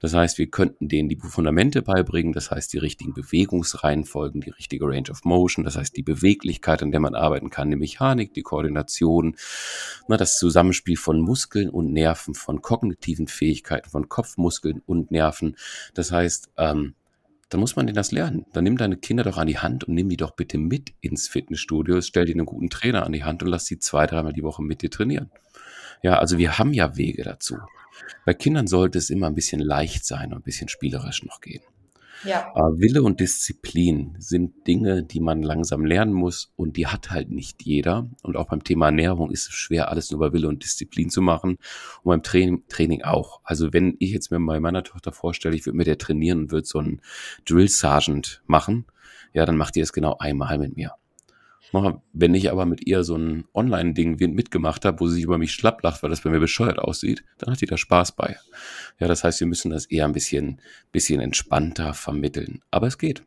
Das 0.00 0.14
heißt, 0.14 0.38
wir 0.38 0.48
könnten 0.48 0.86
denen 0.86 1.08
die 1.08 1.16
Fundamente 1.16 1.82
beibringen, 1.82 2.32
das 2.32 2.52
heißt 2.52 2.72
die 2.72 2.78
richtigen 2.78 3.12
Bewegungsreihenfolgen, 3.12 4.40
die 4.40 4.50
richtige 4.50 4.84
Range 4.86 5.10
of 5.10 5.24
Motion, 5.24 5.64
das 5.64 5.76
heißt 5.76 5.96
die 5.96 6.04
Beweglichkeit, 6.04 6.80
an 6.84 6.92
der 6.92 7.00
man 7.00 7.16
arbeiten 7.16 7.50
kann, 7.50 7.68
die 7.68 7.76
Mechanik, 7.76 8.32
die 8.32 8.42
Koordination, 8.42 9.34
na, 10.06 10.16
das 10.16 10.38
Zusammenspiel 10.38 10.96
von 10.96 11.20
Muskeln 11.20 11.68
und 11.68 11.92
Nerven, 11.92 12.34
von 12.34 12.62
kognitiven 12.62 13.26
Fähigkeiten, 13.26 13.90
von 13.90 14.08
Kopfmuskeln 14.08 14.80
und 14.86 15.10
Nerven. 15.10 15.56
Das 15.94 16.12
heißt, 16.12 16.50
ähm, 16.56 16.94
dann 17.50 17.60
muss 17.60 17.76
man 17.76 17.86
denen 17.86 17.96
das 17.96 18.12
lernen. 18.12 18.46
Dann 18.52 18.64
nimm 18.64 18.76
deine 18.76 18.96
Kinder 18.96 19.24
doch 19.24 19.36
an 19.36 19.48
die 19.48 19.58
Hand 19.58 19.84
und 19.84 19.94
nimm 19.94 20.08
die 20.08 20.16
doch 20.16 20.30
bitte 20.30 20.56
mit 20.56 20.92
ins 21.00 21.28
Fitnessstudio. 21.28 22.00
Stell 22.00 22.24
dir 22.24 22.34
einen 22.34 22.46
guten 22.46 22.70
Trainer 22.70 23.04
an 23.04 23.12
die 23.12 23.24
Hand 23.24 23.42
und 23.42 23.48
lass 23.48 23.66
sie 23.66 23.78
zwei, 23.78 24.06
dreimal 24.06 24.32
die 24.32 24.44
Woche 24.44 24.62
mit 24.62 24.82
dir 24.82 24.90
trainieren. 24.90 25.30
Ja, 26.02 26.18
also 26.18 26.38
wir 26.38 26.58
haben 26.58 26.72
ja 26.72 26.96
Wege 26.96 27.24
dazu. 27.24 27.58
Bei 28.24 28.34
Kindern 28.34 28.68
sollte 28.68 28.98
es 28.98 29.10
immer 29.10 29.26
ein 29.26 29.34
bisschen 29.34 29.60
leicht 29.60 30.06
sein 30.06 30.32
und 30.32 30.38
ein 30.38 30.44
bisschen 30.44 30.68
spielerisch 30.68 31.24
noch 31.24 31.40
gehen. 31.40 31.62
Ja. 32.24 32.52
Äh, 32.54 32.80
Wille 32.80 33.02
und 33.02 33.20
Disziplin 33.20 34.16
sind 34.18 34.66
Dinge, 34.66 35.02
die 35.02 35.20
man 35.20 35.42
langsam 35.42 35.84
lernen 35.84 36.12
muss 36.12 36.52
und 36.56 36.76
die 36.76 36.86
hat 36.86 37.10
halt 37.10 37.30
nicht 37.30 37.62
jeder. 37.62 38.08
Und 38.22 38.36
auch 38.36 38.48
beim 38.48 38.64
Thema 38.64 38.86
Ernährung 38.86 39.30
ist 39.30 39.48
es 39.48 39.54
schwer, 39.54 39.88
alles 39.88 40.10
nur 40.10 40.20
bei 40.20 40.32
Wille 40.32 40.48
und 40.48 40.62
Disziplin 40.62 41.10
zu 41.10 41.22
machen. 41.22 41.56
Und 42.02 42.10
beim 42.10 42.22
Training, 42.22 42.64
Training 42.68 43.02
auch. 43.02 43.40
Also 43.44 43.72
wenn 43.72 43.96
ich 43.98 44.10
jetzt 44.10 44.30
mir 44.30 44.40
bei 44.40 44.60
meiner 44.60 44.82
Tochter 44.82 45.12
vorstelle, 45.12 45.56
ich 45.56 45.66
würde 45.66 45.76
mit 45.76 45.86
der 45.86 45.98
trainieren 45.98 46.40
und 46.40 46.52
würde 46.52 46.66
so 46.66 46.78
einen 46.78 47.00
Drill 47.44 47.68
Sergeant 47.68 48.42
machen, 48.46 48.86
ja, 49.32 49.46
dann 49.46 49.56
macht 49.56 49.76
die 49.76 49.80
es 49.80 49.92
genau 49.92 50.16
einmal 50.18 50.58
mit 50.58 50.76
mir. 50.76 50.92
Wenn 52.12 52.34
ich 52.34 52.50
aber 52.50 52.66
mit 52.66 52.86
ihr 52.86 53.04
so 53.04 53.16
ein 53.16 53.44
Online-Ding 53.54 54.16
mitgemacht 54.34 54.84
habe, 54.84 55.00
wo 55.00 55.06
sie 55.06 55.16
sich 55.16 55.24
über 55.24 55.38
mich 55.38 55.52
schlapp 55.52 55.82
lacht, 55.82 56.02
weil 56.02 56.10
das 56.10 56.22
bei 56.22 56.30
mir 56.30 56.40
bescheuert 56.40 56.78
aussieht, 56.78 57.24
dann 57.38 57.52
hat 57.52 57.60
die 57.60 57.66
da 57.66 57.76
Spaß 57.76 58.12
bei. 58.12 58.36
Ja, 58.98 59.08
das 59.08 59.24
heißt, 59.24 59.40
wir 59.40 59.46
müssen 59.46 59.70
das 59.70 59.86
eher 59.86 60.04
ein 60.04 60.12
bisschen, 60.12 60.60
bisschen 60.92 61.20
entspannter 61.20 61.94
vermitteln. 61.94 62.60
Aber 62.70 62.86
es 62.86 62.98
geht. 62.98 63.22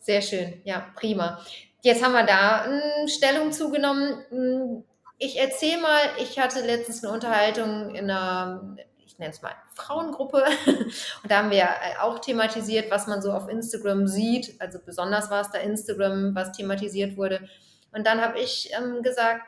Sehr 0.00 0.22
schön, 0.22 0.54
ja, 0.64 0.86
prima. 0.96 1.40
Jetzt 1.82 2.04
haben 2.04 2.12
wir 2.12 2.24
da 2.24 2.62
eine 2.62 3.08
Stellung 3.08 3.52
zugenommen. 3.52 4.84
Ich 5.18 5.38
erzähle 5.38 5.80
mal, 5.80 6.00
ich 6.22 6.38
hatte 6.38 6.60
letztens 6.64 7.04
eine 7.04 7.12
Unterhaltung 7.12 7.94
in 7.94 8.10
einer 8.10 8.76
nenne 9.20 9.32
es 9.32 9.42
mal 9.42 9.54
Frauengruppe. 9.74 10.44
Und 10.66 11.30
da 11.30 11.38
haben 11.38 11.50
wir 11.50 11.68
auch 12.00 12.18
thematisiert, 12.18 12.90
was 12.90 13.06
man 13.06 13.22
so 13.22 13.32
auf 13.32 13.48
Instagram 13.48 14.08
sieht. 14.08 14.60
Also 14.60 14.78
besonders 14.84 15.30
war 15.30 15.42
es 15.42 15.50
da 15.50 15.58
Instagram, 15.58 16.34
was 16.34 16.52
thematisiert 16.52 17.16
wurde. 17.16 17.48
Und 17.92 18.06
dann 18.06 18.20
habe 18.20 18.40
ich 18.40 18.70
ähm, 18.76 19.02
gesagt, 19.02 19.42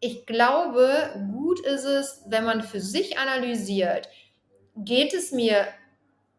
ich 0.00 0.26
glaube, 0.26 1.10
gut 1.32 1.60
ist 1.60 1.84
es, 1.84 2.22
wenn 2.26 2.44
man 2.44 2.62
für 2.62 2.80
sich 2.80 3.18
analysiert, 3.18 4.08
geht 4.76 5.14
es 5.14 5.32
mir 5.32 5.66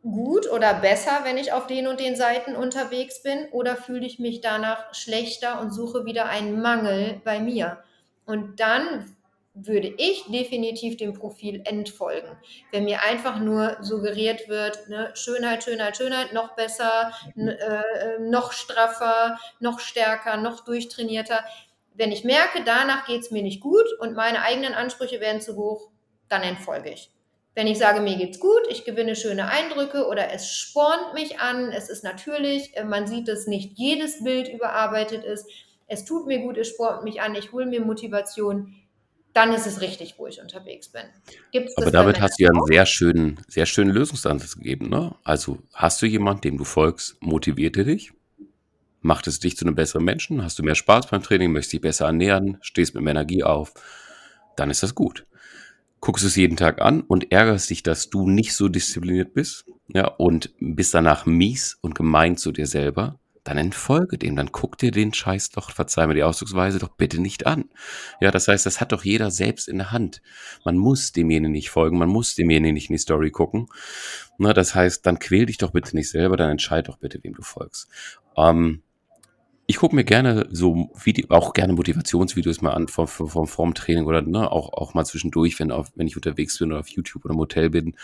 gut 0.03 0.49
oder 0.49 0.75
besser, 0.75 1.21
wenn 1.23 1.37
ich 1.37 1.51
auf 1.51 1.67
den 1.67 1.87
und 1.87 1.99
den 1.99 2.15
Seiten 2.15 2.55
unterwegs 2.55 3.23
bin, 3.23 3.47
oder 3.51 3.75
fühle 3.75 4.05
ich 4.05 4.19
mich 4.19 4.41
danach 4.41 4.93
schlechter 4.93 5.59
und 5.59 5.71
suche 5.71 6.05
wieder 6.05 6.27
einen 6.29 6.61
Mangel 6.61 7.19
bei 7.25 7.39
mir? 7.39 7.79
Und 8.25 8.59
dann 8.59 9.16
würde 9.65 9.93
ich 9.97 10.25
definitiv 10.27 10.97
dem 10.97 11.13
Profil 11.13 11.61
entfolgen. 11.65 12.37
Wenn 12.71 12.85
mir 12.85 13.03
einfach 13.03 13.39
nur 13.39 13.77
suggeriert 13.81 14.47
wird, 14.47 14.89
ne, 14.89 15.11
Schönheit, 15.15 15.63
Schönheit, 15.63 15.97
Schönheit, 15.97 16.33
noch 16.33 16.55
besser, 16.55 17.11
äh, 17.35 17.51
äh, 17.51 18.19
noch 18.19 18.51
straffer, 18.51 19.39
noch 19.59 19.79
stärker, 19.79 20.37
noch 20.37 20.63
durchtrainierter. 20.63 21.43
Wenn 21.93 22.11
ich 22.11 22.23
merke, 22.23 22.63
danach 22.63 23.05
geht 23.07 23.21
es 23.21 23.31
mir 23.31 23.41
nicht 23.41 23.61
gut 23.61 23.85
und 23.99 24.15
meine 24.15 24.41
eigenen 24.43 24.73
Ansprüche 24.73 25.19
werden 25.19 25.41
zu 25.41 25.55
hoch, 25.55 25.89
dann 26.29 26.43
entfolge 26.43 26.91
ich. 26.91 27.09
Wenn 27.55 27.65
ich 27.65 27.79
sage, 27.79 28.01
mir 28.01 28.17
geht's 28.17 28.39
gut, 28.39 28.61
ich 28.69 28.85
gewinne 28.85 29.15
schöne 29.15 29.47
Eindrücke 29.47 30.05
oder 30.05 30.31
es 30.31 30.53
spornt 30.53 31.15
mich 31.15 31.39
an, 31.39 31.71
es 31.71 31.89
ist 31.89 32.03
natürlich, 32.03 32.77
äh, 32.77 32.83
man 32.83 33.07
sieht, 33.07 33.27
dass 33.27 33.47
nicht 33.47 33.79
jedes 33.79 34.23
Bild 34.23 34.47
überarbeitet 34.47 35.23
ist, 35.23 35.49
es 35.87 36.05
tut 36.05 36.27
mir 36.27 36.39
gut, 36.39 36.57
es 36.57 36.67
spornt 36.67 37.03
mich 37.03 37.21
an, 37.21 37.33
ich 37.33 37.51
hole 37.51 37.65
mir 37.65 37.81
Motivation, 37.81 38.75
dann 39.37 39.53
ist 39.53 39.67
es 39.67 39.81
richtig, 39.81 40.15
wo 40.17 40.25
ich 40.25 40.41
unterwegs 40.41 40.89
bin. 40.89 41.03
Gibt's 41.51 41.77
Aber 41.77 41.91
damit 41.91 42.19
hast 42.19 42.39
du 42.39 42.45
ja 42.45 42.49
einen 42.49 42.65
sehr 42.65 42.87
schönen, 42.87 43.39
sehr 43.47 43.67
schönen 43.67 43.91
Lösungsansatz 43.91 44.55
gegeben. 44.55 44.89
Ne? 44.89 45.13
Also 45.23 45.59
hast 45.73 46.01
du 46.01 46.07
jemanden, 46.07 46.41
dem 46.41 46.57
du 46.57 46.63
folgst, 46.63 47.21
motiviert 47.21 47.77
er 47.77 47.83
dich? 47.83 48.13
Macht 49.01 49.27
es 49.27 49.39
dich 49.39 49.55
zu 49.55 49.65
einem 49.65 49.75
besseren 49.75 50.03
Menschen? 50.03 50.43
Hast 50.43 50.57
du 50.57 50.63
mehr 50.63 50.73
Spaß 50.73 51.07
beim 51.07 51.21
Training? 51.21 51.51
Möchtest 51.51 51.73
dich 51.73 51.81
besser 51.81 52.07
ernähren? 52.07 52.57
Stehst 52.61 52.95
mit 52.95 53.03
mehr 53.03 53.11
Energie 53.11 53.43
auf? 53.43 53.75
Dann 54.55 54.71
ist 54.71 54.81
das 54.81 54.95
gut. 54.95 55.27
Guckst 55.99 56.25
es 56.25 56.35
jeden 56.35 56.57
Tag 56.57 56.81
an 56.81 57.01
und 57.01 57.31
ärgerst 57.31 57.69
dich, 57.69 57.83
dass 57.83 58.09
du 58.09 58.27
nicht 58.27 58.55
so 58.55 58.69
diszipliniert 58.69 59.35
bist, 59.35 59.65
ja, 59.93 60.07
und 60.07 60.51
bist 60.59 60.95
danach 60.95 61.27
mies 61.27 61.77
und 61.81 61.93
gemein 61.93 62.37
zu 62.37 62.51
dir 62.51 62.65
selber, 62.65 63.19
dann 63.47 63.57
entfolge 63.57 64.17
dem, 64.17 64.35
dann 64.35 64.51
guck 64.51 64.77
dir 64.77 64.91
den 64.91 65.13
Scheiß 65.13 65.51
doch, 65.51 65.71
verzeih 65.71 66.07
mir 66.07 66.13
die 66.13 66.23
Ausdrucksweise, 66.23 66.79
doch 66.79 66.89
bitte 66.89 67.21
nicht 67.21 67.47
an. 67.47 67.65
Ja, 68.19 68.31
das 68.31 68.47
heißt, 68.47 68.65
das 68.65 68.81
hat 68.81 68.91
doch 68.91 69.03
jeder 69.03 69.31
selbst 69.31 69.67
in 69.67 69.77
der 69.77 69.91
Hand. 69.91 70.21
Man 70.65 70.77
muss 70.77 71.11
demjenigen 71.11 71.51
nicht 71.51 71.69
folgen, 71.69 71.97
man 71.97 72.09
muss 72.09 72.35
demjenigen 72.35 72.73
nicht 72.73 72.89
in 72.89 72.95
die 72.95 73.01
Story 73.01 73.31
gucken. 73.31 73.67
Na, 74.37 74.53
das 74.53 74.75
heißt, 74.75 75.05
dann 75.05 75.19
quäl 75.19 75.45
dich 75.45 75.57
doch 75.57 75.71
bitte 75.71 75.95
nicht 75.95 76.09
selber, 76.09 76.37
dann 76.37 76.51
entscheid 76.51 76.87
doch 76.87 76.97
bitte, 76.97 77.23
wem 77.23 77.33
du 77.33 77.41
folgst. 77.41 77.87
Ähm, 78.35 78.83
ich 79.69 79.75
gucke 79.75 79.93
mir 79.93 80.05
gerne 80.05 80.47
so 80.49 80.89
Video, 81.03 81.27
auch 81.29 81.51
gerne 81.51 81.73
Motivationsvideos 81.73 82.61
mal 82.61 82.71
an 82.71 82.87
vom, 82.87 83.05
vom, 83.05 83.47
vom 83.47 83.73
Training 83.73 84.05
oder 84.05 84.21
ne, 84.21 84.49
auch, 84.49 84.71
auch 84.71 84.93
mal 84.93 85.03
zwischendurch, 85.03 85.59
wenn, 85.59 85.71
auf, 85.71 85.91
wenn 85.95 86.07
ich 86.07 86.15
unterwegs 86.15 86.57
bin 86.57 86.71
oder 86.71 86.79
auf 86.79 86.87
YouTube 86.87 87.25
oder 87.25 87.33
im 87.33 87.39
Hotel 87.41 87.69
bin. 87.69 87.95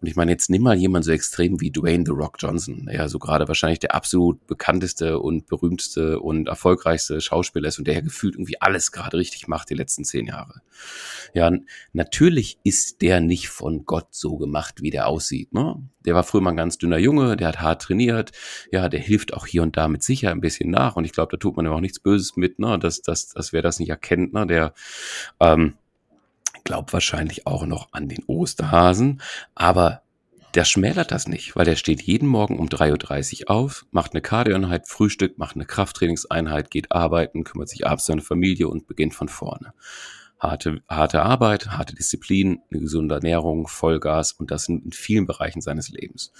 Und 0.00 0.06
ich 0.06 0.14
meine, 0.14 0.30
jetzt 0.30 0.48
nimm 0.48 0.62
mal 0.62 0.76
jemanden 0.76 1.06
so 1.06 1.10
extrem 1.10 1.60
wie 1.60 1.72
Dwayne 1.72 2.04
The 2.06 2.12
Rock 2.12 2.36
Johnson, 2.38 2.88
ja, 2.92 3.08
so 3.08 3.18
gerade 3.18 3.48
wahrscheinlich 3.48 3.80
der 3.80 3.96
absolut 3.96 4.46
bekannteste 4.46 5.18
und 5.18 5.48
berühmteste 5.48 6.20
und 6.20 6.46
erfolgreichste 6.46 7.20
Schauspieler 7.20 7.66
ist 7.66 7.80
und 7.80 7.88
der 7.88 7.94
ja 7.94 8.00
gefühlt 8.00 8.36
irgendwie 8.36 8.60
alles 8.62 8.92
gerade 8.92 9.16
richtig 9.16 9.48
macht 9.48 9.70
die 9.70 9.74
letzten 9.74 10.04
zehn 10.04 10.26
Jahre. 10.26 10.62
Ja, 11.34 11.50
natürlich 11.92 12.60
ist 12.62 13.02
der 13.02 13.20
nicht 13.20 13.48
von 13.48 13.84
Gott 13.84 14.08
so 14.12 14.36
gemacht, 14.36 14.82
wie 14.82 14.90
der 14.90 15.08
aussieht. 15.08 15.52
Ne? 15.52 15.82
Der 16.06 16.14
war 16.14 16.22
früher 16.22 16.40
mal 16.40 16.50
ein 16.50 16.56
ganz 16.56 16.78
dünner 16.78 16.98
Junge, 16.98 17.36
der 17.36 17.48
hat 17.48 17.60
hart 17.60 17.82
trainiert, 17.82 18.30
ja, 18.72 18.88
der 18.88 19.00
hilft 19.00 19.34
auch 19.34 19.46
hier 19.46 19.62
und 19.62 19.76
da 19.76 19.88
mit 19.88 20.02
sicher 20.02 20.30
ein 20.30 20.40
bisschen 20.40 20.70
nach 20.70 20.96
und 20.96 21.04
ich 21.08 21.14
glaube, 21.14 21.32
da 21.32 21.36
tut 21.38 21.56
man 21.56 21.64
ja 21.64 21.72
auch 21.72 21.80
nichts 21.80 21.98
Böses 21.98 22.36
mit, 22.36 22.58
ne, 22.58 22.78
dass, 22.78 23.02
dass, 23.02 23.28
dass 23.28 23.52
wer 23.52 23.62
das 23.62 23.78
nicht 23.78 23.88
erkennt, 23.88 24.32
ne, 24.32 24.46
der 24.46 24.74
ähm, 25.40 25.74
glaubt 26.64 26.92
wahrscheinlich 26.92 27.46
auch 27.46 27.66
noch 27.66 27.88
an 27.92 28.08
den 28.08 28.22
Osterhasen, 28.26 29.22
aber 29.54 30.02
der 30.54 30.64
schmälert 30.64 31.12
das 31.12 31.28
nicht, 31.28 31.56
weil 31.56 31.64
der 31.64 31.76
steht 31.76 32.02
jeden 32.02 32.28
Morgen 32.28 32.58
um 32.58 32.68
3.30 32.68 33.42
Uhr 33.42 33.50
auf, 33.50 33.86
macht 33.90 34.12
eine 34.12 34.22
Kardioeinheit, 34.22 34.88
Frühstück, 34.88 35.38
macht 35.38 35.56
eine 35.56 35.66
Krafttrainingseinheit, 35.66 36.70
geht 36.70 36.92
arbeiten, 36.92 37.44
kümmert 37.44 37.68
sich 37.68 37.86
um 37.86 37.98
seine 37.98 38.22
Familie 38.22 38.68
und 38.68 38.86
beginnt 38.86 39.14
von 39.14 39.28
vorne. 39.28 39.72
Harte, 40.38 40.82
harte 40.88 41.22
Arbeit, 41.22 41.68
harte 41.68 41.94
Disziplin, 41.94 42.60
eine 42.70 42.80
gesunde 42.80 43.16
Ernährung, 43.16 43.66
Vollgas 43.66 44.32
und 44.32 44.50
das 44.50 44.68
in, 44.68 44.82
in 44.84 44.92
vielen 44.92 45.26
Bereichen 45.26 45.60
seines 45.60 45.88
Lebens. 45.90 46.32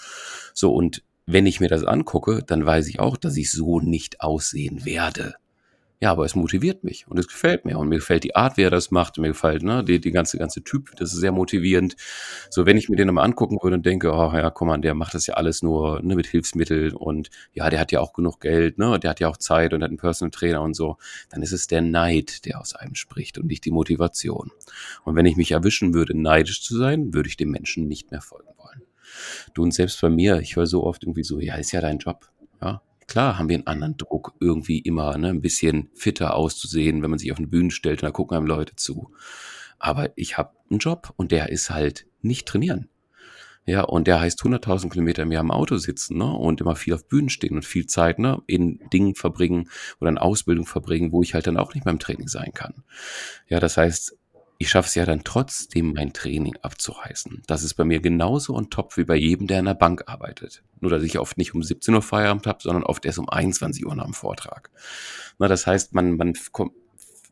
So, 0.55 0.73
und 0.73 1.03
wenn 1.31 1.45
ich 1.45 1.61
mir 1.61 1.69
das 1.69 1.85
angucke, 1.85 2.43
dann 2.43 2.65
weiß 2.65 2.89
ich 2.89 3.01
auch, 3.01 3.19
dass 3.19 3.37
ich 3.37 3.51
so 3.51 3.81
nicht 3.81 4.23
aussehen 4.23 4.87
werde. 4.87 5.35
Ja, 6.01 6.13
aber 6.13 6.25
es 6.25 6.35
motiviert 6.35 6.85
mich 6.85 7.07
und 7.09 7.19
es 7.19 7.27
gefällt 7.27 7.67
mir 7.67 7.77
und 7.77 7.89
mir 7.89 7.97
gefällt 7.97 8.25
die 8.25 8.35
Art, 8.35 8.57
wie 8.57 8.63
er 8.63 8.71
das 8.71 8.91
macht. 8.91 9.19
Mir 9.19 9.29
gefällt 9.29 9.63
ne, 9.63 9.85
die, 9.85 10.01
die 10.01 10.13
ganze 10.13 10.39
ganze 10.39 10.63
Typ, 10.63 10.93
das 10.97 11.13
ist 11.13 11.19
sehr 11.19 11.33
motivierend. 11.33 11.97
So, 12.49 12.65
wenn 12.65 12.79
ich 12.79 12.89
mir 12.89 12.97
den 12.97 13.13
mal 13.13 13.25
angucken 13.25 13.59
würde 13.61 13.77
und 13.77 13.85
denke, 13.85 14.11
oh 14.13 14.33
ja, 14.33 14.49
guck 14.49 14.69
mal, 14.69 14.79
der 14.79 14.95
macht 14.95 15.13
das 15.13 15.27
ja 15.27 15.35
alles 15.35 15.61
nur 15.61 16.01
ne, 16.01 16.15
mit 16.15 16.29
Hilfsmitteln 16.29 16.95
und 16.95 17.29
ja, 17.53 17.69
der 17.69 17.81
hat 17.81 17.93
ja 17.93 18.01
auch 18.01 18.15
genug 18.15 18.41
Geld, 18.41 18.79
ne, 18.79 18.99
der 18.99 19.11
hat 19.11 19.21
ja 19.21 19.29
auch 19.29 19.37
Zeit 19.37 19.75
und 19.75 19.83
hat 19.83 19.91
einen 19.91 19.99
Personal 19.99 20.31
Trainer 20.31 20.63
und 20.63 20.75
so, 20.75 20.97
dann 21.29 21.43
ist 21.43 21.53
es 21.53 21.67
der 21.67 21.83
Neid, 21.83 22.47
der 22.47 22.61
aus 22.61 22.75
einem 22.75 22.95
spricht 22.95 23.37
und 23.37 23.49
nicht 23.49 23.67
die 23.67 23.71
Motivation. 23.71 24.51
Und 25.05 25.15
wenn 25.15 25.27
ich 25.27 25.37
mich 25.37 25.51
erwischen 25.51 25.93
würde, 25.93 26.19
neidisch 26.19 26.63
zu 26.63 26.79
sein, 26.79 27.13
würde 27.13 27.29
ich 27.29 27.37
dem 27.37 27.51
Menschen 27.51 27.87
nicht 27.87 28.13
mehr 28.13 28.23
folgen. 28.23 28.49
Du 29.55 29.63
und 29.63 29.73
selbst 29.73 30.01
bei 30.01 30.11
mir, 30.11 30.41
ich 30.41 30.57
höre 30.57 30.67
so 30.67 30.85
oft 30.85 31.05
irgendwie 31.05 31.25
so, 31.25 31.41
ja, 31.41 31.55
ist 31.57 31.73
ja 31.73 31.81
dein 31.81 31.99
Job. 31.99 32.29
Ja, 32.61 32.83
Klar 33.09 33.39
haben 33.39 33.49
wir 33.49 33.57
einen 33.57 33.67
anderen 33.67 33.97
Druck, 33.97 34.35
irgendwie 34.39 34.81
immer 34.81 35.17
ne, 35.17 35.31
ein 35.31 35.41
bisschen 35.41 35.89
fitter 35.95 36.35
auszusehen, 36.35 37.03
wenn 37.03 37.09
man 37.09 37.19
sich 37.19 37.33
auf 37.33 37.39
eine 37.39 37.47
Bühne 37.47 37.71
stellt 37.71 38.03
und 38.03 38.07
da 38.07 38.13
gucken 38.13 38.37
einem 38.37 38.47
Leute 38.47 38.77
zu. 38.77 39.11
Aber 39.79 40.11
ich 40.17 40.37
habe 40.37 40.51
einen 40.69 40.79
Job 40.79 41.15
und 41.17 41.33
der 41.33 41.49
ist 41.49 41.71
halt 41.71 42.07
nicht 42.21 42.47
trainieren. 42.47 42.91
Ja, 43.65 43.83
und 43.83 44.07
der 44.07 44.21
heißt 44.21 44.43
100.000 44.43 44.91
Kilometer 44.91 45.25
mehr 45.25 45.41
am 45.41 45.51
Auto 45.51 45.79
sitzen 45.79 46.19
ne, 46.19 46.31
und 46.31 46.61
immer 46.61 46.77
viel 46.77 46.93
auf 46.93 47.09
Bühnen 47.09 47.31
stehen 47.31 47.57
und 47.57 47.65
viel 47.65 47.87
Zeit 47.87 48.19
ne, 48.19 48.43
in 48.47 48.81
Dingen 48.93 49.15
verbringen 49.15 49.71
oder 50.01 50.11
in 50.11 50.19
Ausbildung 50.19 50.67
verbringen, 50.67 51.11
wo 51.11 51.23
ich 51.23 51.33
halt 51.33 51.47
dann 51.47 51.57
auch 51.57 51.75
nicht 51.75 51.85
beim 51.85 51.99
Training 51.99 52.29
sein 52.29 52.53
kann. 52.53 52.83
Ja, 53.49 53.59
das 53.59 53.79
heißt, 53.79 54.18
ich 54.61 54.71
schaffe 54.71 54.89
es 54.89 54.95
ja 54.97 55.07
dann 55.07 55.23
trotzdem, 55.23 55.93
mein 55.93 56.13
Training 56.13 56.57
abzureißen. 56.63 57.43
Das 57.47 57.63
ist 57.63 57.75
bei 57.75 57.85
mir 57.85 58.01
genauso 58.01 58.57
on 58.57 58.71
top 58.71 58.97
wie 58.97 59.05
bei 59.05 59.15
jedem, 59.15 59.47
der 59.47 59.61
in 59.61 59.67
der 59.67 59.75
Bank 59.75 60.03
arbeitet. 60.07 60.65
Nur, 60.81 60.91
dass 60.91 61.05
ich 61.05 61.21
oft 61.21 61.39
nicht 61.39 61.55
um 61.55 61.63
17 61.63 61.95
Uhr 61.95 62.03
Feierabend 62.03 62.49
habe, 62.49 62.59
sondern 62.61 62.83
oft 62.83 63.05
erst 63.07 63.21
um 63.21 63.29
21 63.29 63.87
Uhr 63.87 63.95
nach 63.95 64.05
dem 64.05 64.15
Vortrag. 64.15 64.71
Na, 65.39 65.47
das 65.47 65.69
heißt, 65.69 65.95
man, 65.95 66.17
man 66.17 66.33
kommt, 66.51 66.73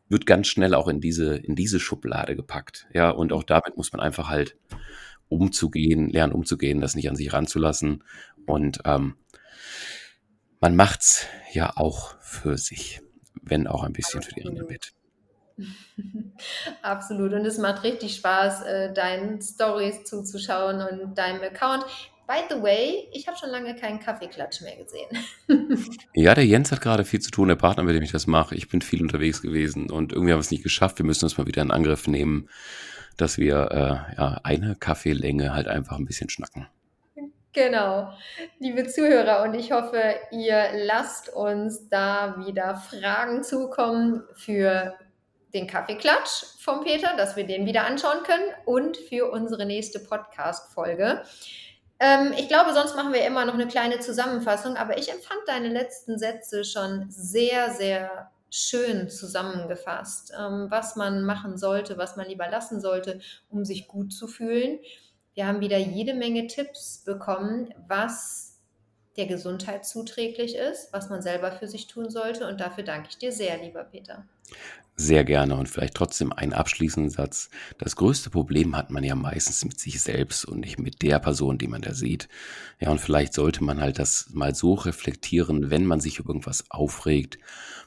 wird 0.07 0.25
ganz 0.25 0.47
schnell 0.47 0.73
auch 0.73 0.87
in 0.87 1.01
diese, 1.01 1.35
in 1.35 1.55
diese 1.55 1.81
Schublade 1.81 2.37
gepackt. 2.37 2.87
Ja, 2.93 3.09
und 3.09 3.33
auch 3.33 3.43
damit 3.43 3.75
muss 3.75 3.91
man 3.91 3.99
einfach 3.99 4.29
halt 4.29 4.55
umzugehen, 5.27 6.09
lernen 6.09 6.31
umzugehen, 6.31 6.79
das 6.79 6.95
nicht 6.95 7.09
an 7.09 7.17
sich 7.17 7.33
ranzulassen. 7.33 8.05
Und 8.45 8.79
ähm, 8.85 9.15
man 10.61 10.77
macht's 10.77 11.25
ja 11.51 11.75
auch 11.75 12.15
für 12.21 12.57
sich, 12.57 13.01
wenn 13.41 13.67
auch 13.67 13.83
ein 13.83 13.91
bisschen 13.91 14.21
für 14.21 14.33
die 14.33 14.45
anderen 14.45 14.69
mit. 14.69 14.93
Absolut. 16.81 17.33
Und 17.33 17.45
es 17.45 17.57
macht 17.57 17.83
richtig 17.83 18.15
Spaß, 18.15 18.63
äh, 18.63 18.93
deinen 18.93 19.41
Stories 19.41 20.03
zuzuschauen 20.03 20.81
und 20.81 21.17
deinem 21.17 21.41
Account. 21.41 21.85
By 22.27 22.39
the 22.49 22.61
way, 22.61 23.07
ich 23.13 23.27
habe 23.27 23.37
schon 23.37 23.49
lange 23.49 23.73
keinen 23.75 23.99
Kaffeeklatsch 23.99 24.61
mehr 24.61 24.75
gesehen. 24.75 25.87
ja, 26.13 26.35
der 26.35 26.45
Jens 26.45 26.71
hat 26.73 26.81
gerade 26.81 27.05
viel 27.05 27.21
zu 27.21 27.31
tun, 27.31 27.47
der 27.47 27.55
Partner, 27.55 27.83
mit 27.83 27.95
dem 27.95 28.03
ich 28.03 28.11
das 28.11 28.27
mache. 28.27 28.53
Ich 28.53 28.67
bin 28.67 28.81
viel 28.81 29.01
unterwegs 29.01 29.41
gewesen 29.41 29.89
und 29.89 30.11
irgendwie 30.11 30.33
haben 30.33 30.39
wir 30.39 30.41
es 30.41 30.51
nicht 30.51 30.63
geschafft. 30.63 30.97
Wir 30.99 31.05
müssen 31.05 31.23
uns 31.23 31.37
mal 31.37 31.47
wieder 31.47 31.61
in 31.61 31.71
Angriff 31.71 32.05
nehmen, 32.05 32.49
dass 33.15 33.37
wir 33.37 33.71
äh, 33.71 34.17
ja, 34.17 34.41
eine 34.43 34.75
Kaffeelänge 34.75 35.53
halt 35.53 35.69
einfach 35.69 35.97
ein 35.97 36.05
bisschen 36.05 36.29
schnacken. 36.29 36.67
Genau, 37.53 38.13
liebe 38.59 38.85
Zuhörer, 38.85 39.41
und 39.41 39.55
ich 39.55 39.71
hoffe, 39.71 40.13
ihr 40.31 40.67
lasst 40.85 41.29
uns 41.29 41.89
da 41.89 42.35
wieder 42.45 42.75
Fragen 42.75 43.41
zukommen 43.41 44.21
für 44.35 44.93
den 45.53 45.67
Kaffeeklatsch 45.67 46.43
vom 46.59 46.83
Peter, 46.83 47.15
dass 47.15 47.35
wir 47.35 47.45
den 47.45 47.65
wieder 47.65 47.85
anschauen 47.85 48.23
können 48.23 48.45
und 48.65 48.97
für 48.97 49.31
unsere 49.31 49.65
nächste 49.65 49.99
Podcast-Folge. 49.99 51.23
Ähm, 51.99 52.33
ich 52.37 52.47
glaube, 52.47 52.73
sonst 52.73 52.95
machen 52.95 53.13
wir 53.13 53.25
immer 53.25 53.45
noch 53.45 53.55
eine 53.55 53.67
kleine 53.67 53.99
Zusammenfassung, 53.99 54.75
aber 54.77 54.97
ich 54.97 55.09
empfand 55.09 55.39
deine 55.47 55.69
letzten 55.69 56.19
Sätze 56.19 56.63
schon 56.63 57.07
sehr, 57.09 57.71
sehr 57.71 58.31
schön 58.49 59.09
zusammengefasst, 59.09 60.33
ähm, 60.37 60.67
was 60.69 60.95
man 60.95 61.23
machen 61.23 61.57
sollte, 61.57 61.97
was 61.97 62.15
man 62.15 62.27
lieber 62.27 62.47
lassen 62.49 62.79
sollte, 62.79 63.19
um 63.49 63.65
sich 63.65 63.87
gut 63.87 64.13
zu 64.13 64.27
fühlen. 64.27 64.79
Wir 65.33 65.47
haben 65.47 65.59
wieder 65.59 65.77
jede 65.77 66.13
Menge 66.13 66.47
Tipps 66.47 67.03
bekommen, 67.03 67.73
was 67.87 68.46
der 69.17 69.25
Gesundheit 69.25 69.85
zuträglich 69.85 70.55
ist, 70.55 70.93
was 70.93 71.09
man 71.09 71.21
selber 71.21 71.51
für 71.51 71.67
sich 71.67 71.87
tun 71.87 72.09
sollte. 72.09 72.47
Und 72.47 72.61
dafür 72.61 72.83
danke 72.83 73.09
ich 73.09 73.17
dir 73.17 73.31
sehr, 73.31 73.57
lieber 73.61 73.83
Peter. 73.83 74.25
Sehr 74.95 75.23
gerne 75.23 75.55
und 75.55 75.69
vielleicht 75.69 75.93
trotzdem 75.93 76.33
einen 76.33 76.53
abschließenden 76.53 77.11
Satz. 77.11 77.49
Das 77.77 77.95
größte 77.95 78.31
Problem 78.31 78.75
hat 78.75 78.89
man 78.89 79.03
ja 79.03 79.13
meistens 79.13 79.63
mit 79.63 79.79
sich 79.79 80.01
selbst 80.01 80.43
und 80.45 80.59
nicht 80.59 80.79
mit 80.79 81.03
der 81.03 81.19
Person, 81.19 81.59
die 81.59 81.67
man 81.67 81.81
da 81.81 81.93
sieht. 81.93 82.27
Ja, 82.79 82.89
und 82.89 82.99
vielleicht 82.99 83.33
sollte 83.33 83.63
man 83.63 83.79
halt 83.79 83.99
das 83.99 84.29
mal 84.31 84.55
so 84.55 84.73
reflektieren, 84.73 85.69
wenn 85.69 85.85
man 85.85 85.99
sich 85.99 86.17
über 86.17 86.29
irgendwas 86.29 86.71
aufregt, 86.71 87.37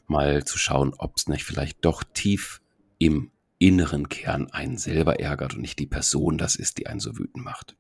mal 0.07 0.45
zu 0.45 0.57
schauen, 0.57 0.95
ob 0.99 1.16
es 1.16 1.26
nicht 1.26 1.45
vielleicht 1.45 1.85
doch 1.85 2.05
tief 2.14 2.61
im 2.99 3.33
inneren 3.59 4.09
Kern 4.09 4.51
einen 4.53 4.78
selber 4.78 5.18
ärgert 5.18 5.55
und 5.55 5.62
nicht 5.62 5.81
die 5.81 5.87
Person 5.87 6.39
das 6.39 6.55
ist, 6.55 6.78
die 6.78 6.87
einen 6.87 7.01
so 7.01 7.18
wütend 7.18 7.45
macht. 7.45 7.76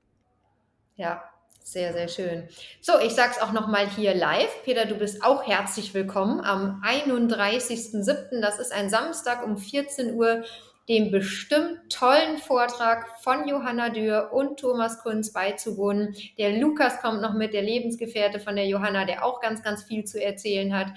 Ja, 0.96 1.22
sehr, 1.62 1.92
sehr 1.92 2.08
schön. 2.08 2.48
So, 2.80 2.98
ich 2.98 3.12
sage 3.12 3.32
es 3.36 3.42
auch 3.42 3.52
nochmal 3.52 3.88
hier 3.88 4.14
live. 4.14 4.50
Peter, 4.64 4.86
du 4.86 4.96
bist 4.96 5.22
auch 5.22 5.46
herzlich 5.46 5.94
willkommen 5.94 6.40
am 6.40 6.82
31.07. 6.84 8.40
Das 8.40 8.58
ist 8.58 8.72
ein 8.72 8.90
Samstag 8.90 9.44
um 9.44 9.56
14 9.56 10.14
Uhr, 10.14 10.44
dem 10.88 11.10
bestimmt 11.10 11.78
tollen 11.88 12.38
Vortrag 12.38 13.20
von 13.22 13.46
Johanna 13.46 13.90
Dürr 13.90 14.30
und 14.32 14.58
Thomas 14.58 15.00
Kunz 15.02 15.32
beizuwohnen. 15.32 16.16
Der 16.38 16.58
Lukas 16.58 17.00
kommt 17.00 17.22
noch 17.22 17.34
mit, 17.34 17.54
der 17.54 17.62
Lebensgefährte 17.62 18.40
von 18.40 18.56
der 18.56 18.66
Johanna, 18.66 19.04
der 19.04 19.24
auch 19.24 19.40
ganz, 19.40 19.62
ganz 19.62 19.84
viel 19.84 20.04
zu 20.04 20.20
erzählen 20.22 20.74
hat. 20.74 20.88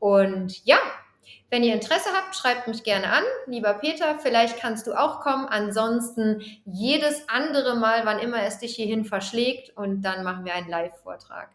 Und 0.00 0.64
ja, 0.64 0.78
wenn 1.48 1.62
ihr 1.62 1.74
Interesse 1.74 2.08
habt, 2.12 2.34
schreibt 2.34 2.66
mich 2.66 2.82
gerne 2.82 3.10
an. 3.10 3.22
Lieber 3.46 3.74
Peter, 3.74 4.18
vielleicht 4.18 4.58
kannst 4.58 4.86
du 4.86 4.94
auch 4.94 5.20
kommen. 5.20 5.46
Ansonsten 5.46 6.42
jedes 6.64 7.28
andere 7.28 7.76
Mal, 7.76 8.04
wann 8.04 8.18
immer 8.18 8.42
es 8.42 8.58
dich 8.58 8.74
hierhin 8.74 9.04
verschlägt. 9.04 9.76
Und 9.76 10.02
dann 10.02 10.24
machen 10.24 10.44
wir 10.44 10.54
einen 10.54 10.68
Live-Vortrag. 10.68 11.50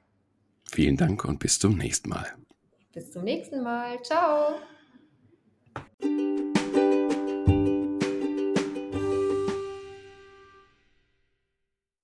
Vielen 0.71 0.95
Dank 0.95 1.25
und 1.25 1.39
bis 1.39 1.59
zum 1.59 1.77
nächsten 1.77 2.09
Mal. 2.09 2.25
Bis 2.93 3.11
zum 3.11 3.23
nächsten 3.23 3.61
Mal. 3.61 4.01
Ciao. 4.03 4.55